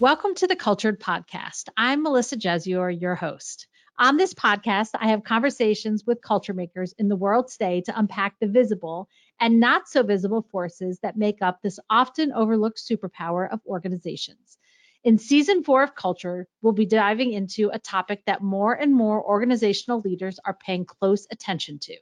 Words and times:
Welcome 0.00 0.34
to 0.34 0.48
the 0.48 0.56
Cultured 0.56 0.98
Podcast. 0.98 1.68
I'm 1.76 2.02
Melissa 2.02 2.36
Jesuor, 2.36 2.90
your 2.90 3.14
host. 3.14 3.68
On 3.96 4.16
this 4.16 4.34
podcast, 4.34 4.90
I 4.98 5.10
have 5.10 5.22
conversations 5.22 6.02
with 6.04 6.20
culture 6.20 6.52
makers 6.52 6.92
in 6.98 7.06
the 7.06 7.14
world 7.14 7.46
today 7.46 7.80
to 7.82 7.96
unpack 7.96 8.34
the 8.40 8.48
visible 8.48 9.08
and 9.38 9.60
not 9.60 9.86
so 9.86 10.02
visible 10.02 10.42
forces 10.50 10.98
that 11.04 11.16
make 11.16 11.42
up 11.42 11.62
this 11.62 11.78
often 11.88 12.32
overlooked 12.32 12.82
superpower 12.84 13.48
of 13.48 13.60
organizations. 13.68 14.58
In 15.04 15.16
season 15.16 15.62
four 15.62 15.84
of 15.84 15.94
Culture, 15.94 16.48
we'll 16.60 16.72
be 16.72 16.86
diving 16.86 17.32
into 17.32 17.70
a 17.72 17.78
topic 17.78 18.24
that 18.26 18.42
more 18.42 18.74
and 18.74 18.92
more 18.92 19.24
organizational 19.24 20.00
leaders 20.00 20.40
are 20.44 20.58
paying 20.66 20.84
close 20.84 21.28
attention 21.30 21.78
to 21.82 21.96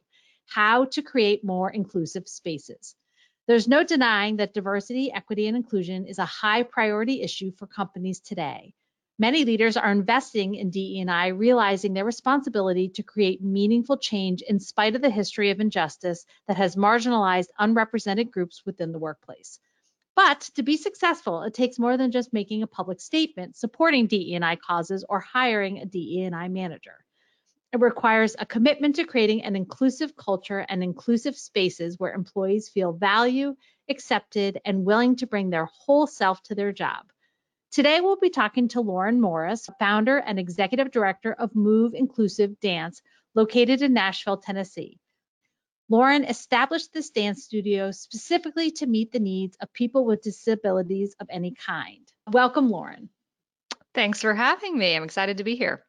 how 0.46 0.86
to 0.86 1.02
create 1.02 1.45
more 1.45 1.70
inclusive 1.70 2.27
spaces. 2.27 2.96
There's 3.52 3.68
no 3.68 3.84
denying 3.84 4.36
that 4.38 4.54
diversity, 4.54 5.12
equity, 5.12 5.46
and 5.46 5.54
inclusion 5.54 6.06
is 6.06 6.18
a 6.18 6.24
high 6.24 6.62
priority 6.62 7.20
issue 7.20 7.52
for 7.52 7.66
companies 7.66 8.18
today. 8.18 8.72
Many 9.18 9.44
leaders 9.44 9.76
are 9.76 9.93
investing 9.93 10.54
in 10.54 10.70
DE&I, 10.70 11.26
realizing 11.26 11.93
their 11.93 12.07
responsibility 12.07 12.88
to 12.88 13.02
create 13.02 13.43
meaningful 13.43 13.98
change 13.98 14.40
in 14.40 14.58
spite 14.58 14.96
of 14.96 15.02
the 15.02 15.10
history 15.10 15.50
of 15.50 15.60
injustice 15.60 16.24
that 16.48 16.57
has 16.57 16.76
marginalized 16.76 17.48
unrepresented 17.58 18.32
groups 18.32 18.62
within 18.64 18.90
the 18.90 18.98
workplace. 18.98 19.58
But 20.16 20.40
to 20.54 20.62
be 20.62 20.79
successful, 20.79 21.43
it 21.43 21.52
takes 21.52 21.79
more 21.79 21.98
than 21.98 22.10
just 22.10 22.32
making 22.32 22.62
a 22.62 22.66
public 22.66 23.02
statement 23.02 23.57
supporting 23.57 24.07
DE&I 24.07 24.57
causes 24.66 25.04
or 25.10 25.21
hiring 25.21 25.76
a 25.76 25.84
DE&I 25.84 26.48
manager. 26.48 27.04
It 27.72 27.81
requires 27.81 28.36
a 28.39 28.44
commitment 28.44 28.96
to 28.96 29.04
creating 29.04 29.44
an 29.44 29.57
inclusive 29.57 30.14
culture 30.14 30.67
and 30.68 30.82
inclusive 30.82 31.36
spaces 31.36 31.99
where 31.99 32.12
employees 32.12 32.69
feel 32.69 32.92
valued, 32.92 33.56
accepted, 33.89 34.61
and 34.67 34.84
willing 34.84 35.17
to 35.17 35.27
bring 35.27 35.48
their 35.48 35.64
whole 35.64 36.06
self 36.06 36.42
to 36.44 36.55
their 36.55 36.72
job. 36.72 37.11
Today, 37.70 38.02
we'll 38.02 38.16
be 38.16 38.28
talking 38.28 38.69
to 38.69 38.83
Lauren 38.83 39.19
Morris, 39.19 39.70
founder 39.78 40.19
and 40.19 40.38
executive 40.38 40.91
director 40.91 41.33
of 41.33 41.56
Move 41.56 41.94
Inclusive 41.94 42.61
Dance, 42.61 43.00
located 43.34 43.80
in 43.80 43.94
Nashville, 43.94 44.36
Tennessee. 44.36 44.98
Lauren 45.89 46.24
established 46.24 46.92
this 46.92 47.08
dance 47.08 47.44
studio 47.44 47.91
specifically 47.91 48.70
to 48.72 48.86
meet 48.86 49.12
the 49.12 49.18
needs 49.18 49.56
of 49.62 49.72
people 49.72 50.05
with 50.05 50.20
disabilities 50.20 51.16
of 51.20 51.27
any 51.30 51.52
kind. 51.55 52.06
Welcome, 52.30 52.70
Lauren. 52.70 53.08
Thanks 53.94 54.20
for 54.20 54.34
having 54.34 54.77
me. 54.77 54.94
I'm 54.94 55.05
excited 55.05 55.39
to 55.39 55.44
be 55.44 55.56
here. 55.56 55.84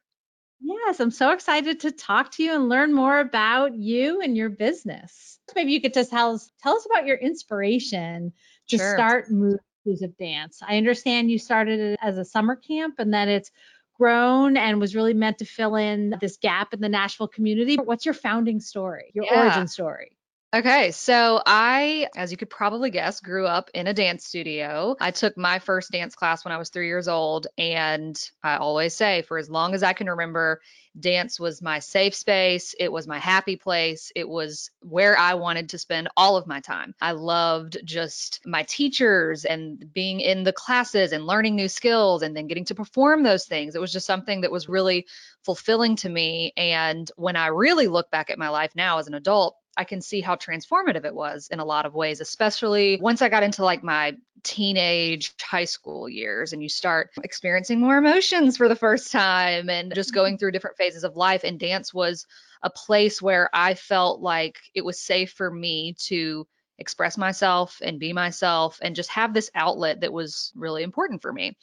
Yes, 0.60 1.00
I'm 1.00 1.10
so 1.10 1.32
excited 1.32 1.80
to 1.80 1.90
talk 1.90 2.30
to 2.32 2.42
you 2.42 2.54
and 2.54 2.68
learn 2.68 2.92
more 2.92 3.20
about 3.20 3.74
you 3.74 4.20
and 4.20 4.36
your 4.36 4.48
business. 4.48 5.38
Maybe 5.54 5.72
you 5.72 5.80
could 5.80 5.94
just 5.94 6.10
tell 6.10 6.34
us 6.34 6.50
tell 6.62 6.76
us 6.76 6.86
about 6.86 7.06
your 7.06 7.16
inspiration 7.16 8.32
to 8.68 8.78
sure. 8.78 8.94
start 8.94 9.30
Move 9.30 9.58
Inclusive 9.84 10.16
Dance. 10.16 10.60
I 10.66 10.76
understand 10.78 11.30
you 11.30 11.38
started 11.38 11.80
it 11.80 11.98
as 12.02 12.16
a 12.16 12.24
summer 12.24 12.56
camp 12.56 12.94
and 12.98 13.12
then 13.12 13.28
it's 13.28 13.50
grown 13.98 14.56
and 14.56 14.80
was 14.80 14.94
really 14.94 15.14
meant 15.14 15.38
to 15.38 15.44
fill 15.44 15.76
in 15.76 16.14
this 16.20 16.36
gap 16.36 16.72
in 16.72 16.80
the 16.80 16.88
Nashville 16.88 17.28
community. 17.28 17.76
What's 17.76 18.04
your 18.04 18.14
founding 18.14 18.60
story, 18.60 19.10
your 19.14 19.24
yeah. 19.24 19.42
origin 19.42 19.68
story? 19.68 20.16
Okay, 20.54 20.92
so 20.92 21.42
I, 21.44 22.06
as 22.14 22.30
you 22.30 22.36
could 22.36 22.48
probably 22.48 22.90
guess, 22.90 23.18
grew 23.18 23.44
up 23.44 23.70
in 23.74 23.88
a 23.88 23.92
dance 23.92 24.24
studio. 24.24 24.94
I 25.00 25.10
took 25.10 25.36
my 25.36 25.58
first 25.58 25.90
dance 25.90 26.14
class 26.14 26.44
when 26.44 26.52
I 26.52 26.58
was 26.58 26.68
three 26.68 26.86
years 26.86 27.08
old. 27.08 27.48
And 27.58 28.16
I 28.40 28.58
always 28.58 28.94
say, 28.94 29.22
for 29.22 29.36
as 29.36 29.50
long 29.50 29.74
as 29.74 29.82
I 29.82 29.94
can 29.94 30.08
remember, 30.08 30.60
dance 31.00 31.40
was 31.40 31.60
my 31.60 31.80
safe 31.80 32.14
space. 32.14 32.72
It 32.78 32.92
was 32.92 33.08
my 33.08 33.18
happy 33.18 33.56
place. 33.56 34.12
It 34.14 34.28
was 34.28 34.70
where 34.80 35.18
I 35.18 35.34
wanted 35.34 35.70
to 35.70 35.78
spend 35.78 36.08
all 36.16 36.36
of 36.36 36.46
my 36.46 36.60
time. 36.60 36.94
I 37.00 37.12
loved 37.12 37.78
just 37.84 38.40
my 38.46 38.62
teachers 38.62 39.44
and 39.44 39.92
being 39.92 40.20
in 40.20 40.44
the 40.44 40.52
classes 40.52 41.10
and 41.10 41.26
learning 41.26 41.56
new 41.56 41.68
skills 41.68 42.22
and 42.22 42.36
then 42.36 42.46
getting 42.46 42.66
to 42.66 42.76
perform 42.76 43.24
those 43.24 43.46
things. 43.46 43.74
It 43.74 43.80
was 43.80 43.92
just 43.92 44.06
something 44.06 44.42
that 44.42 44.52
was 44.52 44.68
really 44.68 45.08
fulfilling 45.42 45.96
to 45.96 46.08
me. 46.08 46.52
And 46.56 47.10
when 47.16 47.34
I 47.34 47.48
really 47.48 47.88
look 47.88 48.08
back 48.12 48.30
at 48.30 48.38
my 48.38 48.50
life 48.50 48.70
now 48.76 48.98
as 48.98 49.08
an 49.08 49.14
adult, 49.14 49.56
I 49.76 49.84
can 49.84 50.00
see 50.00 50.20
how 50.20 50.36
transformative 50.36 51.04
it 51.04 51.14
was 51.14 51.48
in 51.50 51.60
a 51.60 51.64
lot 51.64 51.86
of 51.86 51.94
ways, 51.94 52.20
especially 52.20 52.98
once 53.00 53.22
I 53.22 53.28
got 53.28 53.42
into 53.42 53.64
like 53.64 53.82
my 53.82 54.16
teenage 54.42 55.32
high 55.40 55.64
school 55.64 56.08
years 56.08 56.52
and 56.52 56.62
you 56.62 56.68
start 56.68 57.10
experiencing 57.22 57.80
more 57.80 57.96
emotions 57.96 58.56
for 58.56 58.68
the 58.68 58.76
first 58.76 59.10
time 59.10 59.68
and 59.68 59.94
just 59.94 60.10
mm-hmm. 60.10 60.16
going 60.16 60.38
through 60.38 60.52
different 60.52 60.76
phases 60.76 61.04
of 61.04 61.16
life. 61.16 61.44
And 61.44 61.58
dance 61.58 61.92
was 61.92 62.26
a 62.62 62.70
place 62.70 63.20
where 63.20 63.50
I 63.52 63.74
felt 63.74 64.20
like 64.20 64.58
it 64.74 64.84
was 64.84 65.00
safe 65.00 65.32
for 65.32 65.50
me 65.50 65.94
to 66.06 66.46
express 66.78 67.16
myself 67.16 67.78
and 67.82 68.00
be 68.00 68.12
myself 68.12 68.78
and 68.82 68.96
just 68.96 69.10
have 69.10 69.32
this 69.32 69.50
outlet 69.54 70.00
that 70.00 70.12
was 70.12 70.52
really 70.54 70.82
important 70.82 71.22
for 71.22 71.32
me. 71.32 71.56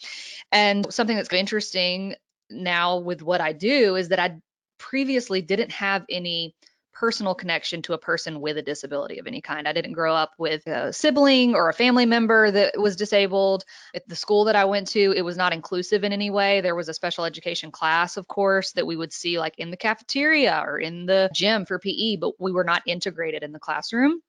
And 0.51 0.91
something 0.93 1.16
that's 1.16 1.31
interesting 1.33 2.16
now 2.49 2.99
with 2.99 3.22
what 3.22 3.41
I 3.41 3.53
do 3.53 3.95
is 3.95 4.09
that 4.09 4.19
I 4.19 4.38
previously 4.78 5.41
didn't 5.41 5.72
have 5.72 6.05
any 6.09 6.55
personal 7.01 7.34
connection 7.34 7.81
to 7.81 7.94
a 7.94 7.97
person 7.97 8.39
with 8.39 8.57
a 8.57 8.62
disability 8.62 9.17
of 9.17 9.25
any 9.25 9.41
kind. 9.41 9.67
I 9.67 9.73
didn't 9.73 9.94
grow 9.94 10.13
up 10.13 10.34
with 10.38 10.67
a 10.67 10.94
sibling 10.94 11.56
or 11.56 11.67
a 11.67 11.73
family 11.73 12.06
member 12.06 12.51
that 12.51 12.79
was 12.79 12.95
disabled. 12.95 13.66
At 13.95 14.07
the 14.07 14.16
school 14.16 14.45
that 14.45 14.56
I 14.56 14.66
went 14.66 14.89
to, 14.89 15.11
it 15.11 15.23
was 15.23 15.35
not 15.35 15.51
inclusive 15.51 16.03
in 16.03 16.13
any 16.13 16.29
way. 16.29 16.61
There 16.61 16.75
was 16.75 16.90
a 16.90 16.94
special 16.94 17.25
education 17.25 17.72
class, 17.72 18.17
of 18.17 18.28
course, 18.28 18.73
that 18.73 18.85
we 18.85 18.95
would 18.95 19.11
see 19.11 19.40
like 19.40 19.57
in 19.57 19.72
the 19.72 19.78
cafeteria 19.78 20.61
or 20.63 20.78
in 20.78 21.07
the 21.07 21.31
gym 21.34 21.66
for 21.66 21.79
PE, 21.79 22.17
but 22.17 22.40
we 22.40 22.51
were 22.51 22.63
not 22.63 22.84
integrated 22.85 23.41
in 23.41 23.51
the 23.51 23.57
classroom. 23.57 24.22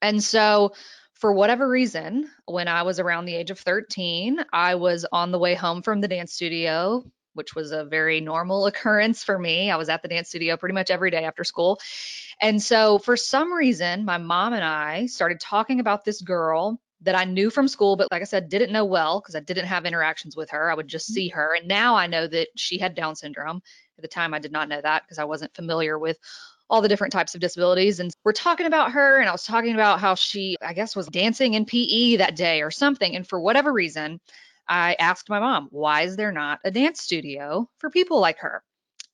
And 0.00 0.22
so 0.22 0.74
for 1.14 1.32
whatever 1.32 1.68
reason, 1.68 2.30
when 2.44 2.68
I 2.68 2.84
was 2.84 3.00
around 3.00 3.24
the 3.24 3.34
age 3.34 3.50
of 3.50 3.58
13, 3.58 4.38
I 4.52 4.76
was 4.76 5.04
on 5.10 5.32
the 5.32 5.40
way 5.40 5.56
home 5.56 5.82
from 5.82 6.00
the 6.00 6.06
dance 6.06 6.32
studio 6.32 7.04
which 7.34 7.54
was 7.54 7.72
a 7.72 7.84
very 7.84 8.20
normal 8.20 8.66
occurrence 8.68 9.22
for 9.22 9.38
me. 9.38 9.70
I 9.70 9.76
was 9.76 9.88
at 9.88 10.02
the 10.02 10.08
dance 10.08 10.28
studio 10.28 10.56
pretty 10.56 10.74
much 10.74 10.90
every 10.90 11.10
day 11.10 11.24
after 11.24 11.44
school. 11.44 11.80
And 12.40 12.62
so 12.62 12.98
for 12.98 13.16
some 13.16 13.52
reason, 13.52 14.04
my 14.04 14.18
mom 14.18 14.52
and 14.52 14.64
I 14.64 15.06
started 15.06 15.40
talking 15.40 15.80
about 15.80 16.04
this 16.04 16.20
girl 16.20 16.80
that 17.02 17.14
I 17.14 17.24
knew 17.24 17.50
from 17.50 17.68
school, 17.68 17.96
but 17.96 18.10
like 18.10 18.22
I 18.22 18.24
said, 18.24 18.48
didn't 18.48 18.72
know 18.72 18.84
well 18.84 19.20
because 19.20 19.34
I 19.34 19.40
didn't 19.40 19.66
have 19.66 19.84
interactions 19.84 20.36
with 20.36 20.50
her. 20.50 20.70
I 20.70 20.74
would 20.74 20.88
just 20.88 21.08
mm-hmm. 21.08 21.14
see 21.14 21.28
her. 21.28 21.54
And 21.54 21.68
now 21.68 21.94
I 21.94 22.06
know 22.06 22.26
that 22.26 22.48
she 22.56 22.78
had 22.78 22.94
Down 22.94 23.14
syndrome. 23.14 23.62
At 23.98 24.02
the 24.02 24.08
time, 24.08 24.34
I 24.34 24.40
did 24.40 24.50
not 24.50 24.68
know 24.68 24.80
that 24.80 25.04
because 25.04 25.18
I 25.18 25.24
wasn't 25.24 25.54
familiar 25.54 25.98
with 25.98 26.18
all 26.68 26.80
the 26.80 26.88
different 26.88 27.12
types 27.12 27.34
of 27.34 27.40
disabilities. 27.40 28.00
And 28.00 28.10
we're 28.24 28.32
talking 28.32 28.66
about 28.66 28.92
her, 28.92 29.20
and 29.20 29.28
I 29.28 29.32
was 29.32 29.44
talking 29.44 29.74
about 29.74 30.00
how 30.00 30.14
she, 30.14 30.56
I 30.62 30.72
guess, 30.72 30.96
was 30.96 31.06
dancing 31.06 31.54
in 31.54 31.66
PE 31.66 32.16
that 32.16 32.36
day 32.36 32.62
or 32.62 32.70
something. 32.70 33.14
And 33.14 33.26
for 33.26 33.38
whatever 33.38 33.72
reason, 33.72 34.20
I 34.68 34.96
asked 34.98 35.28
my 35.28 35.40
mom, 35.40 35.68
why 35.70 36.02
is 36.02 36.16
there 36.16 36.32
not 36.32 36.60
a 36.64 36.70
dance 36.70 37.00
studio 37.00 37.68
for 37.78 37.90
people 37.90 38.20
like 38.20 38.38
her? 38.38 38.62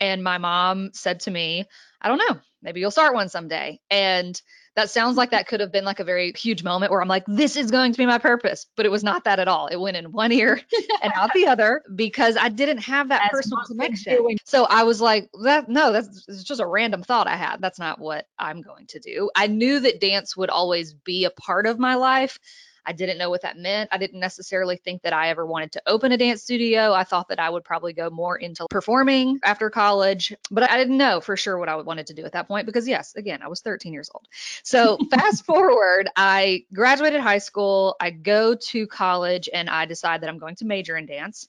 And 0.00 0.24
my 0.24 0.38
mom 0.38 0.90
said 0.94 1.20
to 1.20 1.30
me, 1.30 1.66
I 2.00 2.08
don't 2.08 2.18
know, 2.18 2.40
maybe 2.62 2.80
you'll 2.80 2.90
start 2.90 3.14
one 3.14 3.28
someday. 3.28 3.80
And 3.90 4.40
that 4.76 4.88
sounds 4.88 5.16
like 5.16 5.32
that 5.32 5.48
could 5.48 5.60
have 5.60 5.72
been 5.72 5.84
like 5.84 6.00
a 6.00 6.04
very 6.04 6.32
huge 6.32 6.62
moment 6.62 6.92
where 6.92 7.02
I'm 7.02 7.08
like, 7.08 7.24
this 7.26 7.56
is 7.56 7.70
going 7.70 7.92
to 7.92 7.98
be 7.98 8.06
my 8.06 8.18
purpose. 8.18 8.66
But 8.76 8.86
it 8.86 8.90
was 8.90 9.02
not 9.02 9.24
that 9.24 9.40
at 9.40 9.48
all. 9.48 9.66
It 9.66 9.76
went 9.76 9.96
in 9.96 10.12
one 10.12 10.32
ear 10.32 10.60
and 11.02 11.12
out 11.14 11.32
the 11.34 11.48
other 11.48 11.82
because 11.94 12.36
I 12.36 12.48
didn't 12.48 12.78
have 12.78 13.08
that 13.08 13.24
As 13.24 13.30
personal 13.30 13.64
connection. 13.66 14.16
Doing. 14.16 14.38
So 14.44 14.64
I 14.64 14.84
was 14.84 15.00
like, 15.00 15.28
that 15.42 15.68
no, 15.68 15.92
that's 15.92 16.24
just 16.44 16.60
a 16.60 16.66
random 16.66 17.02
thought 17.02 17.26
I 17.26 17.36
had. 17.36 17.60
That's 17.60 17.78
not 17.78 17.98
what 17.98 18.26
I'm 18.38 18.62
going 18.62 18.86
to 18.88 19.00
do. 19.00 19.30
I 19.34 19.48
knew 19.48 19.80
that 19.80 20.00
dance 20.00 20.36
would 20.36 20.50
always 20.50 20.94
be 20.94 21.24
a 21.24 21.30
part 21.30 21.66
of 21.66 21.78
my 21.78 21.96
life. 21.96 22.38
I 22.86 22.92
didn't 22.92 23.18
know 23.18 23.30
what 23.30 23.42
that 23.42 23.56
meant. 23.56 23.90
I 23.92 23.98
didn't 23.98 24.20
necessarily 24.20 24.76
think 24.76 25.02
that 25.02 25.12
I 25.12 25.28
ever 25.28 25.46
wanted 25.46 25.72
to 25.72 25.82
open 25.86 26.12
a 26.12 26.16
dance 26.16 26.42
studio. 26.42 26.92
I 26.92 27.04
thought 27.04 27.28
that 27.28 27.38
I 27.38 27.50
would 27.50 27.64
probably 27.64 27.92
go 27.92 28.10
more 28.10 28.36
into 28.36 28.66
performing 28.70 29.40
after 29.44 29.70
college, 29.70 30.34
but 30.50 30.68
I 30.68 30.76
didn't 30.76 30.98
know 30.98 31.20
for 31.20 31.36
sure 31.36 31.58
what 31.58 31.68
I 31.68 31.76
wanted 31.76 32.06
to 32.08 32.14
do 32.14 32.24
at 32.24 32.32
that 32.32 32.48
point 32.48 32.66
because, 32.66 32.88
yes, 32.88 33.14
again, 33.16 33.40
I 33.42 33.48
was 33.48 33.60
13 33.60 33.92
years 33.92 34.10
old. 34.14 34.26
So 34.62 34.98
fast 35.10 35.44
forward, 35.44 36.08
I 36.16 36.64
graduated 36.72 37.20
high 37.20 37.38
school, 37.38 37.96
I 38.00 38.10
go 38.10 38.54
to 38.54 38.86
college, 38.86 39.48
and 39.52 39.68
I 39.68 39.86
decide 39.86 40.22
that 40.22 40.30
I'm 40.30 40.38
going 40.38 40.56
to 40.56 40.64
major 40.64 40.96
in 40.96 41.06
dance. 41.06 41.48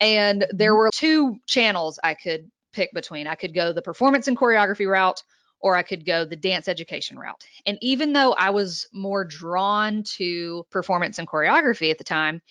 And 0.00 0.46
there 0.50 0.72
mm-hmm. 0.72 0.78
were 0.78 0.90
two 0.92 1.38
channels 1.46 1.98
I 2.02 2.14
could 2.14 2.50
pick 2.72 2.92
between. 2.92 3.26
I 3.26 3.36
could 3.36 3.54
go 3.54 3.72
the 3.72 3.82
performance 3.82 4.28
and 4.28 4.36
choreography 4.36 4.88
route 4.88 5.22
or 5.64 5.74
I 5.74 5.82
could 5.82 6.04
go 6.04 6.26
the 6.26 6.36
dance 6.36 6.68
education 6.68 7.18
route. 7.18 7.42
And 7.64 7.78
even 7.80 8.12
though 8.12 8.34
I 8.34 8.50
was 8.50 8.86
more 8.92 9.24
drawn 9.24 10.02
to 10.18 10.66
performance 10.70 11.18
and 11.18 11.26
choreography 11.26 11.90
at 11.90 11.96
the 11.96 12.04
time, 12.04 12.42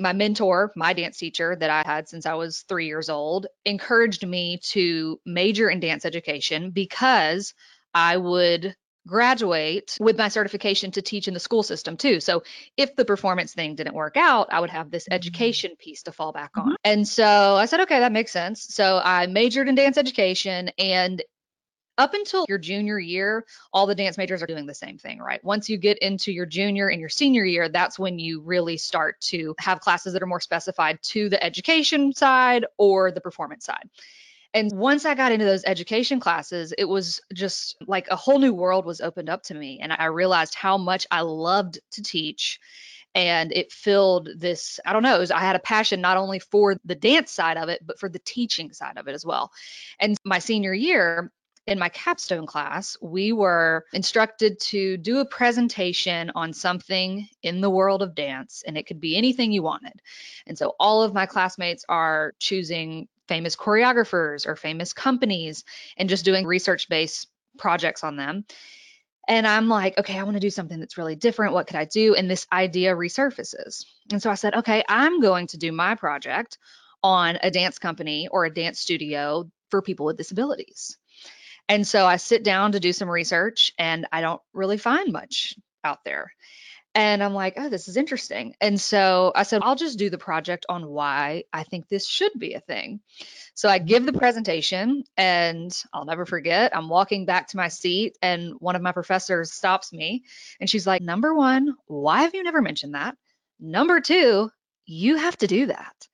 my 0.00 0.12
mentor, 0.12 0.72
my 0.74 0.92
dance 0.92 1.16
teacher 1.16 1.54
that 1.54 1.70
I 1.70 1.88
had 1.88 2.08
since 2.08 2.26
I 2.26 2.34
was 2.34 2.62
three 2.62 2.86
years 2.86 3.08
old, 3.08 3.46
encouraged 3.64 4.26
me 4.26 4.58
to 4.64 5.20
major 5.24 5.70
in 5.70 5.78
dance 5.78 6.04
education 6.04 6.72
because 6.72 7.54
I 7.94 8.16
would 8.16 8.74
graduate 9.06 9.96
with 10.00 10.18
my 10.18 10.28
certification 10.28 10.90
to 10.90 11.02
teach 11.02 11.28
in 11.28 11.34
the 11.34 11.40
school 11.40 11.62
system 11.62 11.96
too. 11.96 12.18
So 12.18 12.42
if 12.76 12.96
the 12.96 13.04
performance 13.04 13.54
thing 13.54 13.76
didn't 13.76 13.94
work 13.94 14.16
out, 14.16 14.52
I 14.52 14.58
would 14.58 14.70
have 14.70 14.90
this 14.90 15.04
mm-hmm. 15.04 15.14
education 15.14 15.76
piece 15.78 16.02
to 16.02 16.12
fall 16.12 16.32
back 16.32 16.50
on. 16.56 16.64
Mm-hmm. 16.64 16.74
And 16.82 17.06
so 17.06 17.54
I 17.56 17.66
said, 17.66 17.80
okay, 17.80 18.00
that 18.00 18.12
makes 18.12 18.32
sense. 18.32 18.66
So 18.70 19.00
I 19.02 19.28
majored 19.28 19.68
in 19.68 19.76
dance 19.76 19.96
education 19.96 20.70
and 20.78 21.22
up 22.00 22.14
until 22.14 22.46
your 22.48 22.58
junior 22.58 22.98
year, 22.98 23.44
all 23.74 23.86
the 23.86 23.94
dance 23.94 24.16
majors 24.16 24.42
are 24.42 24.46
doing 24.46 24.64
the 24.64 24.74
same 24.74 24.96
thing, 24.96 25.18
right? 25.18 25.44
Once 25.44 25.68
you 25.68 25.76
get 25.76 25.98
into 25.98 26.32
your 26.32 26.46
junior 26.46 26.88
and 26.88 26.98
your 26.98 27.10
senior 27.10 27.44
year, 27.44 27.68
that's 27.68 27.98
when 27.98 28.18
you 28.18 28.40
really 28.40 28.78
start 28.78 29.20
to 29.20 29.54
have 29.58 29.80
classes 29.80 30.14
that 30.14 30.22
are 30.22 30.26
more 30.26 30.40
specified 30.40 30.98
to 31.02 31.28
the 31.28 31.42
education 31.44 32.14
side 32.14 32.64
or 32.78 33.12
the 33.12 33.20
performance 33.20 33.66
side. 33.66 33.88
And 34.54 34.72
once 34.72 35.04
I 35.04 35.14
got 35.14 35.30
into 35.30 35.44
those 35.44 35.62
education 35.64 36.20
classes, 36.20 36.72
it 36.76 36.86
was 36.86 37.20
just 37.34 37.76
like 37.86 38.08
a 38.08 38.16
whole 38.16 38.38
new 38.38 38.54
world 38.54 38.86
was 38.86 39.02
opened 39.02 39.28
up 39.28 39.42
to 39.44 39.54
me. 39.54 39.78
And 39.80 39.92
I 39.92 40.06
realized 40.06 40.54
how 40.54 40.78
much 40.78 41.06
I 41.10 41.20
loved 41.20 41.80
to 41.92 42.02
teach. 42.02 42.58
And 43.14 43.52
it 43.52 43.72
filled 43.72 44.28
this, 44.36 44.78
I 44.86 44.92
don't 44.92 45.02
know, 45.02 45.18
was, 45.18 45.32
I 45.32 45.40
had 45.40 45.56
a 45.56 45.60
passion 45.60 46.00
not 46.00 46.16
only 46.16 46.38
for 46.38 46.76
the 46.84 46.94
dance 46.94 47.32
side 47.32 47.56
of 47.56 47.68
it, 47.68 47.84
but 47.84 47.98
for 47.98 48.08
the 48.08 48.20
teaching 48.20 48.72
side 48.72 48.98
of 48.98 49.08
it 49.08 49.14
as 49.14 49.26
well. 49.26 49.50
And 49.98 50.16
my 50.24 50.38
senior 50.38 50.72
year, 50.72 51.32
in 51.70 51.78
my 51.78 51.88
capstone 51.88 52.46
class, 52.46 52.96
we 53.00 53.32
were 53.32 53.86
instructed 53.92 54.58
to 54.58 54.96
do 54.96 55.20
a 55.20 55.24
presentation 55.24 56.32
on 56.34 56.52
something 56.52 57.28
in 57.44 57.60
the 57.60 57.70
world 57.70 58.02
of 58.02 58.16
dance, 58.16 58.64
and 58.66 58.76
it 58.76 58.88
could 58.88 59.00
be 59.00 59.16
anything 59.16 59.52
you 59.52 59.62
wanted. 59.62 60.02
And 60.48 60.58
so 60.58 60.74
all 60.80 61.02
of 61.02 61.14
my 61.14 61.26
classmates 61.26 61.84
are 61.88 62.34
choosing 62.40 63.06
famous 63.28 63.54
choreographers 63.54 64.48
or 64.48 64.56
famous 64.56 64.92
companies 64.92 65.62
and 65.96 66.08
just 66.08 66.24
doing 66.24 66.44
research 66.44 66.88
based 66.88 67.28
projects 67.56 68.02
on 68.02 68.16
them. 68.16 68.44
And 69.28 69.46
I'm 69.46 69.68
like, 69.68 69.96
okay, 69.96 70.18
I 70.18 70.24
want 70.24 70.34
to 70.34 70.40
do 70.40 70.50
something 70.50 70.80
that's 70.80 70.98
really 70.98 71.14
different. 71.14 71.52
What 71.52 71.68
could 71.68 71.76
I 71.76 71.84
do? 71.84 72.16
And 72.16 72.28
this 72.28 72.48
idea 72.52 72.96
resurfaces. 72.96 73.84
And 74.10 74.20
so 74.20 74.28
I 74.28 74.34
said, 74.34 74.56
okay, 74.56 74.82
I'm 74.88 75.20
going 75.20 75.46
to 75.48 75.56
do 75.56 75.70
my 75.70 75.94
project 75.94 76.58
on 77.04 77.38
a 77.40 77.50
dance 77.52 77.78
company 77.78 78.26
or 78.26 78.44
a 78.44 78.52
dance 78.52 78.80
studio 78.80 79.48
for 79.68 79.82
people 79.82 80.06
with 80.06 80.16
disabilities. 80.16 80.98
And 81.70 81.86
so 81.86 82.04
I 82.04 82.16
sit 82.16 82.42
down 82.42 82.72
to 82.72 82.80
do 82.80 82.92
some 82.92 83.08
research 83.08 83.72
and 83.78 84.04
I 84.10 84.22
don't 84.22 84.42
really 84.52 84.76
find 84.76 85.12
much 85.12 85.54
out 85.84 86.04
there. 86.04 86.32
And 86.96 87.22
I'm 87.22 87.32
like, 87.32 87.54
oh, 87.56 87.68
this 87.68 87.86
is 87.86 87.96
interesting. 87.96 88.56
And 88.60 88.80
so 88.80 89.30
I 89.36 89.44
said, 89.44 89.62
I'll 89.62 89.76
just 89.76 89.96
do 89.96 90.10
the 90.10 90.18
project 90.18 90.66
on 90.68 90.88
why 90.88 91.44
I 91.52 91.62
think 91.62 91.86
this 91.86 92.08
should 92.08 92.32
be 92.36 92.54
a 92.54 92.60
thing. 92.60 92.98
So 93.54 93.68
I 93.68 93.78
give 93.78 94.04
the 94.04 94.12
presentation 94.12 95.04
and 95.16 95.72
I'll 95.94 96.04
never 96.04 96.26
forget. 96.26 96.76
I'm 96.76 96.88
walking 96.88 97.24
back 97.24 97.46
to 97.48 97.56
my 97.56 97.68
seat 97.68 98.18
and 98.20 98.54
one 98.58 98.74
of 98.74 98.82
my 98.82 98.90
professors 98.90 99.52
stops 99.52 99.92
me 99.92 100.24
and 100.58 100.68
she's 100.68 100.88
like, 100.88 101.02
Number 101.02 101.32
one, 101.32 101.76
why 101.86 102.22
have 102.22 102.34
you 102.34 102.42
never 102.42 102.62
mentioned 102.62 102.94
that? 102.94 103.16
Number 103.60 104.00
two, 104.00 104.50
you 104.86 105.14
have 105.18 105.36
to 105.36 105.46
do 105.46 105.66
that. 105.66 106.08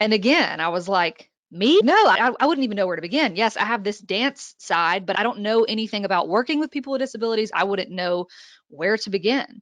And 0.00 0.12
again, 0.12 0.60
I 0.60 0.68
was 0.68 0.86
like, 0.86 1.30
me? 1.52 1.78
No, 1.82 1.94
I, 1.94 2.32
I, 2.40 2.46
wouldn't 2.46 2.64
even 2.64 2.76
know 2.76 2.86
where 2.86 2.96
to 2.96 3.02
begin. 3.02 3.36
Yes, 3.36 3.56
I 3.56 3.64
have 3.64 3.84
this 3.84 4.00
dance 4.00 4.54
side, 4.58 5.06
but 5.06 5.18
I 5.18 5.22
don't 5.22 5.40
know 5.40 5.64
anything 5.64 6.04
about 6.04 6.28
working 6.28 6.58
with 6.58 6.70
people 6.70 6.92
with 6.92 7.00
disabilities. 7.00 7.50
I 7.54 7.64
wouldn't 7.64 7.90
know 7.90 8.26
where 8.68 8.96
to 8.96 9.10
begin. 9.10 9.60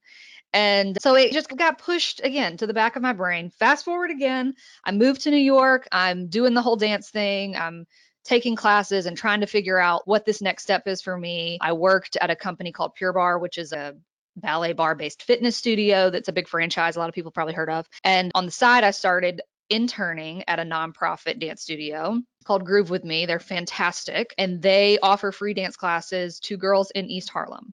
And 0.52 0.98
so 1.00 1.14
it 1.14 1.32
just 1.32 1.54
got 1.56 1.78
pushed 1.78 2.20
again 2.24 2.56
to 2.56 2.66
the 2.66 2.74
back 2.74 2.96
of 2.96 3.02
my 3.02 3.12
brain. 3.12 3.50
Fast 3.50 3.84
forward 3.84 4.10
again, 4.10 4.54
I 4.84 4.92
moved 4.92 5.22
to 5.22 5.30
New 5.30 5.36
York. 5.36 5.86
I'm 5.92 6.28
doing 6.28 6.54
the 6.54 6.62
whole 6.62 6.76
dance 6.76 7.10
thing. 7.10 7.56
I'm 7.56 7.86
taking 8.24 8.56
classes 8.56 9.06
and 9.06 9.16
trying 9.16 9.40
to 9.40 9.46
figure 9.46 9.78
out 9.78 10.06
what 10.06 10.24
this 10.24 10.42
next 10.42 10.62
step 10.62 10.86
is 10.86 11.00
for 11.00 11.16
me. 11.16 11.58
I 11.60 11.72
worked 11.72 12.16
at 12.20 12.30
a 12.30 12.36
company 12.36 12.72
called 12.72 12.94
Pure 12.94 13.14
Barre, 13.14 13.38
which 13.38 13.58
is 13.58 13.72
a 13.72 13.94
ballet 14.36 14.72
barre 14.72 14.94
based 14.94 15.22
fitness 15.22 15.56
studio 15.56 16.08
that's 16.08 16.28
a 16.28 16.32
big 16.32 16.48
franchise 16.48 16.96
a 16.96 16.98
lot 16.98 17.08
of 17.08 17.14
people 17.14 17.30
probably 17.30 17.54
heard 17.54 17.70
of. 17.70 17.86
And 18.04 18.30
on 18.34 18.46
the 18.46 18.52
side, 18.52 18.84
I 18.84 18.90
started 18.90 19.42
interning 19.70 20.44
at 20.48 20.58
a 20.58 20.64
nonprofit 20.64 21.38
dance 21.38 21.62
studio 21.62 22.20
called 22.44 22.64
Groove 22.64 22.90
with 22.90 23.04
Me. 23.04 23.26
They're 23.26 23.38
fantastic 23.38 24.34
and 24.36 24.60
they 24.60 24.98
offer 24.98 25.32
free 25.32 25.54
dance 25.54 25.76
classes 25.76 26.40
to 26.40 26.56
girls 26.56 26.90
in 26.90 27.06
East 27.06 27.30
Harlem. 27.30 27.72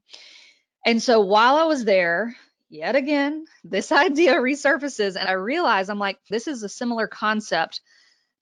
And 0.86 1.02
so 1.02 1.22
while 1.22 1.56
I 1.56 1.66
was 1.66 1.84
there, 1.84 2.36
yet 2.70 2.96
again, 2.96 3.46
this 3.64 3.92
idea 3.92 4.36
resurfaces. 4.36 5.16
And 5.16 5.28
I 5.28 5.34
realize 5.34 5.90
I'm 5.90 6.00
like, 6.00 6.20
this 6.30 6.48
is 6.48 6.64
a 6.64 6.70
similar 6.70 7.08
concept 7.08 7.82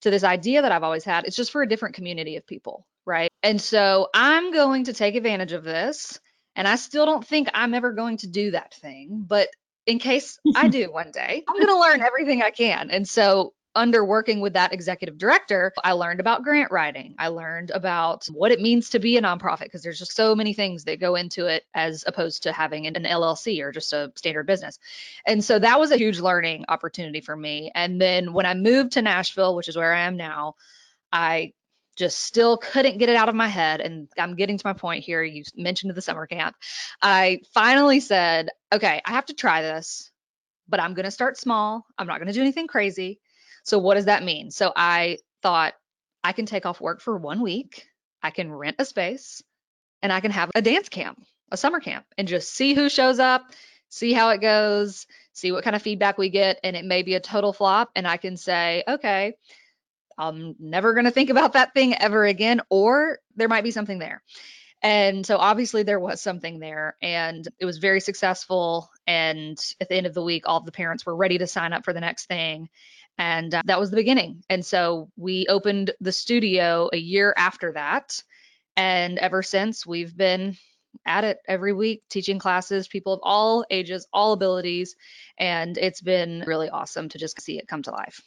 to 0.01 0.12
this 0.12 0.24
idea 0.24 0.62
that 0.62 0.72
I've 0.72 0.84
always 0.84 1.04
had. 1.04 1.25
It's 1.25 1.38
just 1.38 1.51
for 1.51 1.62
a 1.62 1.68
different 1.68 1.96
community 1.96 2.36
of 2.36 2.46
people, 2.46 2.86
right? 3.06 3.30
And 3.42 3.60
so 3.60 4.10
I'm 4.13 4.51
going 4.51 4.86
to 4.86 4.94
take 4.94 5.16
advantage 5.16 5.54
of 5.54 5.63
this. 5.63 6.19
And 6.56 6.68
I 6.68 6.75
still 6.75 7.06
don't 7.06 7.25
think 7.25 7.50
I'm 7.54 7.74
ever 7.74 7.92
going 7.92 8.18
to 8.18 8.28
do 8.28 8.51
that 8.51 8.74
thing, 8.75 9.25
but 9.28 9.50
in 9.86 10.00
case 10.00 10.40
I 10.56 10.68
do 10.68 10.92
one 10.92 11.12
day, 11.12 11.44
I'm 11.48 11.56
going 11.56 11.68
to 11.68 11.80
learn 11.80 12.02
everything 12.06 12.42
I 12.42 12.52
can. 12.52 12.90
And 12.90 13.08
so 13.08 13.54
under 13.76 14.06
working 14.06 14.40
with 14.40 14.54
that 14.54 14.74
executive 14.74 15.18
director, 15.18 15.74
I 15.84 15.92
learned 15.92 16.22
about 16.22 16.44
grant 16.44 16.72
writing. 16.72 17.14
I 17.20 17.28
learned 17.28 17.72
about 17.72 18.26
what 18.28 18.52
it 18.52 18.62
means 18.62 18.92
to 18.92 19.00
be 19.00 19.18
a 19.18 19.22
nonprofit 19.22 19.66
because 19.66 19.84
there's 19.84 20.00
just 20.00 20.16
so 20.16 20.34
many 20.34 20.54
things 20.54 20.86
that 20.86 21.02
go 21.02 21.16
into 21.16 21.48
it 21.48 21.66
as 21.74 22.06
opposed 22.08 22.44
to 22.44 22.54
having 22.54 22.88
an, 22.88 22.96
LLC 23.04 23.62
or 23.62 23.74
just 23.74 23.92
a 23.92 24.14
standard 24.16 24.48
business. 24.48 24.80
And 25.28 25.44
so 25.44 25.60
that 25.60 25.80
was 25.80 25.92
a 25.92 25.98
huge 25.98 26.20
learning 26.20 26.66
opportunity 26.70 27.20
for 27.20 27.36
me. 27.36 27.70
And 27.76 28.00
then 28.00 28.32
when 28.32 28.46
I 28.46 28.54
moved 28.54 28.94
to 28.94 29.02
Nashville, 29.02 29.56
which 29.56 29.68
is 29.68 29.76
where 29.76 29.94
I 29.94 30.04
am 30.04 30.16
now, 30.16 30.56
I 31.12 31.54
just 31.95 32.19
still 32.19 32.57
couldn't 32.57 32.97
get 32.97 33.09
it 33.09 33.15
out 33.15 33.30
of 33.30 33.36
my 33.36 33.47
head. 33.47 33.81
And 33.81 34.07
I'm 34.18 34.36
getting 34.36 34.57
to 34.57 34.68
my 34.68 34.74
point 34.74 35.03
here. 35.03 35.24
You 35.24 35.44
mentioned 35.56 35.94
the 35.94 36.01
summer 36.01 36.27
camp. 36.27 36.56
I 37.01 37.42
finally 37.53 38.00
said, 38.00 38.50
okay, 38.74 39.01
I 39.06 39.12
have 39.12 39.25
to 39.27 39.33
try 39.33 39.62
this, 39.62 40.12
but 40.68 40.80
I'm 40.80 40.94
going 40.94 41.06
to 41.06 41.12
start 41.12 41.38
small. 41.38 41.86
I'm 41.97 42.07
not 42.07 42.19
going 42.19 42.27
to 42.27 42.33
do 42.33 42.42
anything 42.42 42.68
crazy. 42.68 43.19
So 43.63 43.80
what 43.80 43.95
does 43.95 44.06
that 44.06 44.24
mean? 44.24 44.51
So 44.51 44.71
I 44.75 45.18
thought 45.42 45.74
I 46.24 46.33
can 46.33 46.45
take 46.45 46.65
off 46.65 46.81
work 46.81 47.01
for 47.01 47.18
one 47.18 47.42
week, 47.42 47.88
I 48.21 48.31
can 48.31 48.51
rent 48.51 48.77
a 48.80 48.86
space, 48.86 49.44
and 50.01 50.12
I 50.12 50.19
can 50.19 50.31
have 50.31 50.51
a 50.56 50.62
dance 50.62 50.89
camp, 50.89 51.24
a 51.51 51.57
summer 51.57 51.80
camp, 51.80 52.06
and 52.18 52.27
just 52.27 52.51
see 52.51 52.74
who 52.74 52.89
shows 52.89 53.19
up, 53.19 53.44
see 53.89 54.12
how 54.12 54.30
it 54.30 54.41
goes, 54.41 55.06
see 55.33 55.51
what 55.51 55.63
kind 55.63 55.75
of 55.75 55.81
feedback 55.81 56.18
we 56.18 56.30
get. 56.30 56.59
And 56.63 56.75
it 56.75 56.86
may 56.86 57.03
be 57.03 57.15
a 57.15 57.19
total 57.19 57.53
flop. 57.53 57.91
And 57.95 58.07
I 58.07 58.18
can 58.18 58.38
say, 58.38 58.83
okay, 58.88 59.36
I'm 60.17 60.56
never 60.59 60.94
going 60.94 61.06
to 61.06 61.12
think 61.12 61.29
about 61.29 61.53
that 61.53 61.73
thing 61.73 61.95
ever 61.95 62.25
again, 62.25 62.62
or 62.69 63.19
there 63.35 63.47
might 63.47 63.63
be 63.63 63.71
something 63.71 64.00
there. 64.00 64.21
And 64.81 65.25
so 65.25 65.38
obviously 65.38 65.81
there 65.83 66.00
was 66.00 66.21
something 66.21 66.59
there 66.59 66.95
and 67.01 67.47
it 67.59 67.65
was 67.65 67.79
very 67.79 68.00
successful. 68.00 68.89
And 69.07 69.57
at 69.81 69.89
the 69.89 69.95
end 69.95 70.06
of 70.06 70.13
the 70.13 70.21
week, 70.21 70.44
all 70.45 70.59
of 70.59 70.65
the 70.65 70.71
parents 70.71 71.06
were 71.06 71.15
ready 71.15 71.39
to 71.39 71.47
sign 71.47 71.73
up 71.73 71.83
for 71.83 71.91
the 71.91 72.01
next 72.01 72.27
thing. 72.27 72.69
And 73.17 73.56
uh, 73.56 73.63
that 73.65 73.79
was 73.79 73.89
the 73.89 73.95
beginning. 73.95 74.44
And 74.50 74.63
so 74.65 75.09
we 75.15 75.47
opened 75.50 75.91
the 76.01 76.12
studio 76.12 76.89
a 76.94 76.97
year 76.97 77.33
after 77.35 77.71
that. 77.71 78.21
And 78.77 79.17
ever 79.17 79.41
since, 79.41 79.88
we've 79.88 80.15
been 80.15 80.56
at 81.06 81.23
it 81.23 81.39
every 81.47 81.73
week, 81.73 82.03
teaching 82.09 82.39
classes, 82.39 82.88
people 82.88 83.13
of 83.13 83.21
all 83.23 83.65
ages, 83.71 84.07
all 84.13 84.33
abilities. 84.33 84.95
And 85.39 85.77
it's 85.77 86.01
been 86.01 86.43
really 86.45 86.69
awesome 86.69 87.10
to 87.10 87.17
just 87.17 87.41
see 87.41 87.57
it 87.57 87.67
come 87.67 87.84
to 87.84 87.91
life. 87.91 88.22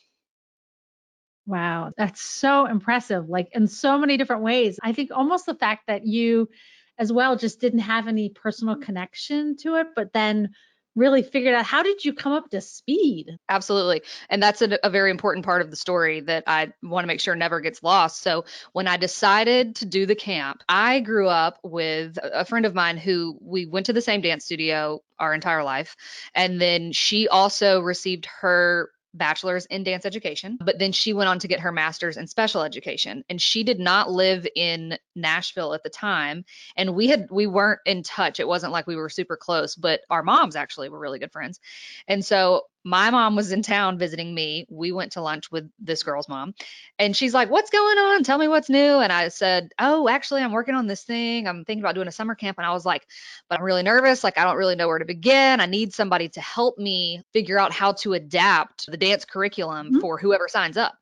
Wow, 1.49 1.93
that's 1.97 2.21
so 2.21 2.67
impressive, 2.67 3.31
like 3.31 3.49
in 3.53 3.67
so 3.69 3.97
many 3.97 4.19
different 4.19 4.43
ways. 4.43 4.79
I 4.83 4.93
think 4.93 5.11
almost 5.11 5.47
the 5.47 5.55
fact 5.55 5.87
that 5.87 6.07
you, 6.07 6.51
as 6.99 7.11
well, 7.11 7.37
just 7.37 7.59
didn't 7.59 7.79
have 7.79 8.07
any 8.07 8.29
personal 8.29 8.77
connection 8.77 9.57
to 9.63 9.77
it, 9.77 9.87
but 9.97 10.13
then 10.13 10.51
really 10.95 11.23
figured 11.23 11.55
out 11.55 11.65
how 11.65 11.83
did 11.83 12.05
you 12.05 12.13
come 12.13 12.33
up 12.33 12.51
to 12.51 12.61
speed? 12.61 13.39
Absolutely. 13.49 14.03
And 14.29 14.43
that's 14.43 14.61
a, 14.61 14.79
a 14.83 14.91
very 14.91 15.11
important 15.11 15.47
part 15.47 15.63
of 15.63 15.71
the 15.71 15.77
story 15.77 16.21
that 16.21 16.45
I 16.47 16.73
want 16.83 17.05
to 17.05 17.09
make 17.09 17.21
sure 17.21 17.35
never 17.35 17.61
gets 17.61 17.83
lost. 17.83 18.21
So 18.21 18.45
when 18.75 18.87
I 18.87 18.99
decided 18.99 19.77
to 19.77 19.87
do 19.87 20.05
the 20.05 20.15
camp, 20.15 20.63
I 20.69 21.01
grew 21.01 21.29
up 21.29 21.61
with 21.63 22.19
a 22.23 22.45
friend 22.45 22.67
of 22.67 22.75
mine 22.75 22.99
who 22.99 23.39
we 23.41 23.65
went 23.65 23.87
to 23.87 23.95
the 23.95 24.03
same 24.03 24.21
dance 24.21 24.45
studio 24.45 25.01
our 25.19 25.33
entire 25.33 25.65
life. 25.65 25.97
And 26.35 26.61
then 26.61 26.93
she 26.93 27.27
also 27.27 27.81
received 27.81 28.27
her 28.41 28.91
bachelor's 29.19 29.67
in 29.67 29.85
dance 29.85 30.07
education, 30.07 30.59
but 30.61 30.79
then 30.79 30.93
she 30.93 31.13
went 31.13 31.29
on 31.29 31.39
to 31.41 31.49
get 31.49 31.61
her 31.61 31.73
master's 31.73 32.17
in 32.17 32.27
special 32.27 32.63
education. 32.63 33.25
And 33.29 33.41
she 33.41 33.65
did 33.65 33.79
not 33.79 34.11
live 34.11 34.47
in 34.55 34.99
Nashville 35.15 35.75
at 35.75 35.83
the 35.83 35.91
time. 35.91 36.45
And 36.77 36.95
we 36.95 37.09
had 37.09 37.29
we 37.31 37.47
weren't 37.47 37.81
in 37.85 38.03
touch. 38.03 38.41
It 38.41 38.49
wasn't 38.49 38.73
like 38.73 38.87
we 38.87 38.97
were 38.97 39.11
super 39.11 39.37
close, 39.37 39.75
but 39.75 40.01
our 40.09 40.23
moms 40.23 40.57
actually 40.57 40.89
were 40.89 40.99
really 40.99 41.19
good 41.19 41.33
friends. 41.33 41.61
And 42.07 42.25
so 42.25 42.63
my 42.89 43.11
mom 43.11 43.37
was 43.37 43.53
in 43.53 43.61
town 43.61 43.99
visiting 43.99 44.35
me. 44.35 44.67
We 44.71 44.93
went 44.93 45.13
to 45.13 45.21
lunch 45.21 45.53
with 45.53 45.71
this 45.79 46.03
girl's 46.03 46.29
mom, 46.29 46.55
and 46.99 47.15
she's 47.15 47.35
like, 47.35 47.51
What's 47.51 47.71
going 47.71 47.99
on? 47.99 48.25
Tell 48.25 48.39
me 48.39 48.49
what's 48.49 48.71
new. 48.71 48.99
And 48.99 49.13
I 49.13 49.29
said, 49.29 49.73
Oh, 49.79 50.09
actually, 50.09 50.43
I'm 50.43 50.53
working 50.53 50.75
on 50.75 50.87
this 50.87 51.03
thing. 51.03 51.47
I'm 51.47 51.65
thinking 51.65 51.83
about 51.83 51.95
doing 51.95 52.09
a 52.09 52.13
summer 52.13 52.35
camp. 52.35 52.57
And 52.59 52.67
I 52.67 52.73
was 52.73 52.87
like, 52.87 53.07
But 53.49 53.59
I'm 53.59 53.65
really 53.65 53.83
nervous. 53.83 54.25
Like, 54.25 54.39
I 54.39 54.45
don't 54.45 54.57
really 54.57 54.77
know 54.77 54.89
where 54.89 54.99
to 54.99 55.05
begin. 55.05 55.61
I 55.61 55.67
need 55.67 55.93
somebody 55.93 56.31
to 56.31 56.41
help 56.41 56.79
me 56.79 57.23
figure 57.33 57.59
out 57.59 57.73
how 57.73 57.93
to 57.93 58.15
adapt 58.15 58.91
the 58.91 58.97
dance 58.97 59.27
curriculum 59.27 59.89
mm-hmm. 59.89 60.01
for 60.01 60.19
whoever 60.19 60.49
signs 60.49 60.77
up 60.77 60.95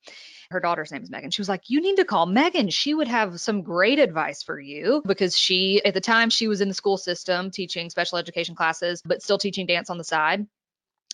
her 0.50 0.60
daughter's 0.60 0.92
name 0.92 1.02
is 1.02 1.10
Megan. 1.10 1.30
She 1.30 1.40
was 1.40 1.48
like, 1.48 1.68
You 1.68 1.80
need 1.80 1.96
to 1.96 2.04
call 2.04 2.26
Megan. 2.26 2.70
She 2.70 2.94
would 2.94 3.08
have 3.08 3.40
some 3.40 3.62
great 3.62 3.98
advice 3.98 4.42
for 4.42 4.58
you 4.58 5.02
because 5.04 5.36
she, 5.36 5.84
at 5.84 5.94
the 5.94 6.00
time, 6.00 6.30
she 6.30 6.48
was 6.48 6.60
in 6.60 6.68
the 6.68 6.74
school 6.74 6.96
system 6.96 7.50
teaching 7.50 7.90
special 7.90 8.18
education 8.18 8.54
classes, 8.54 9.02
but 9.04 9.22
still 9.22 9.38
teaching 9.38 9.66
dance 9.66 9.90
on 9.90 9.98
the 9.98 10.04
side. 10.04 10.46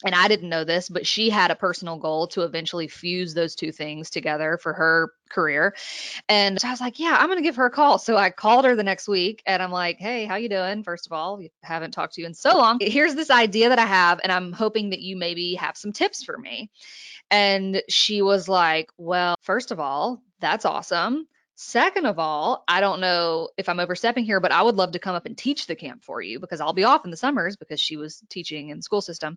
And 0.05 0.15
I 0.15 0.29
didn't 0.29 0.49
know 0.49 0.65
this, 0.65 0.89
but 0.89 1.07
she 1.07 1.31
had 1.31 1.51
a 1.51 1.57
personal 1.57 1.97
goal 1.97 2.27
to 2.29 2.43
eventually 2.43 2.89
fuse 2.89 3.35
those 3.35 3.55
two 3.55 3.73
things 3.73 4.11
together 4.11 4.59
for 4.61 4.73
her 4.73 5.13
career. 5.31 5.75
And 6.29 6.61
so 6.61 6.69
I 6.69 6.71
was 6.71 6.81
like, 6.81 6.99
yeah, 6.99 7.17
I'm 7.19 7.27
going 7.27 7.39
to 7.39 7.43
give 7.43 7.57
her 7.57 7.67
a 7.67 7.71
call. 7.71 7.99
So 7.99 8.17
I 8.17 8.31
called 8.31 8.65
her 8.65 8.75
the 8.75 8.83
next 8.83 9.09
week 9.09 9.43
and 9.47 9.63
I'm 9.63 9.71
like, 9.71 9.99
hey, 9.99 10.25
how 10.25 10.37
you 10.37 10.49
doing? 10.49 10.83
First 10.83 11.07
of 11.07 11.13
all, 11.13 11.41
haven't 11.63 11.93
talked 11.93 12.15
to 12.15 12.21
you 12.21 12.27
in 12.27 12.35
so 12.35 12.57
long. 12.57 12.79
Here's 12.81 13.15
this 13.15 13.31
idea 13.31 13.69
that 13.69 13.79
I 13.79 13.87
have 13.87 14.21
and 14.23 14.33
I'm 14.33 14.53
hoping 14.53 14.91
that 14.91 15.01
you 15.01 15.17
maybe 15.17 15.55
have 15.55 15.77
some 15.77 15.93
tips 15.93 16.25
for 16.25 16.37
me. 16.37 16.71
And 17.31 17.83
she 17.89 18.23
was 18.23 18.49
like, 18.49 18.91
well, 18.99 19.37
first 19.41 19.71
of 19.71 19.81
all, 19.81 20.23
that's 20.41 20.65
awesome. 20.65 21.27
Second 21.55 22.07
of 22.07 22.19
all, 22.19 22.65
I 22.67 22.81
don't 22.81 23.01
know 23.01 23.51
if 23.59 23.69
I'm 23.69 23.79
overstepping 23.79 24.25
here, 24.25 24.41
but 24.41 24.53
I 24.53 24.63
would 24.63 24.77
love 24.77 24.93
to 24.93 24.99
come 24.99 25.15
up 25.15 25.27
and 25.27 25.37
teach 25.37 25.67
the 25.67 25.77
camp 25.77 26.03
for 26.03 26.23
you 26.23 26.41
because 26.41 26.63
I'll 26.63 26.73
be 26.73 26.85
off 26.85 27.05
in 27.05 27.11
the 27.11 27.17
summers 27.17 27.57
because 27.57 27.79
she 27.79 27.99
was 27.99 28.23
teaching 28.31 28.71
in 28.71 28.79
the 28.79 28.83
school 28.83 29.03
system. 29.03 29.37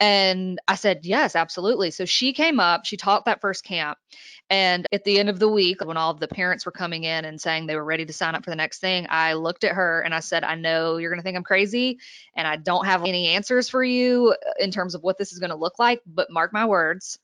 And 0.00 0.58
I 0.66 0.76
said, 0.76 1.00
yes, 1.04 1.36
absolutely. 1.36 1.90
So 1.90 2.06
she 2.06 2.32
came 2.32 2.58
up, 2.58 2.86
she 2.86 2.96
taught 2.96 3.26
that 3.26 3.42
first 3.42 3.64
camp. 3.64 3.98
And 4.48 4.86
at 4.92 5.04
the 5.04 5.18
end 5.18 5.28
of 5.28 5.38
the 5.38 5.48
week, 5.48 5.84
when 5.84 5.98
all 5.98 6.10
of 6.10 6.20
the 6.20 6.28
parents 6.28 6.64
were 6.64 6.72
coming 6.72 7.04
in 7.04 7.26
and 7.26 7.40
saying 7.40 7.66
they 7.66 7.76
were 7.76 7.84
ready 7.84 8.06
to 8.06 8.12
sign 8.14 8.34
up 8.34 8.44
for 8.44 8.50
the 8.50 8.56
next 8.56 8.80
thing, 8.80 9.06
I 9.10 9.34
looked 9.34 9.64
at 9.64 9.74
her 9.74 10.00
and 10.00 10.14
I 10.14 10.20
said, 10.20 10.44
I 10.44 10.54
know 10.54 10.96
you're 10.96 11.10
going 11.10 11.20
to 11.20 11.24
think 11.24 11.36
I'm 11.36 11.44
crazy 11.44 11.98
and 12.34 12.48
I 12.48 12.56
don't 12.56 12.86
have 12.86 13.04
any 13.04 13.28
answers 13.28 13.68
for 13.68 13.84
you 13.84 14.34
uh, 14.46 14.52
in 14.58 14.70
terms 14.70 14.94
of 14.94 15.02
what 15.02 15.18
this 15.18 15.32
is 15.32 15.38
going 15.38 15.50
to 15.50 15.56
look 15.56 15.78
like, 15.78 16.00
but 16.06 16.30
mark 16.30 16.52
my 16.52 16.64
words, 16.64 17.18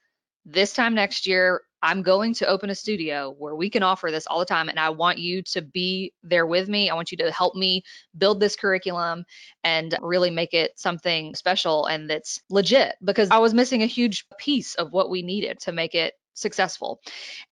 this 0.45 0.75
time 0.75 0.95
next 0.95 1.27
year, 1.27 1.63
I'm 1.83 2.03
going 2.03 2.35
to 2.35 2.47
open 2.47 2.71
a 2.71 2.75
studio 2.75 3.35
where 3.39 3.55
we 3.55 3.71
can 3.71 3.83
offer 3.83 4.11
this 4.11 4.27
all 4.27 4.39
the 4.39 4.45
time. 4.45 4.69
And 4.69 4.79
I 4.79 4.91
want 4.91 5.19
you 5.19 5.43
to 5.43 5.63
be 5.63 6.13
there 6.23 6.47
with 6.47 6.69
me. 6.69 6.91
I 6.91 6.95
want 6.95 7.13
you 7.13 7.19
to 7.19 7.31
help 7.31 7.55
me 7.55 7.83
build 8.17 8.41
this 8.41 8.57
curriculum 8.57 9.25
and 9.65 9.97
really 10.01 10.31
make 10.31 10.55
it 10.55 10.73
something 10.77 11.35
special 11.35 11.87
and 11.87 12.11
that's 12.11 12.41
legit 12.51 12.97
because 13.05 13.31
I 13.31 13.39
was 13.39 13.55
missing 13.55 13.83
a 13.83 13.87
huge 13.87 14.27
piece 14.39 14.75
of 14.75 14.93
what 14.93 15.11
we 15.11 15.23
needed 15.23 15.61
to 15.61 15.73
make 15.73 15.95
it 15.95 16.15
successful. 16.35 17.01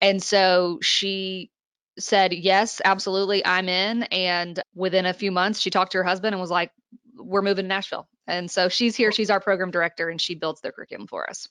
And 0.01 0.21
so 0.21 0.79
she 0.81 1.51
said, 1.99 2.33
Yes, 2.33 2.81
absolutely, 2.83 3.45
I'm 3.45 3.69
in. 3.69 4.03
And 4.03 4.61
within 4.75 5.05
a 5.05 5.13
few 5.13 5.31
months, 5.31 5.59
she 5.59 5.69
talked 5.69 5.93
to 5.93 5.97
her 5.99 6.03
husband 6.03 6.33
and 6.33 6.41
was 6.41 6.51
like, 6.51 6.71
We're 7.15 7.41
moving 7.41 7.65
to 7.65 7.69
Nashville. 7.69 8.07
And 8.27 8.51
so 8.51 8.69
she's 8.69 8.95
here. 8.95 9.11
She's 9.11 9.29
our 9.29 9.39
program 9.39 9.71
director 9.71 10.09
and 10.09 10.19
she 10.19 10.35
builds 10.35 10.61
the 10.61 10.71
curriculum 10.71 11.07
for 11.07 11.29
us. 11.29 11.47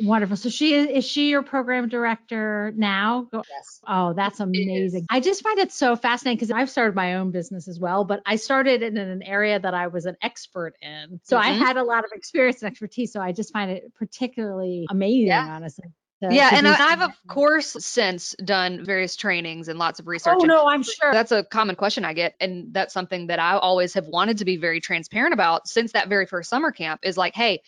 Wonderful. 0.00 0.36
So 0.36 0.48
she 0.48 0.74
is, 0.74 0.86
is 0.88 1.04
she 1.04 1.28
your 1.28 1.42
program 1.42 1.88
director 1.88 2.72
now? 2.76 3.28
Yes. 3.32 3.80
Oh, 3.86 4.14
that's 4.14 4.40
amazing. 4.40 5.06
I 5.10 5.20
just 5.20 5.42
find 5.42 5.58
it 5.58 5.70
so 5.70 5.96
fascinating 5.96 6.36
because 6.38 6.50
I've 6.50 6.70
started 6.70 6.94
my 6.94 7.16
own 7.16 7.30
business 7.30 7.68
as 7.68 7.78
well, 7.78 8.04
but 8.04 8.20
I 8.24 8.36
started 8.36 8.82
in 8.82 8.96
an 8.96 9.22
area 9.22 9.60
that 9.60 9.74
I 9.74 9.88
was 9.88 10.06
an 10.06 10.16
expert 10.22 10.74
in. 10.80 11.20
So 11.22 11.36
mm-hmm. 11.36 11.46
I 11.46 11.52
had 11.52 11.76
a 11.76 11.84
lot 11.84 12.04
of 12.04 12.10
experience 12.14 12.62
and 12.62 12.70
expertise. 12.70 13.12
So 13.12 13.20
I 13.20 13.32
just 13.32 13.52
find 13.52 13.70
it 13.70 13.92
particularly 13.94 14.86
amazing, 14.88 15.28
yeah. 15.28 15.46
honestly. 15.46 15.86
To, 16.22 16.32
yeah, 16.32 16.50
to 16.50 16.56
and 16.56 16.68
I've 16.68 17.02
of 17.02 17.10
course 17.26 17.76
since 17.80 18.36
done 18.44 18.84
various 18.84 19.16
trainings 19.16 19.66
and 19.66 19.76
lots 19.76 19.98
of 19.98 20.06
research. 20.06 20.36
Oh 20.40 20.44
no, 20.44 20.68
I'm 20.68 20.84
sure 20.84 21.12
that's 21.12 21.32
a 21.32 21.42
common 21.42 21.74
question 21.74 22.04
I 22.04 22.12
get, 22.12 22.36
and 22.40 22.72
that's 22.72 22.94
something 22.94 23.26
that 23.26 23.40
I 23.40 23.58
always 23.58 23.94
have 23.94 24.06
wanted 24.06 24.38
to 24.38 24.44
be 24.44 24.56
very 24.56 24.80
transparent 24.80 25.34
about 25.34 25.66
since 25.66 25.92
that 25.92 26.08
very 26.08 26.26
first 26.26 26.48
summer 26.48 26.70
camp. 26.70 27.00
Is 27.02 27.16
like, 27.16 27.34
hey, 27.34 27.62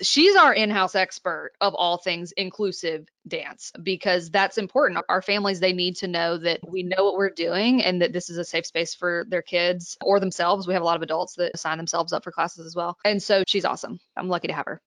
she's 0.00 0.36
our 0.36 0.52
in-house 0.52 0.94
expert 0.94 1.52
of 1.60 1.74
all 1.74 1.96
things 1.96 2.32
inclusive 2.32 3.06
dance 3.26 3.72
because 3.82 4.30
that's 4.30 4.58
important. 4.58 5.04
Our 5.08 5.22
families 5.22 5.60
they 5.60 5.72
need 5.72 5.96
to 5.96 6.08
know 6.08 6.38
that 6.38 6.60
we 6.66 6.82
know 6.82 7.04
what 7.04 7.14
we're 7.14 7.30
doing 7.30 7.82
and 7.82 8.02
that 8.02 8.12
this 8.12 8.30
is 8.30 8.38
a 8.38 8.44
safe 8.44 8.66
space 8.66 8.94
for 8.94 9.24
their 9.28 9.42
kids 9.42 9.96
or 10.02 10.20
themselves. 10.20 10.66
We 10.66 10.74
have 10.74 10.82
a 10.82 10.86
lot 10.86 10.96
of 10.96 11.02
adults 11.02 11.34
that 11.36 11.58
sign 11.58 11.76
themselves 11.76 12.12
up 12.12 12.24
for 12.24 12.32
classes 12.32 12.66
as 12.66 12.74
well. 12.74 12.98
And 13.04 13.22
so 13.22 13.44
she's 13.46 13.64
awesome. 13.64 13.98
I'm 14.16 14.28
lucky 14.28 14.48
to 14.48 14.54
have 14.54 14.66
her 14.66 14.80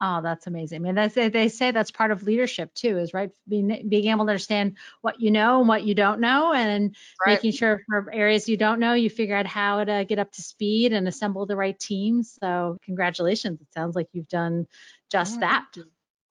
Oh, 0.00 0.20
that's 0.22 0.46
amazing. 0.46 0.76
I 0.76 0.78
mean, 0.80 0.94
that's, 0.94 1.14
they 1.14 1.48
say 1.48 1.72
that's 1.72 1.90
part 1.90 2.12
of 2.12 2.22
leadership 2.22 2.72
too, 2.72 2.98
is 2.98 3.12
right 3.12 3.30
being 3.48 3.88
being 3.88 4.06
able 4.06 4.26
to 4.26 4.30
understand 4.30 4.76
what 5.00 5.20
you 5.20 5.32
know 5.32 5.58
and 5.58 5.68
what 5.68 5.82
you 5.82 5.94
don't 5.94 6.20
know, 6.20 6.52
and 6.52 6.94
right. 7.26 7.34
making 7.34 7.52
sure 7.52 7.82
for 7.88 8.08
areas 8.12 8.48
you 8.48 8.56
don't 8.56 8.78
know, 8.78 8.94
you 8.94 9.10
figure 9.10 9.34
out 9.34 9.46
how 9.46 9.82
to 9.82 10.04
get 10.08 10.20
up 10.20 10.30
to 10.32 10.42
speed 10.42 10.92
and 10.92 11.08
assemble 11.08 11.46
the 11.46 11.56
right 11.56 11.78
team. 11.78 12.22
So, 12.22 12.78
congratulations! 12.84 13.60
It 13.60 13.66
sounds 13.74 13.96
like 13.96 14.06
you've 14.12 14.28
done 14.28 14.68
just 15.10 15.40
that. 15.40 15.64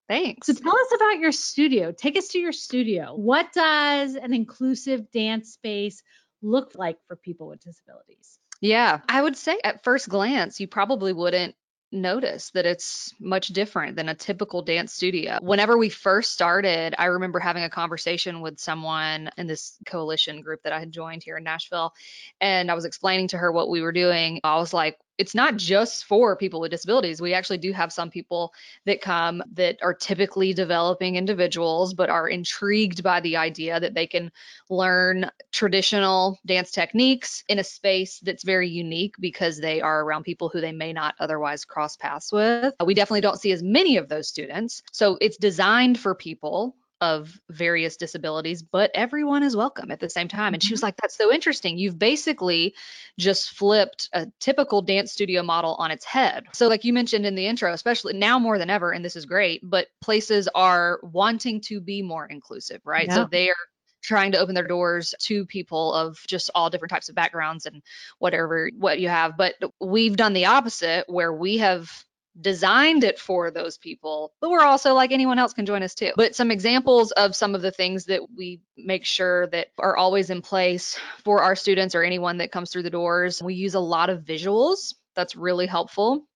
Thanks. 0.08 0.46
So 0.46 0.54
tell 0.54 0.74
us 0.74 0.94
about 0.94 1.18
your 1.18 1.32
studio. 1.32 1.92
Take 1.92 2.16
us 2.16 2.28
to 2.28 2.38
your 2.38 2.52
studio. 2.52 3.14
What 3.14 3.52
does 3.52 4.14
an 4.14 4.32
inclusive 4.32 5.10
dance 5.10 5.52
space 5.52 6.02
look 6.40 6.72
like 6.74 6.96
for 7.06 7.16
people 7.16 7.48
with 7.48 7.60
disabilities? 7.60 8.38
Yeah, 8.62 9.00
I 9.06 9.20
would 9.20 9.36
say 9.36 9.60
at 9.62 9.84
first 9.84 10.08
glance, 10.08 10.58
you 10.58 10.66
probably 10.66 11.12
wouldn't 11.12 11.54
notice 11.90 12.50
that 12.50 12.66
it's 12.66 13.14
much 13.18 13.48
different 13.48 13.96
than 13.96 14.08
a 14.08 14.14
typical 14.14 14.62
dance 14.62 14.92
studio. 14.92 15.38
Whenever 15.40 15.78
we 15.78 15.88
first 15.88 16.32
started, 16.32 16.94
I 16.98 17.06
remember 17.06 17.38
having 17.38 17.64
a 17.64 17.70
conversation 17.70 18.40
with 18.40 18.58
someone 18.58 19.30
in 19.36 19.46
this 19.46 19.76
coalition 19.86 20.42
group 20.42 20.62
that 20.64 20.72
I 20.72 20.80
had 20.80 20.92
joined 20.92 21.22
here 21.22 21.36
in 21.36 21.44
Nashville, 21.44 21.92
and 22.40 22.70
I 22.70 22.74
was 22.74 22.84
explaining 22.84 23.28
to 23.28 23.38
her 23.38 23.50
what 23.50 23.70
we 23.70 23.80
were 23.80 23.92
doing. 23.92 24.40
I 24.44 24.56
was 24.56 24.74
like, 24.74 24.98
it's 25.18 25.34
not 25.34 25.56
just 25.56 26.04
for 26.04 26.36
people 26.36 26.60
with 26.60 26.70
disabilities. 26.70 27.20
We 27.20 27.34
actually 27.34 27.58
do 27.58 27.72
have 27.72 27.92
some 27.92 28.08
people 28.08 28.52
that 28.86 29.00
come 29.00 29.42
that 29.52 29.78
are 29.82 29.94
typically 29.94 30.54
developing 30.54 31.16
individuals, 31.16 31.92
but 31.92 32.08
are 32.08 32.28
intrigued 32.28 33.02
by 33.02 33.20
the 33.20 33.36
idea 33.36 33.80
that 33.80 33.94
they 33.94 34.06
can 34.06 34.30
learn 34.70 35.30
traditional 35.52 36.38
dance 36.46 36.70
techniques 36.70 37.42
in 37.48 37.58
a 37.58 37.64
space 37.64 38.20
that's 38.20 38.44
very 38.44 38.68
unique 38.68 39.14
because 39.20 39.58
they 39.58 39.80
are 39.80 40.02
around 40.02 40.22
people 40.22 40.48
who 40.48 40.60
they 40.60 40.72
may 40.72 40.92
not 40.92 41.14
otherwise 41.18 41.64
cross 41.64 41.96
paths 41.96 42.32
with. 42.32 42.72
We 42.84 42.94
definitely 42.94 43.20
don't 43.20 43.40
see 43.40 43.52
as 43.52 43.62
many 43.62 43.96
of 43.96 44.08
those 44.08 44.28
students. 44.28 44.82
So 44.92 45.18
it's 45.20 45.36
designed 45.36 45.98
for 45.98 46.14
people 46.14 46.76
of 47.00 47.38
various 47.48 47.96
disabilities, 47.96 48.62
but 48.62 48.90
everyone 48.94 49.42
is 49.42 49.56
welcome 49.56 49.90
at 49.90 50.00
the 50.00 50.10
same 50.10 50.28
time. 50.28 50.54
And 50.54 50.62
she 50.62 50.72
was 50.72 50.80
mm-hmm. 50.80 50.86
like, 50.86 50.96
That's 50.96 51.16
so 51.16 51.32
interesting. 51.32 51.78
You've 51.78 51.98
basically 51.98 52.74
just 53.18 53.50
flipped 53.50 54.08
a 54.12 54.26
typical 54.40 54.82
dance 54.82 55.12
studio 55.12 55.42
model 55.42 55.74
on 55.76 55.90
its 55.90 56.04
head. 56.04 56.46
So, 56.52 56.68
like 56.68 56.84
you 56.84 56.92
mentioned 56.92 57.26
in 57.26 57.34
the 57.34 57.46
intro, 57.46 57.72
especially 57.72 58.14
now 58.14 58.38
more 58.38 58.58
than 58.58 58.70
ever, 58.70 58.92
and 58.92 59.04
this 59.04 59.16
is 59.16 59.26
great, 59.26 59.60
but 59.62 59.88
places 60.00 60.48
are 60.54 61.00
wanting 61.02 61.60
to 61.62 61.80
be 61.80 62.02
more 62.02 62.26
inclusive, 62.26 62.80
right? 62.84 63.06
Yeah. 63.08 63.14
So 63.14 63.28
they 63.30 63.50
are 63.50 63.56
trying 64.02 64.32
to 64.32 64.38
open 64.38 64.54
their 64.54 64.66
doors 64.66 65.14
to 65.18 65.44
people 65.46 65.92
of 65.92 66.18
just 66.26 66.50
all 66.54 66.70
different 66.70 66.90
types 66.90 67.08
of 67.08 67.14
backgrounds 67.14 67.66
and 67.66 67.82
whatever 68.18 68.70
what 68.78 69.00
you 69.00 69.08
have 69.08 69.36
but 69.36 69.54
we've 69.80 70.16
done 70.16 70.32
the 70.32 70.46
opposite 70.46 71.04
where 71.08 71.32
we 71.32 71.58
have 71.58 72.04
designed 72.40 73.04
it 73.04 73.18
for 73.18 73.50
those 73.50 73.78
people, 73.78 74.32
but 74.40 74.50
we're 74.50 74.64
also 74.64 74.94
like 74.94 75.12
anyone 75.12 75.38
else 75.38 75.52
can 75.52 75.66
join 75.66 75.82
us 75.82 75.94
too. 75.94 76.12
But 76.16 76.34
some 76.34 76.50
examples 76.50 77.12
of 77.12 77.34
some 77.34 77.54
of 77.54 77.62
the 77.62 77.70
things 77.70 78.06
that 78.06 78.22
we 78.36 78.60
make 78.76 79.04
sure 79.04 79.46
that 79.48 79.68
are 79.78 79.96
always 79.96 80.30
in 80.30 80.42
place 80.42 80.98
for 81.24 81.42
our 81.42 81.56
students 81.56 81.94
or 81.94 82.02
anyone 82.02 82.38
that 82.38 82.52
comes 82.52 82.70
through 82.70 82.84
the 82.84 82.90
doors. 82.90 83.42
We 83.42 83.54
use 83.54 83.74
a 83.74 83.80
lot 83.80 84.10
of 84.10 84.22
visuals. 84.22 84.94
That's 85.14 85.36
really 85.36 85.66
helpful 85.66 86.26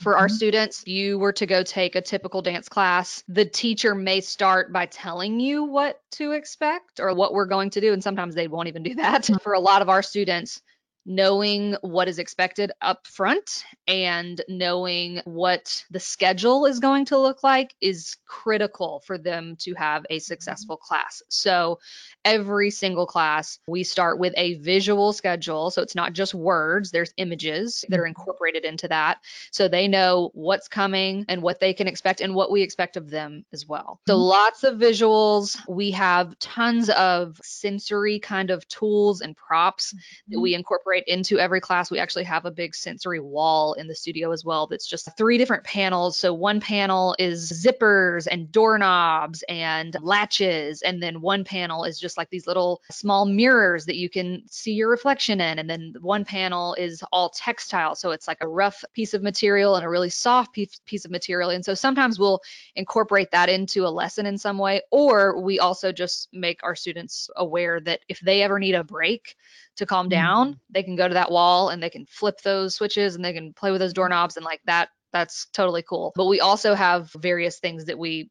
for 0.00 0.16
our 0.16 0.26
mm-hmm. 0.26 0.34
students, 0.34 0.80
if 0.80 0.88
you 0.88 1.18
were 1.18 1.32
to 1.34 1.46
go 1.46 1.62
take 1.62 1.94
a 1.94 2.00
typical 2.00 2.40
dance 2.42 2.68
class, 2.68 3.22
the 3.28 3.44
teacher 3.44 3.94
may 3.94 4.20
start 4.20 4.72
by 4.72 4.86
telling 4.86 5.38
you 5.40 5.64
what 5.64 6.00
to 6.12 6.32
expect 6.32 7.00
or 7.00 7.14
what 7.14 7.34
we're 7.34 7.46
going 7.46 7.70
to 7.70 7.80
do. 7.80 7.92
And 7.92 8.02
sometimes 8.02 8.34
they 8.34 8.48
won't 8.48 8.68
even 8.68 8.82
do 8.82 8.94
that. 8.96 9.22
Mm-hmm. 9.22 9.36
For 9.42 9.52
a 9.52 9.60
lot 9.60 9.82
of 9.82 9.88
our 9.88 10.02
students, 10.02 10.62
knowing 11.06 11.76
what 11.80 12.08
is 12.08 12.18
expected 12.18 12.70
up 12.82 13.06
front 13.06 13.64
and 13.88 14.42
knowing 14.48 15.20
what 15.24 15.84
the 15.90 16.00
schedule 16.00 16.66
is 16.66 16.78
going 16.78 17.04
to 17.06 17.18
look 17.18 17.42
like 17.42 17.74
is 17.80 18.16
critical 18.26 19.02
for 19.06 19.16
them 19.16 19.56
to 19.56 19.74
have 19.74 20.04
a 20.10 20.16
mm-hmm. 20.16 20.20
successful 20.20 20.76
class. 20.76 21.22
So 21.28 21.78
every 22.24 22.70
single 22.70 23.06
class, 23.06 23.58
we 23.66 23.82
start 23.82 24.18
with 24.18 24.34
a 24.36 24.54
visual 24.54 25.12
schedule. 25.12 25.70
So 25.70 25.80
it's 25.82 25.94
not 25.94 26.12
just 26.12 26.34
words, 26.34 26.90
there's 26.90 27.14
images 27.16 27.84
that 27.88 27.98
are 27.98 28.02
mm-hmm. 28.02 28.08
incorporated 28.08 28.64
into 28.64 28.86
that. 28.88 29.18
So 29.52 29.68
they 29.68 29.88
know 29.88 30.30
what's 30.34 30.68
coming 30.68 31.24
and 31.28 31.42
what 31.42 31.60
they 31.60 31.72
can 31.72 31.88
expect 31.88 32.20
and 32.20 32.34
what 32.34 32.50
we 32.50 32.62
expect 32.62 32.96
of 32.96 33.10
them 33.10 33.44
as 33.52 33.66
well. 33.66 34.00
So 34.06 34.14
mm-hmm. 34.14 34.22
lots 34.22 34.64
of 34.64 34.78
visuals. 34.78 35.58
We 35.68 35.90
have 35.92 36.38
tons 36.40 36.90
of 36.90 37.40
sensory 37.42 38.18
kind 38.18 38.50
of 38.50 38.68
tools 38.68 39.22
and 39.22 39.36
props 39.36 39.94
that 40.28 40.38
we 40.38 40.50
mm-hmm. 40.50 40.58
incorporate 40.58 40.89
incorporate 40.90 41.04
into 41.06 41.38
every 41.38 41.60
class. 41.60 41.90
We 41.90 41.98
actually 41.98 42.24
have 42.24 42.44
a 42.44 42.50
big 42.50 42.74
sensory 42.74 43.20
wall 43.20 43.74
in 43.74 43.86
the 43.86 43.94
studio 43.94 44.32
as 44.32 44.44
well 44.44 44.66
that's 44.66 44.86
just 44.86 45.08
three 45.16 45.38
different 45.38 45.64
panels. 45.64 46.16
So 46.16 46.34
one 46.34 46.60
panel 46.60 47.14
is 47.18 47.52
zippers 47.52 48.26
and 48.30 48.50
doorknobs 48.50 49.44
and 49.48 49.96
latches. 50.02 50.82
And 50.82 51.02
then 51.02 51.20
one 51.20 51.44
panel 51.44 51.84
is 51.84 52.00
just 52.00 52.16
like 52.16 52.30
these 52.30 52.46
little 52.46 52.82
small 52.90 53.24
mirrors 53.24 53.86
that 53.86 53.96
you 53.96 54.08
can 54.08 54.42
see 54.50 54.72
your 54.72 54.90
reflection 54.90 55.40
in. 55.40 55.58
And 55.58 55.70
then 55.70 55.94
one 56.00 56.24
panel 56.24 56.74
is 56.74 57.04
all 57.12 57.30
textile. 57.30 57.94
So 57.94 58.10
it's 58.10 58.26
like 58.26 58.38
a 58.40 58.48
rough 58.48 58.84
piece 58.92 59.14
of 59.14 59.22
material 59.22 59.76
and 59.76 59.84
a 59.84 59.88
really 59.88 60.10
soft 60.10 60.52
piece 60.52 61.04
of 61.04 61.10
material. 61.10 61.50
And 61.50 61.64
so 61.64 61.74
sometimes 61.74 62.18
we'll 62.18 62.40
incorporate 62.74 63.30
that 63.30 63.48
into 63.48 63.86
a 63.86 63.88
lesson 63.88 64.26
in 64.26 64.38
some 64.38 64.58
way, 64.58 64.82
or 64.90 65.40
we 65.40 65.60
also 65.60 65.92
just 65.92 66.28
make 66.32 66.60
our 66.62 66.74
students 66.74 67.30
aware 67.36 67.80
that 67.80 68.00
if 68.08 68.20
they 68.20 68.42
ever 68.42 68.58
need 68.58 68.74
a 68.74 68.84
break, 68.84 69.36
to 69.80 69.86
calm 69.86 70.08
down, 70.08 70.50
mm-hmm. 70.50 70.58
they 70.70 70.82
can 70.82 70.96
go 70.96 71.08
to 71.08 71.14
that 71.14 71.30
wall 71.30 71.68
and 71.68 71.82
they 71.82 71.90
can 71.90 72.06
flip 72.06 72.40
those 72.42 72.76
switches 72.76 73.16
and 73.16 73.24
they 73.24 73.32
can 73.32 73.52
play 73.52 73.70
with 73.72 73.80
those 73.80 73.92
doorknobs 73.92 74.36
and 74.36 74.44
like 74.44 74.60
that 74.66 74.88
That's 75.12 75.46
totally 75.52 75.82
cool. 75.82 76.12
But 76.14 76.26
we 76.26 76.40
also 76.40 76.74
have 76.74 77.10
various 77.14 77.58
things 77.58 77.86
that 77.86 77.98
we 77.98 78.30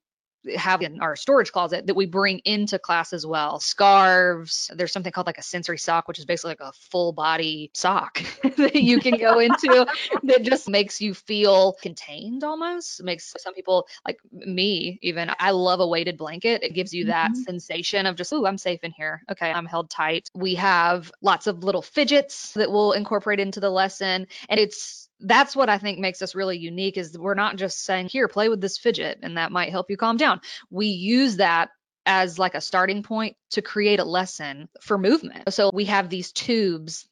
have 0.56 0.82
in 0.82 1.02
our 1.02 1.16
storage 1.16 1.52
closet 1.52 1.88
that 1.88 1.96
we 1.96 2.06
bring 2.06 2.40
into 2.40 2.80
class 2.80 3.14
as 3.14 3.26
well. 3.26 3.60
Scarves. 3.60 4.72
There's 4.74 4.92
something 4.92 5.12
called 5.12 5.28
like 5.28 5.38
a 5.38 5.44
sensory 5.44 5.78
sock, 5.78 6.08
which 6.08 6.20
is 6.20 6.26
basically 6.26 6.52
like 6.52 6.62
a 6.62 6.74
full 6.92 7.12
body 7.12 7.72
sock 7.74 8.22
that 8.58 8.76
you 8.76 9.00
can 9.00 9.18
go 9.18 9.40
into 9.40 9.86
that 10.24 10.44
just 10.44 10.70
makes 10.70 11.02
you 11.02 11.14
feel 11.14 11.74
contained 11.82 12.44
almost. 12.44 13.00
It 13.00 13.04
makes 13.04 13.34
some 13.38 13.54
people 13.54 13.88
like 14.06 14.20
me 14.32 14.98
even. 15.02 15.32
I 15.40 15.52
love 15.52 15.80
a 15.80 15.88
weighted 15.88 16.18
blanket. 16.18 16.64
It 16.64 16.74
gives 16.74 16.94
you 16.94 17.06
that 17.06 17.32
mm-hmm. 17.32 17.42
sensation 17.42 18.06
of 18.06 18.16
just, 18.16 18.32
oh, 18.32 18.46
I'm 18.46 18.58
safe 18.58 18.84
in 18.84 18.92
here. 18.92 19.24
Okay, 19.32 19.52
I'm 19.52 19.66
held 19.66 19.90
tight. 19.90 20.30
We 20.34 20.56
have 20.56 21.12
lots 21.22 21.48
of 21.48 21.64
little 21.64 21.82
fidgets 21.82 22.54
that 22.54 22.72
we'll 22.72 22.94
incorporate 22.94 23.40
into 23.40 23.60
the 23.60 23.70
lesson. 23.70 24.28
And 24.48 24.60
it's 24.60 25.09
that's 25.20 25.56
what 25.56 25.70
I 25.70 25.78
think 25.78 26.00
makes 26.00 26.22
us 26.22 26.36
really 26.36 26.58
unique 26.58 26.98
is 26.98 27.18
we're 27.18 27.34
not 27.34 27.58
just 27.58 27.84
saying, 27.84 28.08
here, 28.08 28.28
play 28.28 28.50
with 28.50 28.62
this 28.62 28.78
fidget 28.78 29.20
and 29.22 29.38
that 29.38 29.52
might 29.52 29.72
help 29.72 29.90
you 29.90 29.98
calm 29.98 30.18
down. 30.18 30.42
We 30.70 30.88
use 30.88 31.38
that 31.38 31.70
as 32.06 32.40
like 32.40 32.56
a 32.56 32.62
starting 32.62 33.04
point 33.04 33.36
to 33.52 33.62
create 33.62 34.00
a 34.00 34.06
lesson 34.06 34.70
for 34.82 34.98
movement. 34.98 35.54
So 35.54 35.70
we 35.74 35.86
have 35.86 36.10
these 36.10 36.32
tubes. 36.32 37.06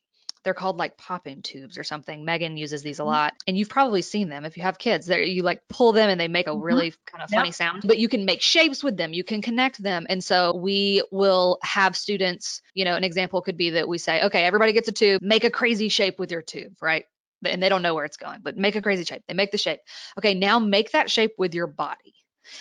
They're 0.43 0.53
called 0.53 0.77
like 0.77 0.97
popping 0.97 1.41
tubes 1.41 1.77
or 1.77 1.83
something. 1.83 2.23
Megan 2.23 2.55
uses 2.55 2.81
these 2.81 2.99
a 2.99 3.01
mm-hmm. 3.01 3.11
lot. 3.11 3.33
And 3.45 3.57
you've 3.57 3.69
probably 3.69 4.01
seen 4.01 4.29
them 4.29 4.45
if 4.45 4.55
you 4.55 4.63
have 4.63 4.77
kids. 4.77 5.05
There 5.05 5.21
you 5.21 5.43
like 5.43 5.61
pull 5.67 5.91
them 5.91 6.09
and 6.09 6.19
they 6.19 6.29
make 6.29 6.47
a 6.47 6.51
mm-hmm. 6.51 6.61
really 6.61 6.93
kind 7.05 7.21
of 7.21 7.29
funny 7.29 7.49
yep. 7.49 7.55
sound. 7.55 7.83
But 7.85 7.97
you 7.97 8.07
can 8.07 8.23
make 8.23 8.41
shapes 8.41 8.83
with 8.83 8.95
them. 8.95 9.13
You 9.13 9.25
can 9.25 9.41
connect 9.41 9.83
them. 9.83 10.07
And 10.09 10.23
so 10.23 10.55
we 10.55 11.03
will 11.11 11.59
have 11.63 11.97
students, 11.97 12.61
you 12.73 12.85
know, 12.85 12.95
an 12.95 13.03
example 13.03 13.41
could 13.41 13.57
be 13.57 13.71
that 13.71 13.89
we 13.89 13.97
say, 13.97 14.23
okay, 14.23 14.45
everybody 14.45 14.71
gets 14.71 14.87
a 14.87 14.93
tube, 14.93 15.21
make 15.21 15.43
a 15.43 15.51
crazy 15.51 15.89
shape 15.89 16.17
with 16.17 16.31
your 16.31 16.41
tube, 16.41 16.77
right? 16.81 17.05
And 17.45 17.61
they 17.61 17.69
don't 17.69 17.81
know 17.81 17.93
where 17.93 18.05
it's 18.05 18.17
going, 18.17 18.39
but 18.41 18.57
make 18.57 18.75
a 18.75 18.81
crazy 18.81 19.03
shape. 19.03 19.23
They 19.27 19.33
make 19.33 19.51
the 19.51 19.57
shape. 19.57 19.79
Okay, 20.17 20.33
now 20.33 20.59
make 20.59 20.91
that 20.91 21.11
shape 21.11 21.33
with 21.37 21.53
your 21.53 21.67
body. 21.67 22.15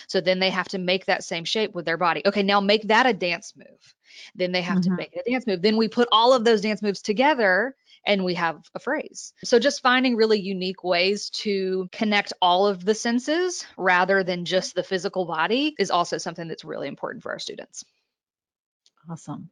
So 0.07 0.21
then 0.21 0.39
they 0.39 0.49
have 0.49 0.67
to 0.69 0.77
make 0.77 1.05
that 1.05 1.23
same 1.23 1.45
shape 1.45 1.73
with 1.73 1.85
their 1.85 1.97
body. 1.97 2.21
Okay, 2.25 2.43
now 2.43 2.59
make 2.59 2.87
that 2.89 3.05
a 3.05 3.13
dance 3.13 3.53
move. 3.55 3.95
Then 4.35 4.51
they 4.51 4.61
have 4.61 4.79
mm-hmm. 4.79 4.91
to 4.91 4.97
make 4.97 5.13
it 5.13 5.23
a 5.25 5.31
dance 5.31 5.47
move. 5.47 5.61
Then 5.61 5.77
we 5.77 5.87
put 5.87 6.09
all 6.11 6.33
of 6.33 6.43
those 6.43 6.61
dance 6.61 6.81
moves 6.81 7.01
together 7.01 7.75
and 8.05 8.23
we 8.23 8.35
have 8.35 8.61
a 8.73 8.79
phrase. 8.79 9.33
So 9.43 9.59
just 9.59 9.81
finding 9.81 10.15
really 10.15 10.39
unique 10.39 10.83
ways 10.83 11.29
to 11.41 11.89
connect 11.91 12.33
all 12.41 12.67
of 12.67 12.85
the 12.85 12.95
senses 12.95 13.65
rather 13.77 14.23
than 14.23 14.45
just 14.45 14.75
the 14.75 14.83
physical 14.83 15.25
body 15.25 15.75
is 15.77 15.91
also 15.91 16.17
something 16.17 16.47
that's 16.47 16.63
really 16.63 16.87
important 16.87 17.23
for 17.23 17.31
our 17.31 17.39
students. 17.39 17.83
Awesome. 19.09 19.49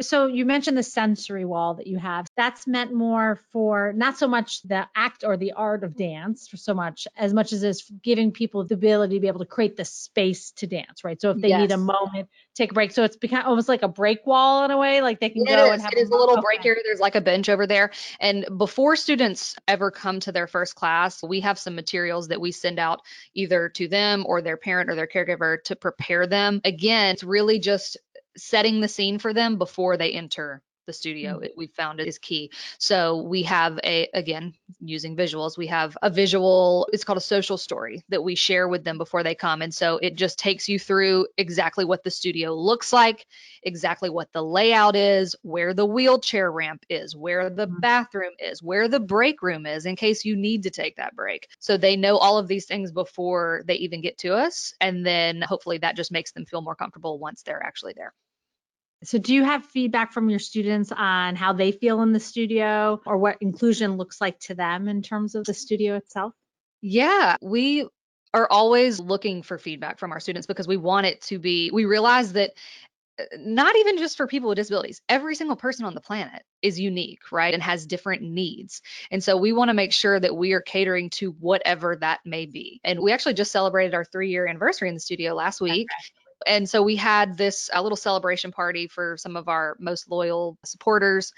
So 0.00 0.26
you 0.26 0.44
mentioned 0.44 0.76
the 0.76 0.82
sensory 0.82 1.44
wall 1.44 1.74
that 1.74 1.86
you 1.86 1.98
have. 1.98 2.26
That's 2.36 2.66
meant 2.66 2.92
more 2.92 3.40
for 3.52 3.92
not 3.96 4.16
so 4.16 4.28
much 4.28 4.62
the 4.62 4.86
act 4.94 5.24
or 5.24 5.36
the 5.36 5.52
art 5.52 5.84
of 5.84 5.96
dance 5.96 6.48
for 6.48 6.56
so 6.56 6.74
much 6.74 7.08
as 7.16 7.34
much 7.34 7.52
as 7.52 7.62
is 7.62 7.90
giving 8.02 8.30
people 8.32 8.64
the 8.64 8.74
ability 8.74 9.16
to 9.16 9.20
be 9.20 9.28
able 9.28 9.40
to 9.40 9.46
create 9.46 9.76
the 9.76 9.84
space 9.84 10.52
to 10.52 10.66
dance, 10.66 11.04
right? 11.04 11.20
So 11.20 11.30
if 11.32 11.40
they 11.40 11.48
yes. 11.48 11.60
need 11.60 11.72
a 11.72 11.78
moment, 11.78 12.28
take 12.54 12.70
a 12.70 12.74
break. 12.74 12.92
So 12.92 13.04
it's 13.04 13.16
become 13.16 13.44
almost 13.44 13.68
like 13.68 13.82
a 13.82 13.88
break 13.88 14.26
wall 14.26 14.64
in 14.64 14.70
a 14.70 14.78
way, 14.78 15.00
like 15.02 15.20
they 15.20 15.30
can 15.30 15.42
it 15.42 15.48
go 15.48 15.66
is. 15.66 15.72
and 15.72 15.82
have 15.82 15.92
it 15.92 15.98
is 15.98 16.10
a 16.10 16.16
little 16.16 16.40
break 16.40 16.64
area. 16.64 16.80
There's 16.84 17.00
like 17.00 17.16
a 17.16 17.20
bench 17.20 17.48
over 17.48 17.66
there. 17.66 17.90
And 18.20 18.46
before 18.56 18.96
students 18.96 19.56
ever 19.66 19.90
come 19.90 20.20
to 20.20 20.32
their 20.32 20.46
first 20.46 20.74
class, 20.74 21.22
we 21.22 21.40
have 21.40 21.58
some 21.58 21.74
materials 21.74 22.28
that 22.28 22.40
we 22.40 22.52
send 22.52 22.78
out 22.78 23.00
either 23.34 23.68
to 23.70 23.88
them 23.88 24.24
or 24.26 24.42
their 24.42 24.56
parent 24.56 24.90
or 24.90 24.94
their 24.94 25.06
caregiver 25.06 25.62
to 25.64 25.76
prepare 25.76 26.26
them. 26.26 26.60
Again, 26.64 27.14
it's 27.14 27.24
really 27.24 27.58
just 27.58 27.96
setting 28.38 28.80
the 28.80 28.88
scene 28.88 29.18
for 29.18 29.34
them 29.34 29.58
before 29.58 29.96
they 29.96 30.12
enter 30.12 30.62
the 30.88 30.92
studio 30.92 31.34
mm-hmm. 31.34 31.46
we 31.56 31.66
found 31.68 32.00
it 32.00 32.08
is 32.08 32.18
key 32.18 32.50
so 32.78 33.22
we 33.22 33.42
have 33.42 33.78
a 33.84 34.08
again 34.14 34.54
using 34.80 35.14
visuals 35.14 35.56
we 35.56 35.66
have 35.66 35.96
a 36.02 36.08
visual 36.08 36.88
it's 36.92 37.04
called 37.04 37.18
a 37.18 37.20
social 37.20 37.58
story 37.58 38.02
that 38.08 38.24
we 38.24 38.34
share 38.34 38.66
with 38.66 38.82
them 38.84 38.96
before 38.96 39.22
they 39.22 39.34
come 39.34 39.60
and 39.60 39.72
so 39.72 39.98
it 39.98 40.16
just 40.16 40.38
takes 40.38 40.66
you 40.66 40.78
through 40.78 41.26
exactly 41.36 41.84
what 41.84 42.02
the 42.04 42.10
studio 42.10 42.54
looks 42.54 42.90
like 42.90 43.26
exactly 43.62 44.08
what 44.08 44.32
the 44.32 44.42
layout 44.42 44.96
is 44.96 45.36
where 45.42 45.74
the 45.74 45.84
wheelchair 45.84 46.50
ramp 46.50 46.84
is 46.88 47.14
where 47.14 47.50
the 47.50 47.66
mm-hmm. 47.66 47.80
bathroom 47.80 48.32
is 48.38 48.62
where 48.62 48.88
the 48.88 48.98
break 48.98 49.42
room 49.42 49.66
is 49.66 49.84
in 49.84 49.94
case 49.94 50.24
you 50.24 50.36
need 50.36 50.62
to 50.62 50.70
take 50.70 50.96
that 50.96 51.14
break 51.14 51.48
so 51.58 51.76
they 51.76 51.96
know 51.96 52.16
all 52.16 52.38
of 52.38 52.48
these 52.48 52.64
things 52.64 52.90
before 52.90 53.62
they 53.66 53.74
even 53.74 54.00
get 54.00 54.16
to 54.16 54.32
us 54.32 54.72
and 54.80 55.04
then 55.04 55.42
hopefully 55.42 55.76
that 55.76 55.96
just 55.96 56.10
makes 56.10 56.32
them 56.32 56.46
feel 56.46 56.62
more 56.62 56.74
comfortable 56.74 57.18
once 57.18 57.42
they're 57.42 57.62
actually 57.62 57.92
there 57.94 58.14
so, 59.04 59.18
do 59.18 59.32
you 59.32 59.44
have 59.44 59.64
feedback 59.64 60.12
from 60.12 60.28
your 60.28 60.40
students 60.40 60.90
on 60.90 61.36
how 61.36 61.52
they 61.52 61.70
feel 61.70 62.02
in 62.02 62.12
the 62.12 62.20
studio 62.20 63.00
or 63.06 63.16
what 63.16 63.36
inclusion 63.40 63.96
looks 63.96 64.20
like 64.20 64.40
to 64.40 64.54
them 64.54 64.88
in 64.88 65.02
terms 65.02 65.36
of 65.36 65.44
the 65.44 65.54
studio 65.54 65.94
itself? 65.94 66.34
Yeah, 66.80 67.36
we 67.40 67.86
are 68.34 68.48
always 68.50 68.98
looking 68.98 69.42
for 69.42 69.56
feedback 69.56 69.98
from 69.98 70.12
our 70.12 70.20
students 70.20 70.46
because 70.46 70.66
we 70.66 70.76
want 70.76 71.06
it 71.06 71.20
to 71.22 71.38
be, 71.38 71.70
we 71.70 71.84
realize 71.84 72.32
that 72.34 72.52
uh, 73.20 73.24
not 73.38 73.76
even 73.76 73.98
just 73.98 74.16
for 74.16 74.26
people 74.26 74.48
with 74.48 74.56
disabilities, 74.56 75.00
every 75.08 75.34
single 75.34 75.56
person 75.56 75.84
on 75.84 75.94
the 75.94 76.00
planet 76.00 76.42
is 76.60 76.78
unique, 76.78 77.32
right? 77.32 77.54
And 77.54 77.62
has 77.62 77.86
different 77.86 78.22
needs. 78.22 78.82
And 79.10 79.22
so 79.22 79.36
we 79.36 79.52
want 79.52 79.68
to 79.68 79.74
make 79.74 79.92
sure 79.92 80.18
that 80.18 80.36
we 80.36 80.52
are 80.52 80.60
catering 80.60 81.10
to 81.10 81.30
whatever 81.32 81.96
that 81.96 82.20
may 82.24 82.46
be. 82.46 82.80
And 82.84 83.00
we 83.00 83.12
actually 83.12 83.34
just 83.34 83.52
celebrated 83.52 83.94
our 83.94 84.04
three 84.04 84.30
year 84.30 84.46
anniversary 84.46 84.88
in 84.88 84.94
the 84.94 85.00
studio 85.00 85.34
last 85.34 85.60
week. 85.60 85.86
And 86.46 86.68
so 86.68 86.82
we 86.82 86.96
had 86.96 87.36
this 87.36 87.70
a 87.72 87.82
little 87.82 87.96
celebration 87.96 88.52
party 88.52 88.86
for 88.86 89.16
some 89.18 89.36
of 89.36 89.48
our 89.48 89.76
most 89.78 90.10
loyal 90.10 90.58
supporters 90.64 91.32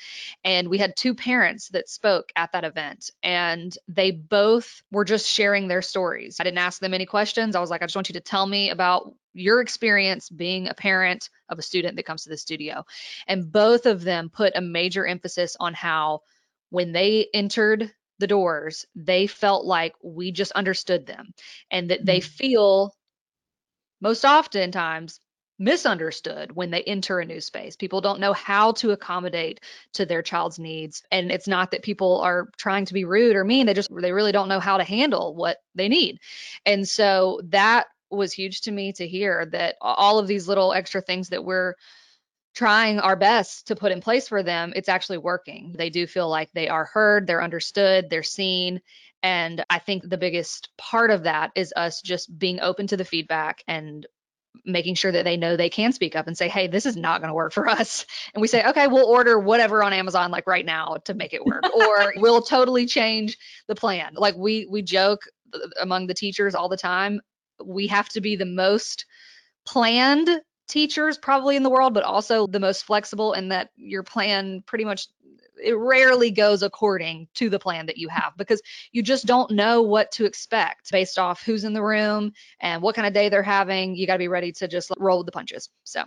and 0.45 0.69
we 0.69 0.79
had 0.79 0.97
two 0.97 1.15
parents 1.15 1.69
that 1.69 1.89
spoke 1.89 2.33
at 2.37 2.53
that 2.53 2.65
event 2.65 3.11
and 3.23 3.77
they 3.89 4.11
both 4.11 4.83
were 4.91 5.05
just 5.05 5.29
sharing 5.29 5.69
their 5.69 5.83
stories. 5.83 6.39
I 6.41 6.45
didn't 6.45 6.59
ask 6.59 6.81
them 6.81 6.95
any 6.95 7.07
questions. 7.07 7.57
I 7.57 7.61
was 7.61 7.71
like 7.71 7.83
i 7.83 7.87
just 7.87 7.97
want 7.97 8.09
you 8.09 8.15
to 8.15 8.21
tell 8.21 8.47
me 8.47 8.71
about 8.71 9.15
your 9.33 9.61
experience 9.61 10.29
being 10.29 10.69
a 10.69 10.75
parent 10.75 11.31
of 11.49 11.59
a 11.59 11.63
student 11.63 11.97
that 11.97 12.07
comes 12.07 12.25
to 12.25 12.29
the 12.31 12.37
studio. 12.37 12.85
And 13.27 13.51
both 13.51 13.87
of 13.87 14.03
them 14.03 14.29
put 14.29 14.57
a 14.57 14.61
major 14.61 15.07
emphasis 15.07 15.57
on 15.61 15.75
how 15.75 16.23
when 16.71 16.93
they 16.93 17.29
entered 17.33 17.93
the 18.19 18.27
doors, 18.27 18.87
they 18.95 19.27
felt 19.27 19.65
like 19.65 19.95
we 20.03 20.31
just 20.31 20.53
understood 20.53 21.07
them 21.07 21.33
and 21.71 21.91
that 21.91 22.05
they 22.05 22.21
mm. 22.21 22.25
feel 22.25 22.95
most 24.01 24.25
oftentimes 24.25 25.21
misunderstood 25.61 26.53
when 26.57 26.71
they 26.71 26.83
enter 26.83 27.21
a 27.21 27.25
new 27.25 27.41
space. 27.41 27.77
People 27.77 28.01
don't 28.01 28.19
know 28.19 28.33
how 28.33 28.73
to 28.73 28.93
accommodate 28.93 29.61
to 29.93 30.07
their 30.07 30.23
child's 30.23 30.59
needs. 30.59 31.03
And 31.13 31.31
it's 31.31 31.47
not 31.47 31.71
that 31.71 31.83
people 31.83 32.21
are 32.23 32.49
trying 32.57 32.87
to 32.87 32.95
be 32.95 33.05
rude 33.05 33.37
or 33.37 33.45
mean, 33.45 33.67
they 33.67 33.75
just 33.75 33.95
they 33.95 34.13
really 34.13 34.33
don't 34.33 34.49
know 34.49 34.59
how 34.59 34.79
to 34.79 34.85
handle 34.85 35.35
what 35.35 35.59
they 35.75 35.89
need. 35.89 36.19
And 36.65 36.89
so 36.89 37.43
that 37.45 37.89
was 38.11 38.33
huge 38.33 38.63
to 38.63 38.73
me 38.73 38.93
to 38.95 39.07
hear 39.07 39.47
that 39.53 39.77
all 39.83 40.19
of 40.19 40.27
these 40.27 40.49
little 40.49 40.73
extra 40.73 41.03
things 41.03 41.29
that 41.29 41.45
we're 41.45 41.75
trying 42.55 42.99
our 42.99 43.15
best 43.15 43.69
to 43.69 43.77
put 43.77 43.93
in 43.93 44.01
place 44.01 44.29
for 44.29 44.43
them, 44.43 44.73
it's 44.75 44.89
actually 44.89 45.19
working. 45.19 45.75
They 45.77 45.91
do 45.91 46.07
feel 46.07 46.29
like 46.29 46.51
they 46.53 46.69
are 46.69 46.87
heard, 46.87 47.27
they're 47.27 47.43
understood, 47.43 48.11
they're 48.11 48.23
seen, 48.23 48.81
and 49.23 49.65
I 49.69 49.79
think 49.79 50.09
the 50.09 50.19
biggest 50.19 50.71
part 50.79 51.11
of 51.11 51.25
that 51.25 51.51
is 51.55 51.73
us 51.77 52.01
just 52.01 52.37
being 52.39 52.61
open 52.61 52.87
to 52.89 52.97
the 52.97 53.05
feedback 53.05 53.63
and 53.69 54.07
making 54.65 54.95
sure 54.95 55.13
that 55.13 55.25
they 55.25 55.37
know 55.37 55.57
they 55.57 55.71
can 55.71 55.93
speak 55.93 56.17
up 56.17 56.27
and 56.27 56.37
say, 56.37 56.49
hey, 56.49 56.67
this 56.67 56.87
is 56.87 56.97
not 56.97 57.21
going 57.21 57.29
to 57.29 57.35
work 57.35 57.53
for 57.53 57.69
us. 57.69 58.07
And 58.35 58.41
we 58.41 58.49
say, 58.49 58.65
okay, 58.67 58.87
we'll 58.87 59.07
order 59.07 59.39
whatever 59.39 59.83
on 59.83 59.93
Amazon 59.93 60.31
like 60.31 60.47
right 60.47 60.65
now 60.67 60.97
to 61.05 61.15
make 61.15 61.35
it 61.35 61.45
work, 61.45 61.65
or 61.75 62.15
we'll 62.17 62.43
totally 62.43 62.87
change 62.87 63.37
the 63.69 63.75
plan. 63.75 64.15
Like 64.15 64.37
we 64.37 64.67
we 64.71 64.83
joke 64.83 65.23
uh, 65.55 65.59
among 65.81 66.07
the 66.07 66.15
teachers 66.15 66.55
all 66.55 66.69
the 66.69 66.77
time, 66.77 67.21
we 67.65 67.87
have 67.89 68.09
to 68.11 68.21
be 68.21 68.37
the 68.37 68.47
most 68.47 69.05
planned 69.67 70.29
teachers 70.69 71.19
probably 71.19 71.57
in 71.57 71.63
the 71.63 71.71
world, 71.71 71.95
but 71.95 72.05
also 72.05 72.47
the 72.47 72.61
most 72.61 72.85
flexible 72.85 73.33
in 73.33 73.49
that 73.49 73.71
your 73.77 74.03
plan 74.03 74.63
pretty 74.67 74.85
much 74.85 75.09
it 75.63 75.77
rarely 75.77 76.31
goes 76.31 76.63
according 76.63 77.29
to 77.35 77.49
the 77.49 77.59
plan 77.59 77.87
that 77.87 77.99
you 77.99 78.09
have 78.09 78.33
because 78.37 78.61
you 78.93 79.03
just 79.03 79.27
don't 79.27 79.51
know 79.51 79.83
what 79.83 80.11
to 80.13 80.25
expect 80.25 80.91
based 80.91 81.19
off 81.19 81.43
who's 81.43 81.65
in 81.65 81.73
the 81.73 81.83
room 81.83 82.33
and 82.61 82.83
what 82.83 82.95
kind 82.95 83.07
of 83.07 83.13
day 83.13 83.29
they're 83.29 83.43
having. 83.43 83.95
You 83.95 84.07
got 84.07 84.15
to 84.15 84.19
be 84.19 84.29
ready 84.29 84.53
to 84.53 84.69
just 84.69 84.91
roll 84.99 85.19
with 85.19 85.27
the 85.27 85.33
punches. 85.33 85.69
So 85.85 86.05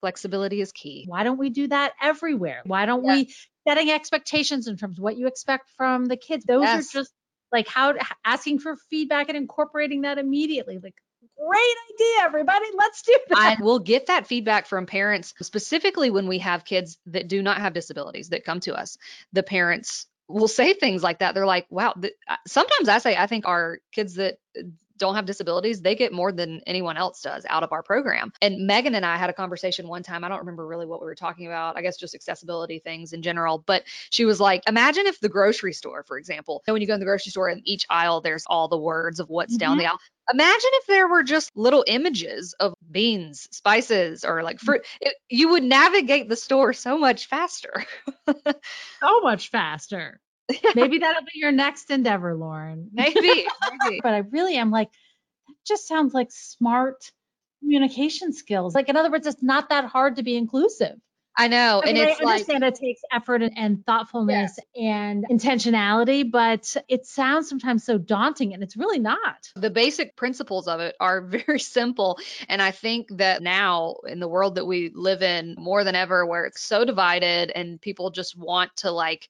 flexibility 0.00 0.60
is 0.60 0.72
key. 0.72 1.04
Why 1.06 1.22
don't 1.22 1.38
we 1.38 1.50
do 1.50 1.68
that 1.68 1.92
everywhere? 2.02 2.62
Why 2.64 2.86
don't 2.86 3.04
yeah. 3.04 3.16
we 3.16 3.34
setting 3.66 3.90
expectations 3.90 4.66
in 4.66 4.76
terms 4.76 4.98
of 4.98 5.02
what 5.02 5.16
you 5.16 5.26
expect 5.26 5.70
from 5.76 6.06
the 6.06 6.16
kids? 6.16 6.44
Those 6.44 6.64
yes. 6.64 6.94
are 6.94 7.00
just 7.00 7.12
like 7.52 7.68
how 7.68 7.94
asking 8.24 8.58
for 8.58 8.76
feedback 8.90 9.28
and 9.28 9.36
incorporating 9.36 10.02
that 10.02 10.18
immediately. 10.18 10.78
Like 10.82 10.94
great 11.46 11.76
idea, 11.94 12.24
everybody. 12.24 12.66
Let's 12.76 13.02
do 13.02 13.18
that. 13.28 13.58
I 13.60 13.62
will 13.62 13.78
get 13.78 14.06
that 14.06 14.26
feedback 14.26 14.66
from 14.66 14.86
parents, 14.86 15.34
specifically 15.42 16.10
when 16.10 16.28
we 16.28 16.38
have 16.38 16.64
kids 16.64 16.98
that 17.06 17.28
do 17.28 17.42
not 17.42 17.58
have 17.58 17.72
disabilities 17.72 18.28
that 18.30 18.44
come 18.44 18.60
to 18.60 18.74
us. 18.74 18.98
The 19.32 19.42
parents 19.42 20.06
will 20.28 20.48
say 20.48 20.72
things 20.72 21.02
like 21.02 21.18
that. 21.18 21.34
They're 21.34 21.46
like, 21.46 21.66
wow, 21.70 21.94
sometimes 22.46 22.88
I 22.88 22.98
say, 22.98 23.16
I 23.16 23.26
think 23.26 23.46
our 23.46 23.78
kids 23.92 24.14
that 24.14 24.38
don't 25.02 25.16
have 25.16 25.26
disabilities, 25.26 25.82
they 25.82 25.96
get 25.96 26.12
more 26.12 26.30
than 26.30 26.60
anyone 26.64 26.96
else 26.96 27.20
does 27.20 27.44
out 27.48 27.64
of 27.64 27.72
our 27.72 27.82
program. 27.82 28.32
And 28.40 28.68
Megan 28.68 28.94
and 28.94 29.04
I 29.04 29.16
had 29.16 29.28
a 29.30 29.32
conversation 29.32 29.88
one 29.88 30.04
time. 30.04 30.22
I 30.22 30.28
don't 30.28 30.38
remember 30.38 30.64
really 30.64 30.86
what 30.86 31.00
we 31.00 31.06
were 31.06 31.16
talking 31.16 31.48
about. 31.48 31.76
I 31.76 31.82
guess 31.82 31.96
just 31.96 32.14
accessibility 32.14 32.78
things 32.78 33.12
in 33.12 33.20
general. 33.20 33.58
But 33.58 33.82
she 34.10 34.24
was 34.24 34.38
like, 34.38 34.62
imagine 34.68 35.06
if 35.06 35.18
the 35.18 35.28
grocery 35.28 35.72
store, 35.72 36.04
for 36.04 36.18
example, 36.18 36.62
when 36.66 36.80
you 36.80 36.86
go 36.86 36.94
in 36.94 37.00
the 37.00 37.06
grocery 37.06 37.30
store 37.30 37.48
in 37.48 37.62
each 37.64 37.84
aisle, 37.90 38.20
there's 38.20 38.44
all 38.46 38.68
the 38.68 38.78
words 38.78 39.18
of 39.18 39.28
what's 39.28 39.54
mm-hmm. 39.54 39.58
down 39.58 39.78
the 39.78 39.86
aisle. 39.86 39.98
Imagine 40.32 40.70
if 40.74 40.86
there 40.86 41.08
were 41.08 41.24
just 41.24 41.50
little 41.56 41.84
images 41.88 42.54
of 42.60 42.74
beans, 42.88 43.48
spices, 43.50 44.24
or 44.24 44.44
like 44.44 44.60
fruit. 44.60 44.82
It, 45.00 45.16
you 45.28 45.48
would 45.50 45.64
navigate 45.64 46.28
the 46.28 46.36
store 46.36 46.72
so 46.72 46.96
much 46.96 47.26
faster. 47.26 47.84
so 49.00 49.20
much 49.20 49.50
faster. 49.50 50.20
Maybe 50.74 50.98
that'll 50.98 51.22
be 51.22 51.38
your 51.38 51.52
next 51.52 51.90
endeavor, 51.90 52.34
Lauren. 52.34 52.90
Maybe, 52.92 53.46
maybe. 53.84 54.00
but 54.02 54.14
I 54.14 54.18
really 54.18 54.56
am 54.56 54.70
like, 54.70 54.90
that 55.48 55.54
just 55.66 55.86
sounds 55.86 56.14
like 56.14 56.30
smart 56.30 57.10
communication 57.60 58.32
skills. 58.32 58.74
Like, 58.74 58.88
in 58.88 58.96
other 58.96 59.10
words, 59.10 59.26
it's 59.26 59.42
not 59.42 59.68
that 59.68 59.84
hard 59.84 60.16
to 60.16 60.22
be 60.22 60.36
inclusive. 60.36 60.96
I 61.36 61.48
know. 61.48 61.80
I 61.82 61.86
mean, 61.86 61.96
and 61.96 62.10
it's 62.10 62.20
I 62.20 62.24
understand 62.24 62.62
like, 62.62 62.74
it 62.74 62.78
takes 62.78 63.00
effort 63.10 63.42
and, 63.42 63.56
and 63.56 63.86
thoughtfulness 63.86 64.58
and 64.76 65.24
intentionality, 65.30 66.30
but 66.30 66.76
it 66.88 67.06
sounds 67.06 67.48
sometimes 67.48 67.84
so 67.84 67.96
daunting 67.96 68.52
and 68.52 68.62
it's 68.62 68.76
really 68.76 68.98
not. 68.98 69.50
The 69.56 69.70
basic 69.70 70.14
principles 70.14 70.68
of 70.68 70.80
it 70.80 70.94
are 71.00 71.22
very 71.46 71.58
simple. 71.58 72.18
And 72.48 72.60
I 72.60 72.70
think 72.70 73.08
that 73.16 73.42
now 73.42 73.96
in 74.06 74.20
the 74.20 74.28
world 74.28 74.56
that 74.56 74.66
we 74.66 74.90
live 74.94 75.22
in 75.22 75.54
more 75.56 75.84
than 75.84 75.94
ever, 75.94 76.26
where 76.26 76.44
it's 76.44 76.60
so 76.60 76.84
divided 76.84 77.50
and 77.54 77.80
people 77.80 78.10
just 78.10 78.36
want 78.36 78.76
to 78.76 78.90
like 78.90 79.28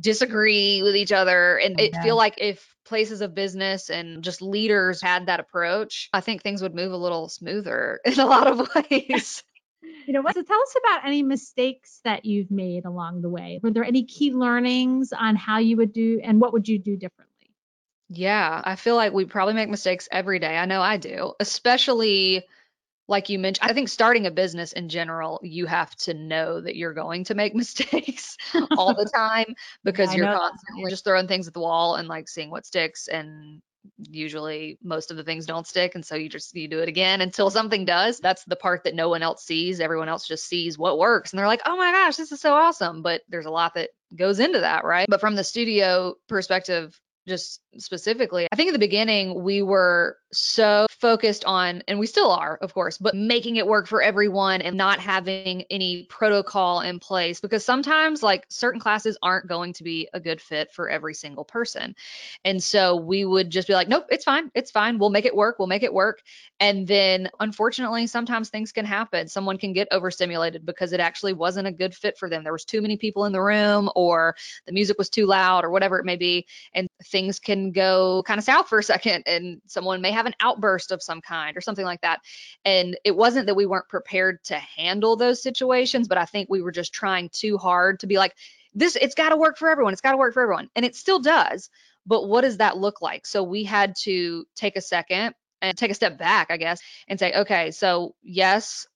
disagree 0.00 0.82
with 0.82 0.96
each 0.96 1.12
other 1.12 1.56
and 1.58 1.80
it 1.80 1.94
feel 2.02 2.16
like 2.16 2.34
if 2.38 2.74
places 2.84 3.20
of 3.20 3.34
business 3.34 3.90
and 3.90 4.24
just 4.24 4.40
leaders 4.40 5.02
had 5.02 5.26
that 5.26 5.40
approach 5.40 6.08
i 6.12 6.20
think 6.20 6.42
things 6.42 6.62
would 6.62 6.74
move 6.74 6.92
a 6.92 6.96
little 6.96 7.28
smoother 7.28 8.00
in 8.04 8.18
a 8.18 8.26
lot 8.26 8.46
of 8.46 8.68
ways. 8.74 9.42
You 10.06 10.14
know 10.14 10.22
what? 10.22 10.34
So 10.34 10.42
tell 10.42 10.60
us 10.60 10.76
about 10.84 11.06
any 11.06 11.22
mistakes 11.22 12.00
that 12.04 12.24
you've 12.24 12.50
made 12.50 12.84
along 12.84 13.22
the 13.22 13.28
way. 13.28 13.60
Were 13.62 13.70
there 13.70 13.84
any 13.84 14.04
key 14.04 14.32
learnings 14.32 15.12
on 15.12 15.36
how 15.36 15.58
you 15.58 15.76
would 15.76 15.92
do 15.92 16.20
and 16.22 16.40
what 16.40 16.52
would 16.52 16.68
you 16.68 16.78
do 16.78 16.96
differently? 16.96 17.50
Yeah 18.08 18.60
i 18.64 18.76
feel 18.76 18.96
like 18.96 19.12
we 19.12 19.24
probably 19.24 19.54
make 19.54 19.68
mistakes 19.68 20.08
every 20.10 20.38
day. 20.38 20.56
I 20.56 20.66
know 20.66 20.82
i 20.82 20.96
do 20.96 21.32
especially 21.40 22.44
like 23.10 23.28
you 23.28 23.40
mentioned, 23.40 23.68
I 23.68 23.74
think 23.74 23.88
starting 23.88 24.26
a 24.26 24.30
business 24.30 24.72
in 24.72 24.88
general, 24.88 25.40
you 25.42 25.66
have 25.66 25.94
to 25.96 26.14
know 26.14 26.60
that 26.60 26.76
you're 26.76 26.94
going 26.94 27.24
to 27.24 27.34
make 27.34 27.54
mistakes 27.56 28.36
all 28.78 28.94
the 28.94 29.10
time 29.12 29.54
because 29.84 30.10
yeah, 30.10 30.18
you're 30.18 30.38
constantly 30.38 30.84
that. 30.84 30.90
just 30.90 31.04
throwing 31.04 31.26
things 31.26 31.48
at 31.48 31.52
the 31.52 31.60
wall 31.60 31.96
and 31.96 32.08
like 32.08 32.28
seeing 32.28 32.50
what 32.50 32.64
sticks 32.64 33.08
and 33.08 33.60
usually 33.98 34.78
most 34.82 35.10
of 35.10 35.16
the 35.16 35.24
things 35.24 35.46
don't 35.46 35.66
stick 35.66 35.94
and 35.94 36.04
so 36.04 36.14
you 36.14 36.28
just 36.28 36.54
you 36.54 36.68
do 36.68 36.80
it 36.80 36.88
again 36.88 37.20
until 37.20 37.50
something 37.50 37.84
does. 37.84 38.20
That's 38.20 38.44
the 38.44 38.56
part 38.56 38.84
that 38.84 38.94
no 38.94 39.08
one 39.08 39.22
else 39.22 39.44
sees. 39.44 39.80
Everyone 39.80 40.08
else 40.08 40.28
just 40.28 40.46
sees 40.46 40.78
what 40.78 40.98
works 40.98 41.32
and 41.32 41.38
they're 41.38 41.46
like 41.46 41.62
oh 41.66 41.76
my 41.76 41.90
gosh 41.90 42.16
this 42.16 42.30
is 42.30 42.40
so 42.40 42.54
awesome 42.54 43.02
but 43.02 43.22
there's 43.28 43.46
a 43.46 43.50
lot 43.50 43.74
that 43.74 43.90
goes 44.14 44.38
into 44.38 44.60
that 44.60 44.84
right? 44.84 45.06
But 45.08 45.20
from 45.20 45.34
the 45.34 45.44
studio 45.44 46.14
perspective 46.28 46.98
just 47.26 47.60
specifically 47.78 48.46
i 48.52 48.56
think 48.56 48.68
in 48.68 48.72
the 48.72 48.78
beginning 48.78 49.42
we 49.42 49.62
were 49.62 50.16
so 50.32 50.86
focused 51.00 51.44
on, 51.44 51.82
and 51.88 51.98
we 51.98 52.06
still 52.06 52.30
are, 52.30 52.56
of 52.60 52.74
course, 52.74 52.98
but 52.98 53.16
making 53.16 53.56
it 53.56 53.66
work 53.66 53.86
for 53.86 54.02
everyone 54.02 54.60
and 54.60 54.76
not 54.76 55.00
having 55.00 55.62
any 55.70 56.06
protocol 56.08 56.80
in 56.80 56.98
place 56.98 57.40
because 57.40 57.64
sometimes, 57.64 58.22
like, 58.22 58.44
certain 58.48 58.80
classes 58.80 59.18
aren't 59.22 59.48
going 59.48 59.72
to 59.72 59.82
be 59.82 60.08
a 60.12 60.20
good 60.20 60.40
fit 60.40 60.72
for 60.72 60.88
every 60.88 61.14
single 61.14 61.44
person. 61.44 61.94
And 62.44 62.62
so 62.62 62.96
we 62.96 63.24
would 63.24 63.50
just 63.50 63.66
be 63.66 63.74
like, 63.74 63.88
nope, 63.88 64.06
it's 64.10 64.24
fine. 64.24 64.50
It's 64.54 64.70
fine. 64.70 64.98
We'll 64.98 65.10
make 65.10 65.24
it 65.24 65.34
work. 65.34 65.58
We'll 65.58 65.68
make 65.68 65.82
it 65.82 65.94
work. 65.94 66.20
And 66.60 66.86
then, 66.86 67.30
unfortunately, 67.40 68.06
sometimes 68.06 68.50
things 68.50 68.72
can 68.72 68.84
happen. 68.84 69.28
Someone 69.28 69.58
can 69.58 69.72
get 69.72 69.88
overstimulated 69.90 70.66
because 70.66 70.92
it 70.92 71.00
actually 71.00 71.32
wasn't 71.32 71.66
a 71.66 71.72
good 71.72 71.94
fit 71.94 72.18
for 72.18 72.28
them. 72.28 72.44
There 72.44 72.52
was 72.52 72.66
too 72.66 72.82
many 72.82 72.98
people 72.98 73.24
in 73.24 73.32
the 73.32 73.42
room, 73.42 73.90
or 73.96 74.36
the 74.66 74.72
music 74.72 74.98
was 74.98 75.08
too 75.08 75.26
loud, 75.26 75.64
or 75.64 75.70
whatever 75.70 75.98
it 75.98 76.04
may 76.04 76.16
be. 76.16 76.46
And 76.74 76.88
things 77.10 77.38
can 77.38 77.72
go 77.72 78.22
kind 78.26 78.38
of 78.38 78.44
south 78.44 78.68
for 78.68 78.78
a 78.78 78.82
second, 78.82 79.24
and 79.26 79.60
someone 79.66 80.00
may 80.00 80.12
have 80.12 80.26
an 80.26 80.34
outburst 80.40 80.92
of 80.92 81.02
some 81.02 81.20
kind 81.20 81.56
or 81.56 81.60
something 81.60 81.84
like 81.84 82.00
that. 82.02 82.20
And 82.64 82.98
it 83.04 83.16
wasn't 83.16 83.46
that 83.46 83.54
we 83.54 83.66
weren't 83.66 83.88
prepared 83.88 84.42
to 84.44 84.56
handle 84.56 85.16
those 85.16 85.42
situations, 85.42 86.08
but 86.08 86.18
I 86.18 86.24
think 86.24 86.48
we 86.48 86.62
were 86.62 86.72
just 86.72 86.92
trying 86.92 87.28
too 87.32 87.58
hard 87.58 88.00
to 88.00 88.06
be 88.06 88.16
like, 88.16 88.34
this, 88.72 88.96
it's 88.96 89.14
got 89.14 89.30
to 89.30 89.36
work 89.36 89.58
for 89.58 89.68
everyone. 89.68 89.92
It's 89.92 90.02
got 90.02 90.12
to 90.12 90.16
work 90.16 90.34
for 90.34 90.42
everyone. 90.42 90.68
And 90.76 90.84
it 90.84 90.94
still 90.94 91.18
does. 91.18 91.68
But 92.06 92.28
what 92.28 92.42
does 92.42 92.58
that 92.58 92.78
look 92.78 93.02
like? 93.02 93.26
So 93.26 93.42
we 93.42 93.64
had 93.64 93.94
to 94.02 94.46
take 94.56 94.76
a 94.76 94.80
second 94.80 95.34
and 95.60 95.76
take 95.76 95.90
a 95.90 95.94
step 95.94 96.16
back, 96.16 96.46
I 96.50 96.56
guess, 96.56 96.80
and 97.08 97.18
say, 97.18 97.32
okay, 97.32 97.72
so 97.72 98.14
yes, 98.22 98.86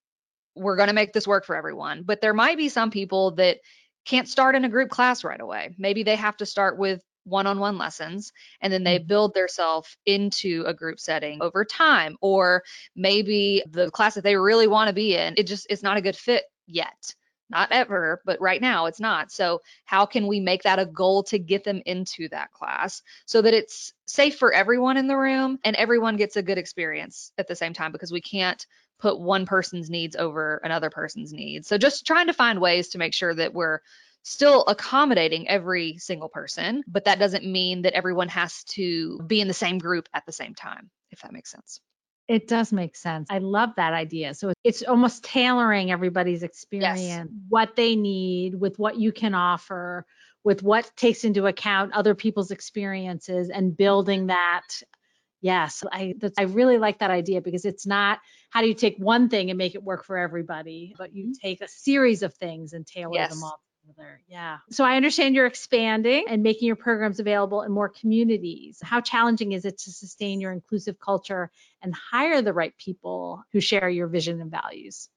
we're 0.55 0.77
going 0.77 0.88
to 0.88 0.94
make 0.94 1.12
this 1.12 1.27
work 1.27 1.44
for 1.44 1.57
everyone. 1.57 2.05
But 2.05 2.20
there 2.20 2.33
might 2.33 2.57
be 2.57 2.68
some 2.68 2.90
people 2.90 3.33
that 3.33 3.59
can't 4.07 4.29
start 4.29 4.55
in 4.55 4.64
a 4.64 4.68
group 4.68 4.90
class 4.90 5.24
right 5.24 5.40
away. 5.40 5.74
Maybe 5.77 6.03
they 6.03 6.16
have 6.16 6.37
to 6.38 6.46
start 6.46 6.79
with 6.79 7.03
one-on-one 7.24 7.78
lessons 7.78 8.32
and 8.60 8.72
then 8.72 8.84
they 8.84 8.98
mm-hmm. 8.98 9.06
build 9.06 9.34
themselves 9.34 9.96
into 10.06 10.64
a 10.66 10.74
group 10.74 11.00
setting 11.00 11.40
over 11.42 11.64
time 11.64 12.16
or 12.20 12.62
maybe 12.94 13.62
the 13.70 13.90
class 13.90 14.14
that 14.14 14.24
they 14.24 14.37
really 14.37 14.66
want 14.66 14.88
to 14.88 14.94
be 14.94 15.16
in 15.16 15.34
it 15.37 15.46
just 15.46 15.66
it's 15.70 15.82
not 15.82 15.96
a 15.96 16.02
good 16.02 16.16
fit 16.16 16.44
yet. 16.66 17.14
Not 17.50 17.72
ever 17.72 18.20
but 18.24 18.40
right 18.40 18.60
now 18.60 18.87
it's 18.87 19.00
not. 19.00 19.30
So 19.30 19.60
how 19.84 20.06
can 20.06 20.26
we 20.26 20.40
make 20.40 20.62
that 20.62 20.78
a 20.78 20.87
goal 20.87 21.22
to 21.24 21.38
get 21.38 21.64
them 21.64 21.82
into 21.84 22.28
that 22.30 22.52
class 22.52 23.02
so 23.26 23.42
that 23.42 23.54
it's 23.54 23.92
safe 24.06 24.38
for 24.38 24.52
everyone 24.52 24.96
in 24.96 25.06
the 25.06 25.16
room 25.16 25.58
and 25.64 25.76
everyone 25.76 26.16
gets 26.16 26.37
a 26.37 26.42
good 26.42 26.58
experience 26.58 27.32
at 27.38 27.46
the 27.48 27.56
same 27.56 27.74
time 27.74 27.92
because 27.92 28.12
we 28.12 28.20
can't 28.20 28.66
put 28.98 29.20
one 29.20 29.44
person's 29.44 29.90
needs 29.90 30.16
over 30.16 30.60
another 30.64 30.90
person's 30.90 31.32
needs? 31.32 31.68
So 31.68 31.76
just 31.78 32.06
trying 32.06 32.28
to 32.28 32.32
find 32.32 32.60
ways 32.60 32.88
to 32.90 32.98
make 32.98 33.12
sure 33.12 33.34
that 33.34 33.52
we're 33.52 33.80
still 34.24 34.64
accommodating 34.64 35.46
every 35.48 35.98
single 35.98 36.28
person, 36.28 36.82
but 36.88 37.04
that 37.04 37.18
doesn't 37.18 37.44
mean 37.44 37.82
that 37.82 37.92
everyone 37.92 38.28
has 38.28 38.64
to 38.64 39.18
be 39.26 39.40
in 39.40 39.48
the 39.48 39.54
same 39.54 39.78
group 39.78 40.08
at 40.14 40.24
the 40.26 40.32
same 40.32 40.54
time, 40.54 40.90
if 41.12 41.20
that 41.20 41.32
makes 41.32 41.50
sense. 41.50 41.80
It 42.26 42.48
does 42.48 42.72
make 42.72 42.96
sense. 42.96 43.28
I 43.30 43.38
love 43.38 43.70
that 43.76 43.92
idea. 43.92 44.32
So 44.32 44.54
it's 44.64 44.82
almost 44.82 45.24
tailoring 45.24 45.92
everybody's 45.92 46.42
experience, 46.42 47.00
yes. 47.02 47.26
what 47.50 47.76
they 47.76 47.96
need 47.96 48.54
with 48.54 48.78
what 48.78 48.96
you 48.96 49.12
can 49.12 49.34
offer, 49.34 50.06
with 50.42 50.62
what 50.62 50.90
takes 50.96 51.24
into 51.24 51.46
account 51.46 51.92
other 51.92 52.14
people's 52.14 52.50
experiences 52.50 53.50
and 53.50 53.76
building 53.76 54.28
that. 54.28 54.66
Yes, 55.42 55.84
I 55.92 56.14
I 56.38 56.44
really 56.44 56.78
like 56.78 57.00
that 57.00 57.10
idea 57.10 57.42
because 57.42 57.66
it's 57.66 57.87
not 57.87 58.20
how 58.48 58.62
do 58.62 58.68
you 58.68 58.74
take 58.74 58.96
one 58.96 59.28
thing 59.28 59.50
and 59.50 59.58
make 59.58 59.74
it 59.74 59.82
work 59.82 60.06
for 60.06 60.16
everybody, 60.16 60.94
but 60.96 61.14
you 61.14 61.24
mm-hmm. 61.24 61.46
take 61.46 61.60
a 61.60 61.68
series 61.68 62.22
of 62.22 62.32
things 62.32 62.72
and 62.72 62.87
tailor 62.87 63.12
yes. 63.12 63.34
them 63.34 63.44
all 63.44 63.60
yeah. 64.29 64.59
So 64.70 64.85
I 64.85 64.97
understand 64.97 65.35
you're 65.35 65.47
expanding 65.47 66.27
and 66.29 66.42
making 66.42 66.66
your 66.66 66.77
programs 66.77 67.20
available 67.20 67.62
in 67.62 67.73
more 67.73 67.88
communities. 67.88 68.79
How 68.83 69.01
challenging 69.01 69.53
is 69.53 69.64
it 69.64 69.79
to 69.79 69.90
sustain 69.90 70.40
your 70.40 70.53
inclusive 70.53 70.99
culture 70.99 71.51
and 71.83 71.94
hire 71.94 72.42
the 72.42 72.53
right 72.53 72.77
people 72.77 73.44
who 73.53 73.61
share 73.61 73.88
your 73.88 74.09
vision 74.09 74.40
and 74.40 74.51
values? 74.51 75.09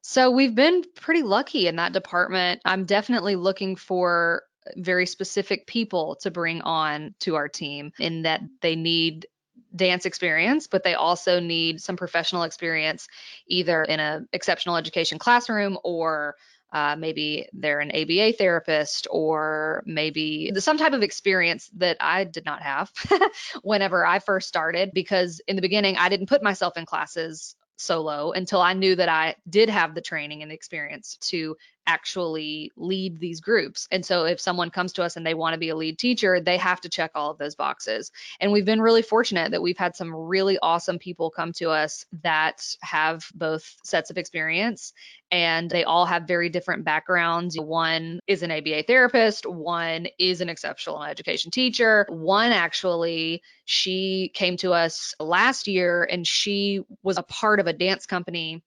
So 0.00 0.30
we've 0.30 0.54
been 0.54 0.84
pretty 0.94 1.22
lucky 1.22 1.66
in 1.66 1.76
that 1.76 1.92
department. 1.92 2.60
I'm 2.64 2.84
definitely 2.84 3.36
looking 3.36 3.76
for 3.76 4.42
very 4.76 5.06
specific 5.06 5.66
people 5.66 6.16
to 6.22 6.30
bring 6.30 6.62
on 6.62 7.14
to 7.20 7.36
our 7.36 7.48
team 7.48 7.92
in 7.98 8.22
that 8.22 8.40
they 8.62 8.76
need 8.76 9.26
dance 9.74 10.06
experience, 10.06 10.66
but 10.66 10.84
they 10.84 10.94
also 10.94 11.40
need 11.40 11.80
some 11.80 11.96
professional 11.96 12.44
experience 12.44 13.08
either 13.46 13.82
in 13.84 14.00
an 14.00 14.28
exceptional 14.32 14.76
education 14.76 15.18
classroom 15.18 15.78
or 15.84 16.36
uh, 16.72 16.96
maybe 16.98 17.48
they're 17.52 17.80
an 17.80 17.90
ABA 17.90 18.34
therapist, 18.34 19.06
or 19.10 19.82
maybe 19.86 20.52
some 20.56 20.78
type 20.78 20.92
of 20.92 21.02
experience 21.02 21.70
that 21.76 21.96
I 22.00 22.24
did 22.24 22.44
not 22.44 22.62
have 22.62 22.92
whenever 23.62 24.04
I 24.04 24.18
first 24.18 24.48
started, 24.48 24.90
because 24.92 25.40
in 25.46 25.56
the 25.56 25.62
beginning, 25.62 25.96
I 25.96 26.08
didn't 26.08 26.28
put 26.28 26.42
myself 26.42 26.76
in 26.76 26.86
classes 26.86 27.54
solo 27.76 28.32
until 28.32 28.60
I 28.60 28.72
knew 28.72 28.96
that 28.96 29.08
I 29.08 29.36
did 29.48 29.68
have 29.68 29.94
the 29.94 30.00
training 30.00 30.42
and 30.42 30.50
the 30.50 30.54
experience 30.54 31.16
to 31.22 31.56
actually 31.86 32.72
lead 32.76 33.18
these 33.20 33.40
groups. 33.40 33.86
And 33.90 34.04
so 34.04 34.24
if 34.24 34.40
someone 34.40 34.70
comes 34.70 34.92
to 34.94 35.02
us 35.02 35.16
and 35.16 35.26
they 35.26 35.34
want 35.34 35.54
to 35.54 35.58
be 35.58 35.68
a 35.68 35.76
lead 35.76 35.98
teacher, 35.98 36.40
they 36.40 36.56
have 36.56 36.80
to 36.82 36.88
check 36.88 37.12
all 37.14 37.30
of 37.30 37.38
those 37.38 37.54
boxes. 37.54 38.10
And 38.40 38.52
we've 38.52 38.64
been 38.64 38.80
really 38.80 39.02
fortunate 39.02 39.50
that 39.52 39.62
we've 39.62 39.78
had 39.78 39.96
some 39.96 40.14
really 40.14 40.58
awesome 40.62 40.98
people 40.98 41.30
come 41.30 41.52
to 41.54 41.70
us 41.70 42.04
that 42.22 42.64
have 42.82 43.26
both 43.34 43.76
sets 43.84 44.10
of 44.10 44.18
experience 44.18 44.92
and 45.30 45.70
they 45.70 45.84
all 45.84 46.06
have 46.06 46.22
very 46.28 46.48
different 46.48 46.84
backgrounds. 46.84 47.58
One 47.58 48.20
is 48.26 48.42
an 48.42 48.50
ABA 48.50 48.84
therapist, 48.84 49.44
one 49.46 50.06
is 50.18 50.40
an 50.40 50.48
exceptional 50.48 51.02
education 51.02 51.50
teacher, 51.50 52.06
one 52.08 52.52
actually 52.52 53.42
she 53.64 54.30
came 54.34 54.56
to 54.58 54.72
us 54.72 55.14
last 55.18 55.66
year 55.66 56.04
and 56.04 56.26
she 56.26 56.82
was 57.02 57.18
a 57.18 57.22
part 57.24 57.58
of 57.58 57.66
a 57.66 57.72
dance 57.72 58.06
company 58.06 58.62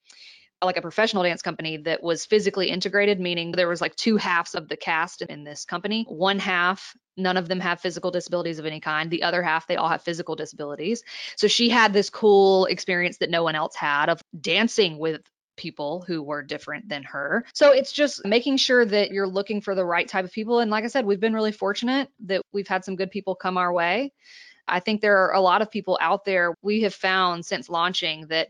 like 0.62 0.78
a 0.78 0.82
professional 0.82 1.24
dance 1.24 1.42
company 1.42 1.78
that 1.78 2.04
was 2.04 2.26
physically 2.26 2.70
integrated, 2.70 3.20
meaning 3.20 3.52
there 3.52 3.68
was 3.68 3.82
like 3.82 3.96
two 3.96 4.18
halves 4.18 4.56
of 4.56 4.68
the 4.68 4.76
cast 4.76 5.22
in 5.22 5.44
this 5.44 5.66
company. 5.66 6.06
One 6.10 6.40
half 6.40 6.96
none 7.20 7.38
of 7.38 7.48
them 7.48 7.60
have 7.60 7.82
physical 7.82 8.12
disabilities 8.12 8.60
of 8.60 8.66
any 8.66 8.80
kind. 8.80 9.12
The 9.12 9.24
other 9.24 9.44
half, 9.44 9.68
they 9.68 9.76
all 9.76 9.90
have 9.90 10.02
physical 10.02 10.36
disabilities. 10.36 11.04
So 11.36 11.48
she 11.48 11.70
had 11.70 11.94
this 11.94 12.10
cool 12.10 12.66
experience 12.66 13.18
that 13.18 13.30
no 13.30 13.44
one 13.44 13.56
else 13.56 13.76
had 13.76 14.10
of 14.10 14.22
dancing 14.42 14.98
with 14.98 15.22
people 15.58 16.04
who 16.08 16.24
were 16.24 16.42
different 16.42 16.88
than 16.88 17.04
her. 17.04 17.46
So 17.54 17.72
it's 17.72 17.92
just 17.92 18.26
making 18.26 18.58
sure 18.58 18.86
that 18.86 19.12
you're 19.12 19.28
looking 19.28 19.60
for 19.60 19.76
the 19.76 19.86
right 19.86 20.08
type 20.08 20.24
of 20.24 20.32
people. 20.32 20.60
And 20.60 20.72
like 20.72 20.86
I 20.86 20.88
said, 20.88 21.06
we've 21.06 21.20
been 21.20 21.34
really 21.34 21.52
fortunate 21.52 22.10
that 22.26 22.42
we've 22.54 22.68
had 22.68 22.86
some 22.86 22.96
good 22.96 23.12
people 23.12 23.36
come 23.36 23.58
our 23.58 23.74
way. 23.74 24.14
I 24.68 24.80
think 24.80 25.02
there 25.02 25.18
are 25.18 25.34
a 25.34 25.42
lot 25.42 25.62
of 25.62 25.70
people 25.70 25.98
out 26.02 26.24
there 26.24 26.56
we 26.62 26.82
have 26.82 26.94
found 26.94 27.46
since 27.46 27.70
launching 27.70 28.28
that 28.28 28.50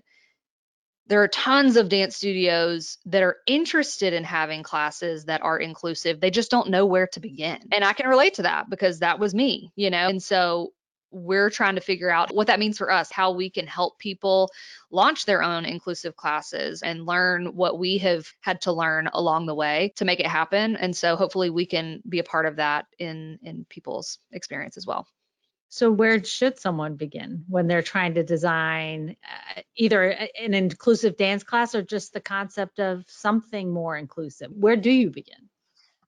there 1.09 1.23
are 1.23 1.27
tons 1.27 1.75
of 1.75 1.89
dance 1.89 2.15
studios 2.15 2.99
that 3.05 3.23
are 3.23 3.37
interested 3.47 4.13
in 4.13 4.23
having 4.23 4.61
classes 4.61 5.25
that 5.25 5.41
are 5.41 5.57
inclusive. 5.57 6.21
They 6.21 6.29
just 6.29 6.51
don't 6.51 6.69
know 6.69 6.85
where 6.85 7.07
to 7.07 7.19
begin. 7.19 7.57
And 7.71 7.83
I 7.83 7.93
can 7.93 8.07
relate 8.07 8.35
to 8.35 8.43
that 8.43 8.69
because 8.69 8.99
that 8.99 9.19
was 9.19 9.33
me, 9.33 9.71
you 9.75 9.89
know. 9.89 10.07
And 10.07 10.21
so 10.21 10.71
we're 11.11 11.49
trying 11.49 11.73
to 11.73 11.81
figure 11.81 12.11
out 12.11 12.33
what 12.33 12.45
that 12.45 12.59
means 12.59 12.77
for 12.77 12.91
us, 12.91 13.11
how 13.11 13.31
we 13.31 13.49
can 13.49 13.65
help 13.65 13.97
people 13.97 14.51
launch 14.91 15.25
their 15.25 15.41
own 15.41 15.65
inclusive 15.65 16.15
classes 16.15 16.83
and 16.83 17.07
learn 17.07 17.47
what 17.55 17.79
we 17.79 17.97
have 17.97 18.31
had 18.41 18.61
to 18.61 18.71
learn 18.71 19.09
along 19.13 19.47
the 19.47 19.55
way 19.55 19.91
to 19.95 20.05
make 20.05 20.19
it 20.19 20.27
happen. 20.27 20.75
And 20.75 20.95
so 20.95 21.15
hopefully 21.15 21.49
we 21.49 21.65
can 21.65 22.03
be 22.07 22.19
a 22.19 22.23
part 22.23 22.45
of 22.45 22.57
that 22.57 22.85
in 22.99 23.39
in 23.41 23.65
people's 23.67 24.19
experience 24.31 24.77
as 24.77 24.85
well. 24.85 25.07
So 25.69 25.91
where 25.91 26.23
should 26.23 26.59
someone 26.59 26.95
begin 26.95 27.45
when 27.47 27.67
they're 27.67 27.83
trying 27.83 28.15
to 28.15 28.23
design 28.23 29.15
uh, 29.23 29.61
either 29.75 30.09
an 30.09 30.55
inclusive 30.55 31.15
dance 31.15 31.43
class 31.43 31.75
or 31.75 31.83
just 31.83 32.11
the 32.11 32.19
concept 32.19 32.79
of 32.79 33.03
something 33.07 33.71
more 33.71 33.95
inclusive? 33.95 34.51
Where 34.51 34.75
do 34.75 34.89
you 34.89 35.11
begin? 35.11 35.49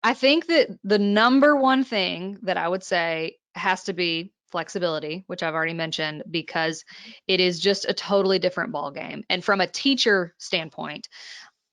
I 0.04 0.16
think 0.16 0.48
that 0.48 0.70
the 0.84 0.98
number 0.98 1.56
one 1.56 1.84
thing 1.84 2.40
that 2.42 2.58
I 2.58 2.68
would 2.68 2.84
say 2.84 3.38
has 3.54 3.84
to 3.84 3.94
be 3.94 4.34
flexibility, 4.52 5.24
which 5.28 5.44
I've 5.44 5.54
already 5.54 5.74
mentioned, 5.74 6.24
because 6.30 6.84
it 7.28 7.40
is 7.40 7.60
just 7.60 7.86
a 7.88 7.94
totally 7.94 8.40
different 8.40 8.72
ball 8.72 8.90
game. 8.90 9.24
And 9.30 9.44
from 9.44 9.62
a 9.62 9.68
teacher 9.68 10.34
standpoint, 10.40 11.08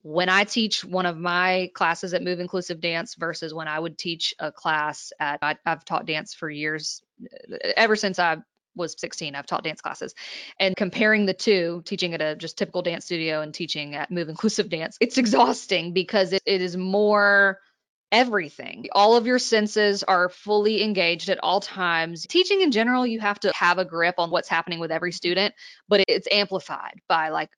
when 0.08 0.30
I 0.30 0.44
teach 0.44 0.86
one 0.86 1.04
of 1.04 1.18
my 1.18 1.70
classes 1.74 2.14
at 2.14 2.22
Move 2.22 2.40
Inclusive 2.40 2.80
Dance 2.80 3.14
versus 3.14 3.52
when 3.52 3.68
I 3.68 3.78
would 3.78 3.98
teach 3.98 4.34
a 4.38 4.50
class 4.50 5.12
at, 5.20 5.38
I, 5.42 5.56
have 5.66 5.84
taught 5.84 6.06
dance 6.06 6.32
for 6.32 6.48
years, 6.48 7.02
ever 7.76 7.94
since 7.94 8.18
I 8.18 8.38
was 8.74 8.98
16, 8.98 9.34
I've 9.34 9.44
taught 9.44 9.64
dance 9.64 9.82
classes. 9.82 10.14
And 10.58 10.74
comparing 10.74 11.26
the 11.26 11.34
two, 11.34 11.82
teaching 11.84 12.14
at 12.14 12.22
a 12.22 12.34
just 12.36 12.56
typical 12.56 12.80
dance 12.80 13.04
studio 13.04 13.42
and 13.42 13.52
teaching 13.52 13.96
at 13.96 14.10
Move 14.10 14.30
Inclusive 14.30 14.70
Dance, 14.70 14.96
it's 14.98 15.18
exhausting 15.18 15.92
because 15.92 16.32
it, 16.32 16.42
it 16.46 16.62
is 16.62 16.74
more 16.74 17.58
everything. 18.10 18.86
All 18.92 19.14
of 19.14 19.26
your 19.26 19.38
senses 19.38 20.04
are 20.04 20.30
fully 20.30 20.82
engaged 20.82 21.28
at 21.28 21.38
all 21.42 21.60
times. 21.60 22.26
Teaching 22.26 22.62
in 22.62 22.70
general, 22.70 23.06
you 23.06 23.20
have 23.20 23.40
to 23.40 23.52
have 23.54 23.76
a 23.76 23.84
grip 23.84 24.14
on 24.16 24.30
what's 24.30 24.48
happening 24.48 24.78
with 24.78 24.90
every 24.90 25.12
student, 25.12 25.54
but 25.86 26.02
it's 26.08 26.28
amplified 26.30 27.02
by 27.08 27.28
like 27.28 27.50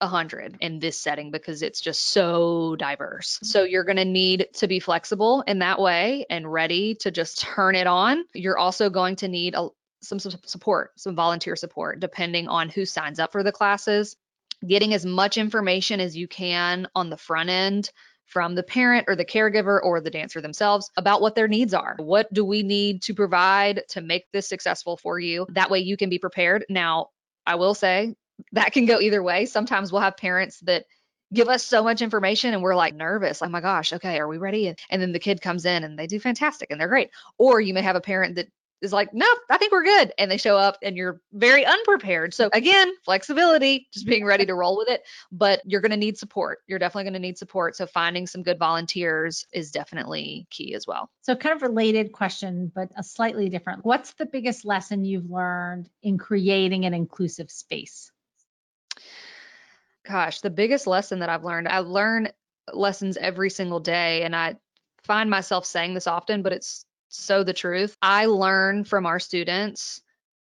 a 0.00 0.06
hundred 0.06 0.56
in 0.60 0.78
this 0.78 1.00
setting 1.00 1.30
because 1.30 1.62
it's 1.62 1.80
just 1.80 2.10
so 2.10 2.76
diverse. 2.76 3.38
So 3.42 3.64
you're 3.64 3.84
going 3.84 3.96
to 3.96 4.04
need 4.04 4.48
to 4.54 4.68
be 4.68 4.80
flexible 4.80 5.42
in 5.46 5.60
that 5.60 5.80
way 5.80 6.26
and 6.28 6.50
ready 6.50 6.94
to 6.96 7.10
just 7.10 7.40
turn 7.40 7.74
it 7.74 7.86
on. 7.86 8.24
You're 8.34 8.58
also 8.58 8.90
going 8.90 9.16
to 9.16 9.28
need 9.28 9.54
a, 9.54 9.68
some, 10.02 10.18
some 10.18 10.32
support, 10.44 10.92
some 10.96 11.16
volunteer 11.16 11.56
support, 11.56 12.00
depending 12.00 12.48
on 12.48 12.68
who 12.68 12.84
signs 12.84 13.18
up 13.18 13.32
for 13.32 13.42
the 13.42 13.52
classes. 13.52 14.16
Getting 14.66 14.94
as 14.94 15.04
much 15.04 15.36
information 15.36 16.00
as 16.00 16.16
you 16.16 16.28
can 16.28 16.88
on 16.94 17.10
the 17.10 17.18
front 17.18 17.50
end 17.50 17.90
from 18.24 18.54
the 18.54 18.62
parent 18.62 19.04
or 19.08 19.14
the 19.14 19.24
caregiver 19.24 19.78
or 19.82 20.00
the 20.00 20.10
dancer 20.10 20.40
themselves 20.40 20.90
about 20.96 21.20
what 21.20 21.34
their 21.34 21.46
needs 21.46 21.74
are. 21.74 21.94
What 21.98 22.32
do 22.32 22.44
we 22.44 22.62
need 22.62 23.02
to 23.02 23.14
provide 23.14 23.82
to 23.90 24.00
make 24.00 24.24
this 24.32 24.48
successful 24.48 24.96
for 24.96 25.18
you? 25.18 25.46
That 25.50 25.70
way 25.70 25.80
you 25.80 25.96
can 25.96 26.10
be 26.10 26.18
prepared. 26.18 26.64
Now, 26.68 27.10
I 27.46 27.54
will 27.54 27.74
say 27.74 28.14
that 28.52 28.72
can 28.72 28.86
go 28.86 29.00
either 29.00 29.22
way. 29.22 29.46
Sometimes 29.46 29.92
we'll 29.92 30.02
have 30.02 30.16
parents 30.16 30.60
that 30.60 30.84
give 31.32 31.48
us 31.48 31.64
so 31.64 31.82
much 31.82 32.02
information 32.02 32.54
and 32.54 32.62
we're 32.62 32.76
like 32.76 32.94
nervous. 32.94 33.42
Oh 33.42 33.48
my 33.48 33.60
gosh, 33.60 33.92
okay, 33.92 34.18
are 34.18 34.28
we 34.28 34.38
ready? 34.38 34.74
And, 34.90 35.02
then 35.02 35.12
the 35.12 35.18
kid 35.18 35.40
comes 35.40 35.64
in 35.64 35.84
and 35.84 35.98
they 35.98 36.06
do 36.06 36.20
fantastic 36.20 36.70
and 36.70 36.80
they're 36.80 36.88
great. 36.88 37.10
Or 37.38 37.60
you 37.60 37.74
may 37.74 37.82
have 37.82 37.96
a 37.96 38.00
parent 38.00 38.36
that 38.36 38.48
is 38.82 38.92
like, 38.92 39.12
nope, 39.12 39.38
I 39.50 39.56
think 39.56 39.72
we're 39.72 39.84
good. 39.84 40.12
And 40.18 40.30
they 40.30 40.36
show 40.36 40.56
up 40.56 40.76
and 40.82 40.96
you're 40.96 41.20
very 41.32 41.64
unprepared. 41.64 42.34
So 42.34 42.50
again, 42.52 42.92
flexibility, 43.04 43.88
just 43.92 44.06
being 44.06 44.24
ready 44.24 44.44
to 44.46 44.54
roll 44.54 44.76
with 44.76 44.88
it. 44.88 45.02
But 45.32 45.62
you're 45.64 45.80
going 45.80 45.90
to 45.90 45.96
need 45.96 46.18
support. 46.18 46.58
You're 46.66 46.78
definitely 46.78 47.04
going 47.04 47.14
to 47.14 47.18
need 47.20 47.38
support. 47.38 47.74
So 47.74 47.86
finding 47.86 48.26
some 48.26 48.42
good 48.42 48.58
volunteers 48.58 49.46
is 49.52 49.70
definitely 49.70 50.46
key 50.50 50.74
as 50.74 50.86
well. 50.86 51.10
So 51.22 51.34
kind 51.34 51.56
of 51.56 51.62
related 51.62 52.12
question, 52.12 52.70
but 52.74 52.90
a 52.96 53.02
slightly 53.02 53.48
different. 53.48 53.84
What's 53.84 54.12
the 54.12 54.26
biggest 54.26 54.64
lesson 54.64 55.04
you've 55.04 55.30
learned 55.30 55.88
in 56.02 56.18
creating 56.18 56.84
an 56.84 56.94
inclusive 56.94 57.50
space? 57.50 58.12
Gosh, 60.04 60.40
the 60.40 60.50
biggest 60.50 60.86
lesson 60.86 61.18
that 61.20 61.28
I've 61.28 61.44
learned, 61.44 61.68
I 61.68 61.80
learn 61.80 62.28
lessons 62.72 63.16
every 63.16 63.50
single 63.50 63.80
day. 63.80 64.22
And 64.22 64.34
I 64.34 64.56
find 65.04 65.30
myself 65.30 65.66
saying 65.66 65.94
this 65.94 66.06
often, 66.06 66.42
but 66.42 66.52
it's 66.52 66.84
so 67.08 67.44
the 67.44 67.52
truth. 67.52 67.96
I 68.02 68.26
learn 68.26 68.84
from 68.84 69.06
our 69.06 69.18
students. 69.18 70.00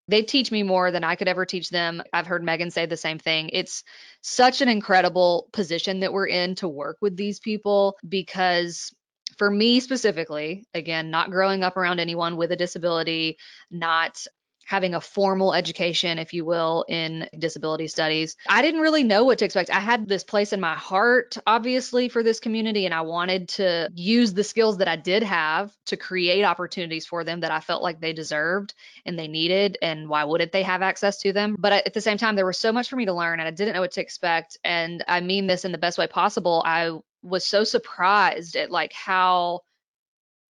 They 0.07 0.23
teach 0.23 0.51
me 0.51 0.63
more 0.63 0.91
than 0.91 1.03
I 1.03 1.15
could 1.15 1.27
ever 1.27 1.45
teach 1.45 1.69
them. 1.69 2.01
I've 2.11 2.27
heard 2.27 2.43
Megan 2.43 2.71
say 2.71 2.85
the 2.85 2.97
same 2.97 3.19
thing. 3.19 3.49
It's 3.53 3.83
such 4.21 4.61
an 4.61 4.69
incredible 4.69 5.47
position 5.53 6.01
that 6.01 6.13
we're 6.13 6.27
in 6.27 6.55
to 6.55 6.67
work 6.67 6.97
with 7.01 7.15
these 7.15 7.39
people 7.39 7.97
because 8.07 8.93
for 9.37 9.49
me 9.49 9.79
specifically, 9.79 10.65
again, 10.73 11.09
not 11.09 11.31
growing 11.31 11.63
up 11.63 11.77
around 11.77 11.99
anyone 11.99 12.35
with 12.35 12.51
a 12.51 12.55
disability, 12.55 13.37
not 13.69 14.25
having 14.65 14.95
a 14.95 15.01
formal 15.01 15.53
education, 15.53 16.19
if 16.19 16.33
you 16.33 16.45
will, 16.45 16.85
in 16.87 17.27
disability 17.37 17.87
studies. 17.87 18.37
I 18.47 18.61
didn't 18.61 18.81
really 18.81 19.03
know 19.03 19.23
what 19.23 19.39
to 19.39 19.45
expect. 19.45 19.69
I 19.69 19.79
had 19.79 20.07
this 20.07 20.23
place 20.23 20.53
in 20.53 20.59
my 20.59 20.75
heart, 20.75 21.37
obviously, 21.45 22.09
for 22.09 22.23
this 22.23 22.39
community, 22.39 22.85
and 22.85 22.93
I 22.93 23.01
wanted 23.01 23.49
to 23.49 23.89
use 23.93 24.33
the 24.33 24.43
skills 24.43 24.77
that 24.77 24.87
I 24.87 24.95
did 24.95 25.23
have 25.23 25.75
to 25.87 25.97
create 25.97 26.43
opportunities 26.43 27.05
for 27.05 27.23
them 27.23 27.41
that 27.41 27.51
I 27.51 27.59
felt 27.59 27.83
like 27.83 27.99
they 27.99 28.13
deserved 28.13 28.73
and 29.05 29.17
they 29.17 29.27
needed. 29.27 29.77
And 29.81 30.07
why 30.07 30.23
wouldn't 30.23 30.51
they 30.51 30.63
have 30.63 30.81
access 30.81 31.17
to 31.19 31.33
them? 31.33 31.55
But 31.59 31.73
at 31.73 31.93
the 31.93 32.01
same 32.01 32.17
time, 32.17 32.35
there 32.35 32.45
was 32.45 32.57
so 32.57 32.71
much 32.71 32.89
for 32.89 32.95
me 32.95 33.05
to 33.05 33.13
learn, 33.13 33.39
and 33.39 33.47
I 33.47 33.51
didn't 33.51 33.73
know 33.73 33.81
what 33.81 33.91
to 33.93 34.01
expect. 34.01 34.57
And 34.63 35.03
I 35.07 35.21
mean 35.21 35.47
this 35.47 35.65
in 35.65 35.71
the 35.71 35.77
best 35.77 35.97
way 35.97 36.07
possible. 36.07 36.63
I 36.65 36.91
was 37.23 37.45
so 37.45 37.63
surprised 37.63 38.55
at 38.55 38.71
like 38.71 38.93
how 38.93 39.61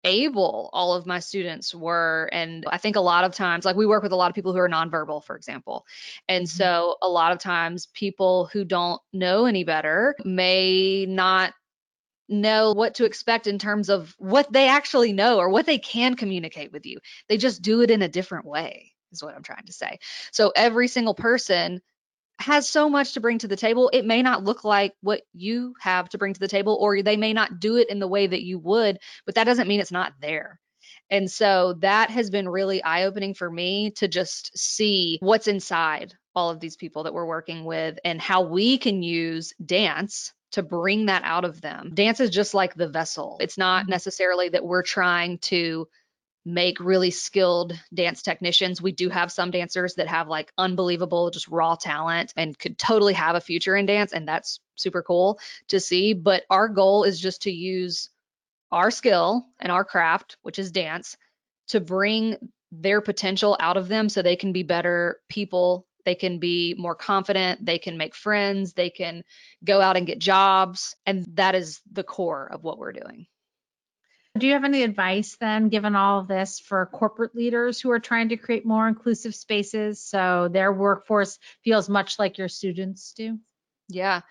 able 0.03 0.69
all 0.73 0.93
of 0.93 1.05
my 1.05 1.19
students 1.19 1.75
were 1.75 2.29
and 2.31 2.65
i 2.71 2.77
think 2.77 2.95
a 2.95 3.01
lot 3.01 3.23
of 3.23 3.33
times 3.33 3.65
like 3.65 3.75
we 3.75 3.85
work 3.85 4.01
with 4.01 4.11
a 4.11 4.15
lot 4.15 4.29
of 4.29 4.35
people 4.35 4.51
who 4.51 4.59
are 4.59 4.69
nonverbal 4.69 5.23
for 5.23 5.35
example 5.35 5.85
and 6.27 6.45
mm-hmm. 6.45 6.57
so 6.57 6.95
a 7.01 7.09
lot 7.09 7.31
of 7.31 7.37
times 7.37 7.87
people 7.93 8.49
who 8.51 8.65
don't 8.65 8.99
know 9.13 9.45
any 9.45 9.63
better 9.63 10.15
may 10.25 11.05
not 11.07 11.53
know 12.29 12.71
what 12.71 12.95
to 12.95 13.05
expect 13.05 13.45
in 13.45 13.59
terms 13.59 13.89
of 13.89 14.15
what 14.17 14.51
they 14.51 14.67
actually 14.67 15.11
know 15.11 15.37
or 15.37 15.49
what 15.49 15.65
they 15.65 15.77
can 15.77 16.15
communicate 16.15 16.71
with 16.71 16.85
you 16.85 16.97
they 17.27 17.37
just 17.37 17.61
do 17.61 17.81
it 17.81 17.91
in 17.91 18.01
a 18.01 18.07
different 18.07 18.45
way 18.45 18.91
is 19.11 19.21
what 19.21 19.35
i'm 19.35 19.43
trying 19.43 19.65
to 19.65 19.73
say 19.73 19.99
so 20.31 20.51
every 20.55 20.87
single 20.87 21.13
person 21.13 21.81
has 22.41 22.69
so 22.69 22.89
much 22.89 23.13
to 23.13 23.19
bring 23.19 23.37
to 23.39 23.47
the 23.47 23.55
table. 23.55 23.89
It 23.93 24.05
may 24.05 24.21
not 24.21 24.43
look 24.43 24.63
like 24.63 24.93
what 25.01 25.21
you 25.33 25.73
have 25.79 26.09
to 26.09 26.17
bring 26.17 26.33
to 26.33 26.39
the 26.39 26.47
table, 26.47 26.77
or 26.79 27.01
they 27.01 27.17
may 27.17 27.33
not 27.33 27.59
do 27.59 27.77
it 27.77 27.89
in 27.89 27.99
the 27.99 28.07
way 28.07 28.27
that 28.27 28.43
you 28.43 28.59
would, 28.59 28.99
but 29.25 29.35
that 29.35 29.45
doesn't 29.45 29.67
mean 29.67 29.79
it's 29.79 29.91
not 29.91 30.13
there. 30.21 30.59
And 31.09 31.29
so 31.29 31.73
that 31.79 32.09
has 32.09 32.29
been 32.29 32.47
really 32.47 32.81
eye 32.81 33.03
opening 33.03 33.33
for 33.33 33.49
me 33.49 33.91
to 33.91 34.07
just 34.07 34.57
see 34.57 35.17
what's 35.21 35.47
inside 35.47 36.13
all 36.33 36.49
of 36.49 36.61
these 36.61 36.77
people 36.77 37.03
that 37.03 37.13
we're 37.13 37.25
working 37.25 37.65
with 37.65 37.99
and 38.05 38.21
how 38.21 38.43
we 38.43 38.77
can 38.77 39.03
use 39.03 39.53
dance 39.63 40.33
to 40.53 40.63
bring 40.63 41.05
that 41.05 41.23
out 41.23 41.45
of 41.45 41.61
them. 41.61 41.91
Dance 41.93 42.19
is 42.19 42.29
just 42.29 42.53
like 42.53 42.75
the 42.75 42.87
vessel. 42.87 43.37
It's 43.41 43.57
not 43.57 43.83
mm-hmm. 43.83 43.91
necessarily 43.91 44.49
that 44.49 44.65
we're 44.65 44.83
trying 44.83 45.37
to 45.39 45.87
make 46.45 46.79
really 46.79 47.11
skilled 47.11 47.73
dance 47.93 48.21
technicians. 48.21 48.81
We 48.81 48.91
do 48.91 49.09
have 49.09 49.31
some 49.31 49.51
dancers 49.51 49.95
that 49.95 50.07
have 50.07 50.27
like 50.27 50.51
unbelievable, 50.57 51.29
just 51.29 51.47
raw 51.47 51.75
talent 51.75 52.33
and 52.35 52.57
could 52.57 52.77
totally 52.77 53.13
have 53.13 53.35
a 53.35 53.41
future 53.41 53.75
in 53.75 53.85
dance. 53.85 54.13
And 54.13 54.27
that's 54.27 54.59
super 54.75 55.03
cool 55.03 55.39
to 55.67 55.79
see. 55.79 56.13
But 56.13 56.43
our 56.49 56.67
goal 56.67 57.03
is 57.03 57.19
just 57.19 57.43
to 57.43 57.51
use 57.51 58.09
our 58.71 58.89
skill 58.89 59.45
and 59.59 59.71
our 59.71 59.85
craft, 59.85 60.37
which 60.41 60.57
is 60.57 60.71
dance, 60.71 61.17
to 61.67 61.79
bring 61.79 62.37
their 62.71 63.01
potential 63.01 63.57
out 63.59 63.77
of 63.77 63.87
them 63.87 64.09
so 64.09 64.21
they 64.21 64.35
can 64.35 64.53
be 64.53 64.63
better 64.63 65.19
people. 65.29 65.85
They 66.05 66.15
can 66.15 66.39
be 66.39 66.73
more 66.77 66.95
confident. 66.95 67.63
They 67.63 67.77
can 67.77 67.97
make 67.97 68.15
friends. 68.15 68.73
They 68.73 68.89
can 68.89 69.23
go 69.63 69.79
out 69.81 69.97
and 69.97 70.07
get 70.07 70.17
jobs. 70.17 70.95
And 71.05 71.25
that 71.35 71.53
is 71.53 71.81
the 71.91 72.03
core 72.03 72.49
of 72.51 72.63
what 72.63 72.79
we're 72.79 72.93
doing. 72.93 73.27
Do 74.37 74.47
you 74.47 74.53
have 74.53 74.63
any 74.63 74.83
advice 74.83 75.35
then, 75.39 75.67
given 75.67 75.95
all 75.95 76.21
of 76.21 76.27
this, 76.27 76.59
for 76.59 76.85
corporate 76.85 77.35
leaders 77.35 77.81
who 77.81 77.91
are 77.91 77.99
trying 77.99 78.29
to 78.29 78.37
create 78.37 78.65
more 78.65 78.87
inclusive 78.87 79.35
spaces 79.35 80.01
so 80.01 80.47
their 80.51 80.71
workforce 80.71 81.37
feels 81.63 81.89
much 81.89 82.17
like 82.17 82.37
your 82.37 82.47
students 82.47 83.11
do? 83.13 83.37
Yeah, 83.89 84.21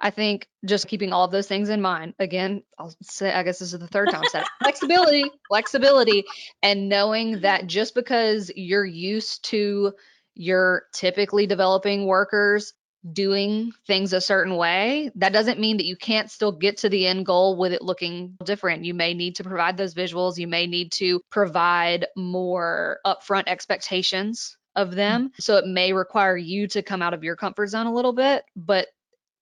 I 0.00 0.10
think 0.10 0.48
just 0.64 0.88
keeping 0.88 1.12
all 1.12 1.26
of 1.26 1.30
those 1.30 1.46
things 1.46 1.68
in 1.68 1.82
mind. 1.82 2.14
Again, 2.18 2.62
I'll 2.78 2.94
say, 3.02 3.32
I 3.32 3.42
guess 3.42 3.58
this 3.58 3.74
is 3.74 3.78
the 3.78 3.86
third 3.86 4.10
time 4.10 4.22
I 4.24 4.28
said 4.28 4.42
it. 4.42 4.48
flexibility, 4.62 5.24
flexibility, 5.48 6.24
and 6.62 6.88
knowing 6.88 7.40
that 7.40 7.66
just 7.66 7.94
because 7.94 8.50
you're 8.56 8.86
used 8.86 9.44
to 9.50 9.92
your 10.34 10.84
typically 10.94 11.46
developing 11.46 12.06
workers 12.06 12.72
doing 13.12 13.72
things 13.86 14.12
a 14.12 14.20
certain 14.20 14.56
way, 14.56 15.10
that 15.14 15.32
doesn't 15.32 15.58
mean 15.58 15.78
that 15.78 15.86
you 15.86 15.96
can't 15.96 16.30
still 16.30 16.52
get 16.52 16.78
to 16.78 16.88
the 16.88 17.06
end 17.06 17.26
goal 17.26 17.56
with 17.56 17.72
it 17.72 17.82
looking 17.82 18.36
different. 18.44 18.84
You 18.84 18.94
may 18.94 19.14
need 19.14 19.36
to 19.36 19.44
provide 19.44 19.76
those 19.76 19.94
visuals, 19.94 20.38
you 20.38 20.46
may 20.46 20.66
need 20.66 20.92
to 20.92 21.20
provide 21.30 22.06
more 22.16 22.98
upfront 23.06 23.44
expectations 23.46 24.56
of 24.76 24.94
them. 24.94 25.32
So 25.40 25.56
it 25.56 25.66
may 25.66 25.92
require 25.92 26.36
you 26.36 26.68
to 26.68 26.82
come 26.82 27.02
out 27.02 27.14
of 27.14 27.24
your 27.24 27.36
comfort 27.36 27.68
zone 27.68 27.86
a 27.86 27.94
little 27.94 28.12
bit, 28.12 28.44
but 28.54 28.88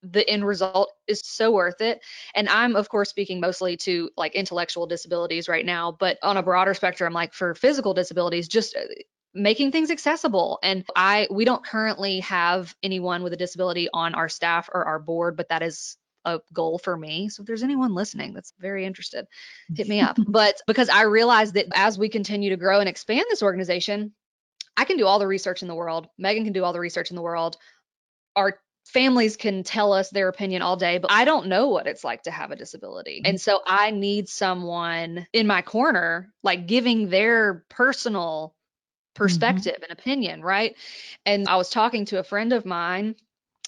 the 0.03 0.29
end 0.29 0.47
result 0.47 0.92
is 1.07 1.23
so 1.25 1.51
worth 1.51 1.81
it. 1.81 2.01
And 2.35 2.49
I'm, 2.49 2.77
of 2.77 2.88
course, 2.88 3.11
speaking 3.11 3.40
mostly 3.40 3.77
to 3.79 4.11
like 4.16 4.35
intellectual 4.35 4.87
disabilities 4.87 5.49
right 5.49 5.66
now, 5.66 5.97
but 5.99 6.18
on 6.23 6.37
a 6.37 6.42
broader 6.42 6.75
spectrum, 6.75 7.12
like 7.12 7.35
for 7.35 7.55
physical 7.55 7.94
disabilities, 7.94 8.49
just 8.49 8.77
uh, 8.77 8.81
making 9.38 9.72
things 9.72 9.90
accessible. 9.90 10.59
And 10.62 10.85
i 10.96 11.27
we 11.31 11.44
don't 11.44 11.64
currently 11.64 12.20
have 12.20 12.74
anyone 12.83 13.22
with 13.22 13.33
a 13.33 13.37
disability 13.37 13.88
on 13.92 14.14
our 14.14 14.29
staff 14.29 14.68
or 14.72 14.85
our 14.85 14.98
board 14.98 15.37
but 15.37 15.48
that 15.48 15.62
is 15.62 15.96
a 16.24 16.40
goal 16.53 16.79
for 16.79 16.96
me. 16.96 17.29
So 17.29 17.42
if 17.42 17.46
there's 17.46 17.62
anyone 17.62 17.94
listening 17.94 18.35
that's 18.35 18.53
very 18.59 18.85
interested 18.85 19.27
hit 19.74 19.88
me 19.88 20.01
up. 20.01 20.18
But 20.27 20.61
because 20.66 20.88
i 20.88 21.03
realize 21.03 21.53
that 21.53 21.66
as 21.74 21.98
we 21.98 22.09
continue 22.09 22.51
to 22.51 22.57
grow 22.57 22.81
and 22.81 22.88
expand 22.88 23.24
this 23.31 23.42
organization 23.42 24.12
i 24.77 24.85
can 24.85 24.96
do 24.96 25.07
all 25.07 25.18
the 25.18 25.27
research 25.27 25.62
in 25.62 25.68
the 25.68 25.74
world. 25.74 26.09
Megan 26.18 26.44
can 26.44 26.53
do 26.53 26.64
all 26.64 26.72
the 26.72 26.81
research 26.81 27.11
in 27.11 27.16
the 27.16 27.22
world. 27.22 27.57
Our 28.37 28.61
families 28.88 29.37
can 29.37 29.62
tell 29.62 29.92
us 29.92 30.11
their 30.11 30.29
opinion 30.29 30.62
all 30.62 30.77
day, 30.77 30.98
but 30.98 31.12
I 31.12 31.24
don't 31.24 31.48
know 31.48 31.68
what 31.68 31.87
it's 31.87 32.05
like 32.05 32.22
to 32.22 32.31
have 32.31 32.51
a 32.51 32.57
disability. 32.57 33.18
Mm-hmm. 33.18 33.31
And 33.31 33.40
so 33.40 33.61
I 33.66 33.90
need 33.90 34.29
someone 34.29 35.27
in 35.33 35.46
my 35.46 35.62
corner, 35.62 36.33
like 36.42 36.66
giving 36.66 37.11
their 37.11 37.64
personal 37.68 38.55
perspective 39.19 39.75
mm-hmm. 39.75 39.83
and 39.83 39.93
opinion, 39.93 40.43
right? 40.43 40.77
And 41.27 41.49
I 41.49 41.57
was 41.57 41.69
talking 41.69 42.07
to 42.07 42.21
a 42.21 42.25
friend 42.25 42.53
of 42.53 42.65
mine 42.65 43.17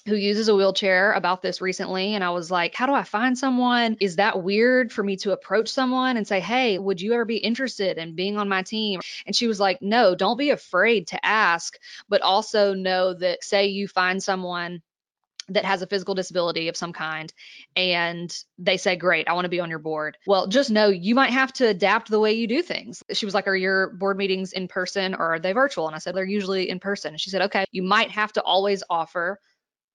who 0.07 0.15
uses 0.15 0.47
a 0.47 0.55
wheelchair 0.55 1.11
about 1.11 1.43
this 1.43 1.61
recently 1.61 2.15
and 2.15 2.23
I 2.23 2.31
was 2.31 2.49
like, 2.49 2.73
how 2.73 2.87
do 2.87 2.93
I 2.93 3.03
find 3.03 3.37
someone? 3.37 3.97
Is 3.99 4.15
that 4.15 4.41
weird 4.41 4.91
for 4.91 5.03
me 5.03 5.15
to 5.17 5.31
approach 5.31 5.69
someone 5.69 6.17
and 6.17 6.27
say, 6.27 6.39
"Hey, 6.39 6.79
would 6.79 6.99
you 6.99 7.13
ever 7.13 7.25
be 7.25 7.37
interested 7.37 7.99
in 7.99 8.15
being 8.15 8.37
on 8.37 8.49
my 8.49 8.63
team?" 8.63 8.99
And 9.27 9.35
she 9.35 9.45
was 9.45 9.59
like, 9.59 9.79
"No, 9.81 10.15
don't 10.15 10.37
be 10.37 10.49
afraid 10.49 11.07
to 11.07 11.23
ask, 11.23 11.77
but 12.09 12.21
also 12.21 12.73
know 12.73 13.13
that 13.13 13.43
say 13.43 13.67
you 13.67 13.87
find 13.87 14.23
someone 14.23 14.81
that 15.49 15.65
has 15.65 15.81
a 15.81 15.87
physical 15.87 16.15
disability 16.15 16.67
of 16.67 16.77
some 16.77 16.93
kind 16.93 17.33
and 17.75 18.43
they 18.57 18.77
say 18.77 18.95
great 18.95 19.27
i 19.27 19.33
want 19.33 19.45
to 19.45 19.49
be 19.49 19.59
on 19.59 19.69
your 19.69 19.79
board. 19.79 20.17
Well 20.27 20.47
just 20.47 20.71
know 20.71 20.87
you 20.87 21.15
might 21.15 21.31
have 21.31 21.51
to 21.53 21.67
adapt 21.67 22.09
the 22.09 22.19
way 22.19 22.33
you 22.33 22.47
do 22.47 22.61
things. 22.61 23.03
She 23.11 23.25
was 23.25 23.33
like 23.33 23.47
are 23.47 23.55
your 23.55 23.91
board 23.93 24.17
meetings 24.17 24.53
in 24.53 24.67
person 24.67 25.13
or 25.15 25.33
are 25.33 25.39
they 25.39 25.53
virtual? 25.53 25.87
And 25.87 25.95
i 25.95 25.99
said 25.99 26.15
they're 26.15 26.25
usually 26.25 26.69
in 26.69 26.79
person. 26.79 27.13
And 27.13 27.21
she 27.21 27.29
said 27.29 27.41
okay 27.43 27.65
you 27.71 27.83
might 27.83 28.11
have 28.11 28.33
to 28.33 28.41
always 28.43 28.83
offer 28.89 29.39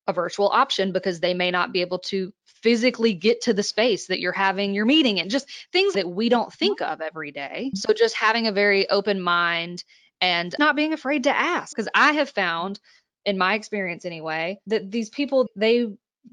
a 0.09 0.13
virtual 0.13 0.49
option 0.49 0.93
because 0.93 1.21
they 1.21 1.35
may 1.35 1.51
not 1.51 1.73
be 1.73 1.81
able 1.81 1.99
to 1.99 2.33
physically 2.45 3.13
get 3.13 3.41
to 3.43 3.53
the 3.53 3.63
space 3.63 4.07
that 4.07 4.21
you're 4.21 4.33
having 4.33 4.73
your 4.73 4.85
meeting 4.85 5.21
and 5.21 5.31
just 5.31 5.49
things 5.73 5.95
that 5.95 6.09
we 6.09 6.29
don't 6.29 6.49
mm-hmm. 6.49 6.59
think 6.59 6.81
of 6.81 7.01
every 7.01 7.33
day. 7.33 7.71
So 7.75 7.93
just 7.93 8.15
having 8.15 8.47
a 8.47 8.53
very 8.53 8.89
open 8.89 9.21
mind 9.21 9.85
and 10.21 10.55
not 10.59 10.77
being 10.77 10.93
afraid 10.93 11.25
to 11.25 11.37
ask 11.37 11.75
because 11.75 11.89
i 11.95 12.13
have 12.13 12.31
found 12.31 12.81
in 13.27 13.37
my 13.37 13.55
experience 13.55 14.05
anyway, 14.05 14.59
that 14.69 14.91
these 14.91 15.11
people 15.11 15.49
they 15.57 15.89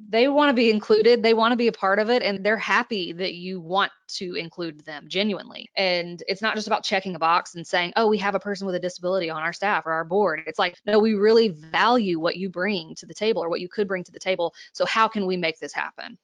they 0.09 0.27
want 0.27 0.49
to 0.49 0.53
be 0.53 0.71
included, 0.71 1.21
they 1.21 1.35
want 1.35 1.51
to 1.51 1.55
be 1.55 1.67
a 1.67 1.71
part 1.71 1.99
of 1.99 2.09
it 2.09 2.23
and 2.23 2.43
they're 2.43 2.57
happy 2.57 3.13
that 3.13 3.35
you 3.35 3.59
want 3.59 3.91
to 4.07 4.33
include 4.35 4.83
them 4.85 5.05
genuinely. 5.07 5.69
And 5.75 6.23
it's 6.27 6.41
not 6.41 6.55
just 6.55 6.65
about 6.65 6.83
checking 6.83 7.13
a 7.15 7.19
box 7.19 7.53
and 7.53 7.65
saying, 7.65 7.93
"Oh, 7.95 8.07
we 8.07 8.17
have 8.19 8.33
a 8.33 8.39
person 8.39 8.65
with 8.65 8.75
a 8.75 8.79
disability 8.79 9.29
on 9.29 9.41
our 9.41 9.53
staff 9.53 9.85
or 9.85 9.91
our 9.91 10.05
board." 10.05 10.43
It's 10.47 10.57
like, 10.59 10.77
"No, 10.85 10.99
we 10.99 11.13
really 11.13 11.49
value 11.49 12.19
what 12.19 12.37
you 12.37 12.49
bring 12.49 12.95
to 12.95 13.05
the 13.05 13.13
table 13.13 13.43
or 13.43 13.49
what 13.49 13.61
you 13.61 13.69
could 13.69 13.87
bring 13.87 14.03
to 14.03 14.11
the 14.11 14.19
table. 14.19 14.53
So 14.73 14.85
how 14.85 15.07
can 15.07 15.25
we 15.25 15.35
make 15.35 15.59
this 15.59 15.73
happen?" 15.73 16.17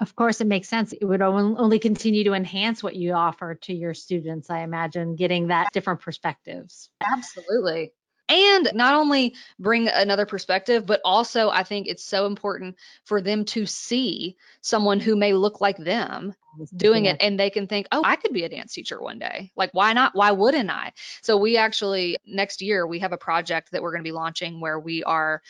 Of 0.00 0.16
course, 0.16 0.40
it 0.40 0.46
makes 0.46 0.68
sense. 0.68 0.92
It 0.92 1.04
would 1.04 1.22
only 1.22 1.78
continue 1.78 2.24
to 2.24 2.32
enhance 2.32 2.82
what 2.82 2.96
you 2.96 3.12
offer 3.12 3.54
to 3.54 3.74
your 3.74 3.94
students, 3.94 4.50
I 4.50 4.60
imagine, 4.60 5.16
getting 5.16 5.48
that 5.48 5.72
different 5.72 6.00
perspectives. 6.00 6.90
Absolutely 7.02 7.92
and 8.28 8.70
not 8.74 8.94
only 8.94 9.34
bring 9.58 9.88
another 9.88 10.26
perspective, 10.26 10.86
but 10.86 11.00
also 11.04 11.50
I 11.50 11.62
think 11.62 11.86
it's 11.86 12.04
so 12.04 12.26
important 12.26 12.76
for 13.04 13.20
them 13.20 13.44
to 13.46 13.66
see 13.66 14.36
someone 14.60 15.00
who 15.00 15.16
may 15.16 15.32
look 15.32 15.60
like 15.60 15.76
them 15.76 16.34
doing 16.76 17.06
yeah. 17.06 17.12
it 17.12 17.16
and 17.20 17.38
they 17.38 17.50
can 17.50 17.66
think, 17.66 17.86
oh, 17.92 18.02
I 18.04 18.16
could 18.16 18.32
be 18.32 18.44
a 18.44 18.48
dance 18.48 18.72
teacher 18.72 19.00
one 19.00 19.18
day. 19.18 19.50
Like, 19.56 19.70
why 19.72 19.92
not? 19.92 20.14
Why 20.14 20.32
wouldn't 20.32 20.70
I? 20.70 20.92
So, 21.22 21.36
we 21.36 21.56
actually, 21.56 22.16
next 22.26 22.62
year, 22.62 22.86
we 22.86 22.98
have 23.00 23.12
a 23.12 23.18
project 23.18 23.72
that 23.72 23.82
we're 23.82 23.92
going 23.92 24.02
to 24.02 24.08
be 24.08 24.12
launching 24.12 24.60
where 24.60 24.78
we 24.78 25.02
are 25.04 25.42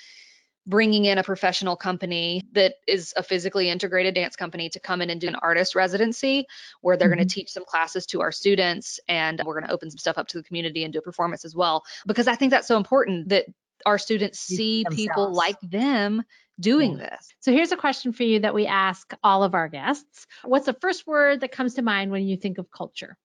bringing 0.66 1.05
in 1.05 1.18
a 1.18 1.25
professional 1.25 1.77
company 1.77 2.42
that 2.53 2.75
is 2.87 3.12
a 3.16 3.22
physically 3.22 3.68
integrated 3.68 4.14
dance 4.14 4.37
company 4.37 4.68
to 4.68 4.79
come 4.79 5.03
in 5.03 5.11
and 5.11 5.20
do 5.20 5.27
an 5.27 5.35
artist 5.37 5.75
residency 5.75 6.46
where 6.81 6.96
they're 6.96 7.09
mm-hmm. 7.09 7.16
going 7.16 7.29
to 7.29 7.35
teach 7.35 7.51
some 7.51 7.64
classes 7.64 8.07
to 8.07 8.20
our 8.20 8.31
students 8.31 9.01
and 9.09 9.42
we're 9.44 9.59
going 9.59 9.66
to 9.66 9.72
open 9.72 9.90
some 9.90 9.98
stuff 9.98 10.18
up 10.18 10.29
to 10.29 10.38
the 10.38 10.44
community 10.44 10.85
and 10.85 10.92
do 10.92 11.01
a 11.01 11.03
performance 11.03 11.44
as 11.44 11.57
well 11.57 11.83
because 12.07 12.29
I 12.29 12.37
think 12.37 12.51
that's 12.51 12.68
so 12.68 12.77
important 12.77 13.31
that 13.31 13.46
our 13.85 13.98
students 13.98 14.38
see 14.38 14.85
Themselves. 14.85 14.96
people 14.96 15.33
like 15.33 15.61
them 15.61 16.22
doing 16.61 16.98
yeah. 16.98 17.11
this. 17.11 17.29
So 17.40 17.53
here's 17.53 17.72
a 17.72 17.77
question 17.77 18.12
for 18.12 18.22
you 18.22 18.40
that 18.40 18.55
we 18.55 18.66
ask 18.66 19.12
all 19.25 19.42
of 19.42 19.55
our 19.55 19.68
guests. 19.68 20.27
What's 20.44 20.66
the 20.66 20.75
first 20.75 21.07
word 21.07 21.40
that 21.40 21.53
comes 21.53 21.75
to 21.75 21.83
mind 21.83 22.11
when 22.11 22.27
you 22.27 22.37
think 22.37 22.59
of 22.59 22.70
culture? 22.70 23.16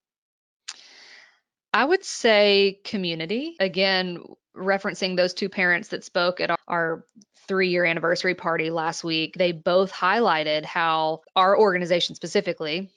I 1.74 1.86
would 1.86 2.04
say 2.04 2.80
community. 2.84 3.56
Again, 3.60 4.24
referencing 4.58 5.16
those 5.16 5.34
two 5.34 5.50
parents 5.50 5.90
that 5.90 6.04
spoke 6.04 6.40
at 6.42 6.58
our 6.68 7.06
three 7.48 7.70
year 7.70 7.86
anniversary 7.86 8.36
party 8.36 8.70
last 8.70 9.04
week, 9.04 9.36
they 9.38 9.52
both 9.52 9.92
highlighted 9.92 10.66
how 10.66 11.22
our 11.36 11.58
organization 11.58 12.16
specifically 12.16 12.90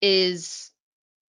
is 0.00 0.70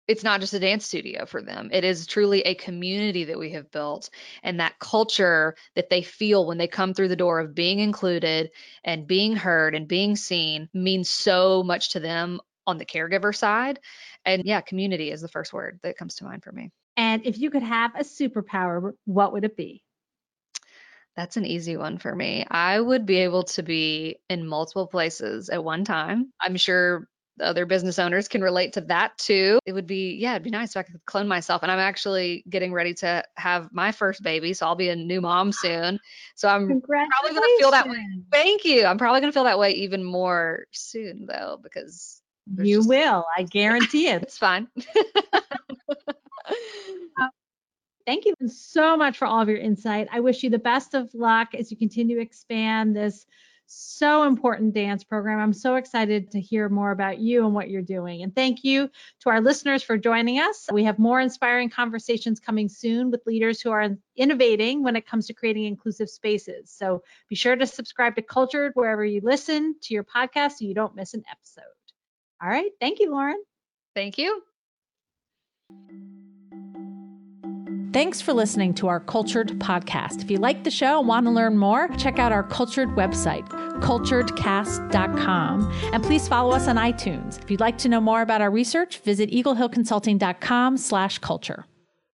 it's 0.07 0.23
not 0.23 0.41
just 0.41 0.55
a 0.55 0.59
dance 0.59 0.87
studio 0.87 1.27
for 1.27 1.39
them. 1.43 1.69
It 1.71 1.83
is 1.83 2.07
truly 2.07 2.41
a 2.41 2.55
community 2.55 3.25
that 3.25 3.37
we 3.37 3.51
have 3.51 3.69
built 3.69 4.09
and 4.41 4.59
that 4.59 4.79
culture 4.79 5.55
that 5.75 5.91
they 5.91 6.01
feel 6.01 6.47
when 6.47 6.57
they 6.57 6.67
come 6.67 6.95
through 6.95 7.09
the 7.09 7.15
door 7.15 7.39
of 7.39 7.53
being 7.53 7.77
included 7.77 8.49
and 8.83 9.05
being 9.05 9.35
heard 9.35 9.75
and 9.75 9.87
being 9.87 10.15
seen 10.15 10.67
means 10.73 11.11
so 11.11 11.61
much 11.61 11.91
to 11.91 11.99
them 11.99 12.41
on 12.65 12.79
the 12.79 12.87
caregiver 12.87 13.35
side. 13.35 13.79
And 14.25 14.45
yeah, 14.45 14.61
community 14.61 15.11
is 15.11 15.21
the 15.21 15.27
first 15.27 15.53
word 15.53 15.79
that 15.83 15.97
comes 15.97 16.15
to 16.15 16.23
mind 16.23 16.43
for 16.43 16.51
me. 16.51 16.71
And 16.99 17.25
if 17.25 17.37
you 17.39 17.49
could 17.49 17.63
have 17.63 17.95
a 17.95 18.03
superpower, 18.03 18.91
what 19.05 19.31
would 19.31 19.45
it 19.45 19.55
be? 19.55 19.81
That's 21.15 21.37
an 21.37 21.45
easy 21.45 21.77
one 21.77 21.97
for 21.97 22.13
me. 22.13 22.45
I 22.51 22.77
would 22.77 23.05
be 23.05 23.19
able 23.19 23.43
to 23.43 23.63
be 23.63 24.17
in 24.29 24.45
multiple 24.45 24.85
places 24.85 25.47
at 25.47 25.63
one 25.63 25.85
time. 25.85 26.33
I'm 26.41 26.57
sure 26.57 27.07
other 27.39 27.65
business 27.65 27.99
owners 27.99 28.27
can 28.27 28.41
relate 28.41 28.73
to 28.73 28.81
that 28.81 29.17
too. 29.17 29.59
It 29.65 29.71
would 29.71 29.87
be, 29.87 30.15
yeah, 30.15 30.31
it'd 30.31 30.43
be 30.43 30.49
nice 30.49 30.71
if 30.71 30.77
I 30.77 30.83
could 30.83 30.99
clone 31.05 31.29
myself. 31.29 31.63
And 31.63 31.71
I'm 31.71 31.79
actually 31.79 32.43
getting 32.49 32.73
ready 32.73 32.93
to 32.95 33.23
have 33.37 33.69
my 33.71 33.93
first 33.93 34.21
baby. 34.21 34.53
So 34.53 34.65
I'll 34.65 34.75
be 34.75 34.89
a 34.89 34.95
new 34.97 35.21
mom 35.21 35.51
soon. 35.53 36.01
So 36.35 36.49
I'm 36.49 36.67
probably 36.67 37.29
going 37.29 37.41
to 37.41 37.55
feel 37.59 37.71
that 37.71 37.87
way. 37.87 38.05
Thank 38.29 38.65
you. 38.65 38.83
I'm 38.83 38.97
probably 38.97 39.21
going 39.21 39.31
to 39.31 39.33
feel 39.33 39.45
that 39.45 39.57
way 39.57 39.71
even 39.71 40.03
more 40.03 40.65
soon 40.71 41.27
though, 41.27 41.61
because 41.63 42.21
you 42.57 42.79
just... 42.79 42.89
will. 42.89 43.25
I 43.37 43.43
guarantee 43.43 44.09
it. 44.09 44.21
it's 44.23 44.37
fine. 44.37 44.67
Um, 47.21 47.29
thank 48.05 48.25
you 48.25 48.33
so 48.47 48.95
much 48.95 49.17
for 49.17 49.25
all 49.25 49.41
of 49.41 49.49
your 49.49 49.57
insight. 49.57 50.07
I 50.11 50.21
wish 50.21 50.41
you 50.41 50.49
the 50.49 50.57
best 50.57 50.93
of 50.93 51.13
luck 51.13 51.53
as 51.53 51.69
you 51.69 51.75
continue 51.75 52.15
to 52.15 52.21
expand 52.21 52.95
this 52.95 53.25
so 53.71 54.23
important 54.23 54.73
dance 54.73 55.03
program. 55.03 55.39
I'm 55.39 55.53
so 55.53 55.75
excited 55.75 56.31
to 56.31 56.41
hear 56.41 56.69
more 56.69 56.89
about 56.89 57.19
you 57.19 57.45
and 57.45 57.53
what 57.53 57.69
you're 57.69 57.83
doing. 57.83 58.23
And 58.23 58.33
thank 58.33 58.63
you 58.63 58.89
to 59.21 59.29
our 59.29 59.41
listeners 59.41 59.83
for 59.83 59.95
joining 59.95 60.39
us. 60.39 60.67
We 60.71 60.83
have 60.85 60.97
more 60.97 61.19
inspiring 61.19 61.69
conversations 61.69 62.39
coming 62.39 62.67
soon 62.67 63.11
with 63.11 63.27
leaders 63.27 63.61
who 63.61 63.69
are 63.69 63.89
innovating 64.17 64.81
when 64.81 64.95
it 64.95 65.05
comes 65.05 65.27
to 65.27 65.33
creating 65.33 65.65
inclusive 65.65 66.09
spaces. 66.09 66.71
So 66.71 67.03
be 67.29 67.35
sure 67.35 67.55
to 67.55 67.67
subscribe 67.67 68.15
to 68.15 68.23
Cultured 68.23 68.71
wherever 68.73 69.05
you 69.05 69.21
listen 69.23 69.75
to 69.83 69.93
your 69.93 70.03
podcast 70.03 70.53
so 70.53 70.65
you 70.65 70.73
don't 70.73 70.95
miss 70.95 71.13
an 71.13 71.23
episode. 71.29 71.63
All 72.41 72.49
right. 72.49 72.71
Thank 72.79 72.99
you, 72.99 73.11
Lauren. 73.11 73.41
Thank 73.93 74.17
you. 74.17 74.41
Thanks 77.91 78.21
for 78.21 78.33
listening 78.33 78.75
to 78.75 78.87
our 78.87 78.99
Cultured 78.99 79.47
podcast. 79.57 80.21
If 80.21 80.29
you 80.29 80.37
like 80.37 80.63
the 80.63 80.69
show 80.69 80.99
and 80.99 81.07
want 81.07 81.25
to 81.25 81.31
learn 81.31 81.57
more, 81.57 81.87
check 81.97 82.19
out 82.19 82.31
our 82.31 82.43
Cultured 82.43 82.89
website, 82.89 83.49
culturedcast.com, 83.81 85.73
and 85.91 86.03
please 86.03 86.27
follow 86.27 86.51
us 86.51 86.67
on 86.67 86.75
iTunes. 86.75 87.41
If 87.41 87.49
you'd 87.49 87.59
like 87.59 87.79
to 87.79 87.89
know 87.89 87.99
more 87.99 88.21
about 88.21 88.41
our 88.41 88.51
research, 88.51 88.99
visit 88.99 89.31
eaglehillconsulting.com 89.31 90.77
slash 90.77 91.17
culture. 91.17 91.65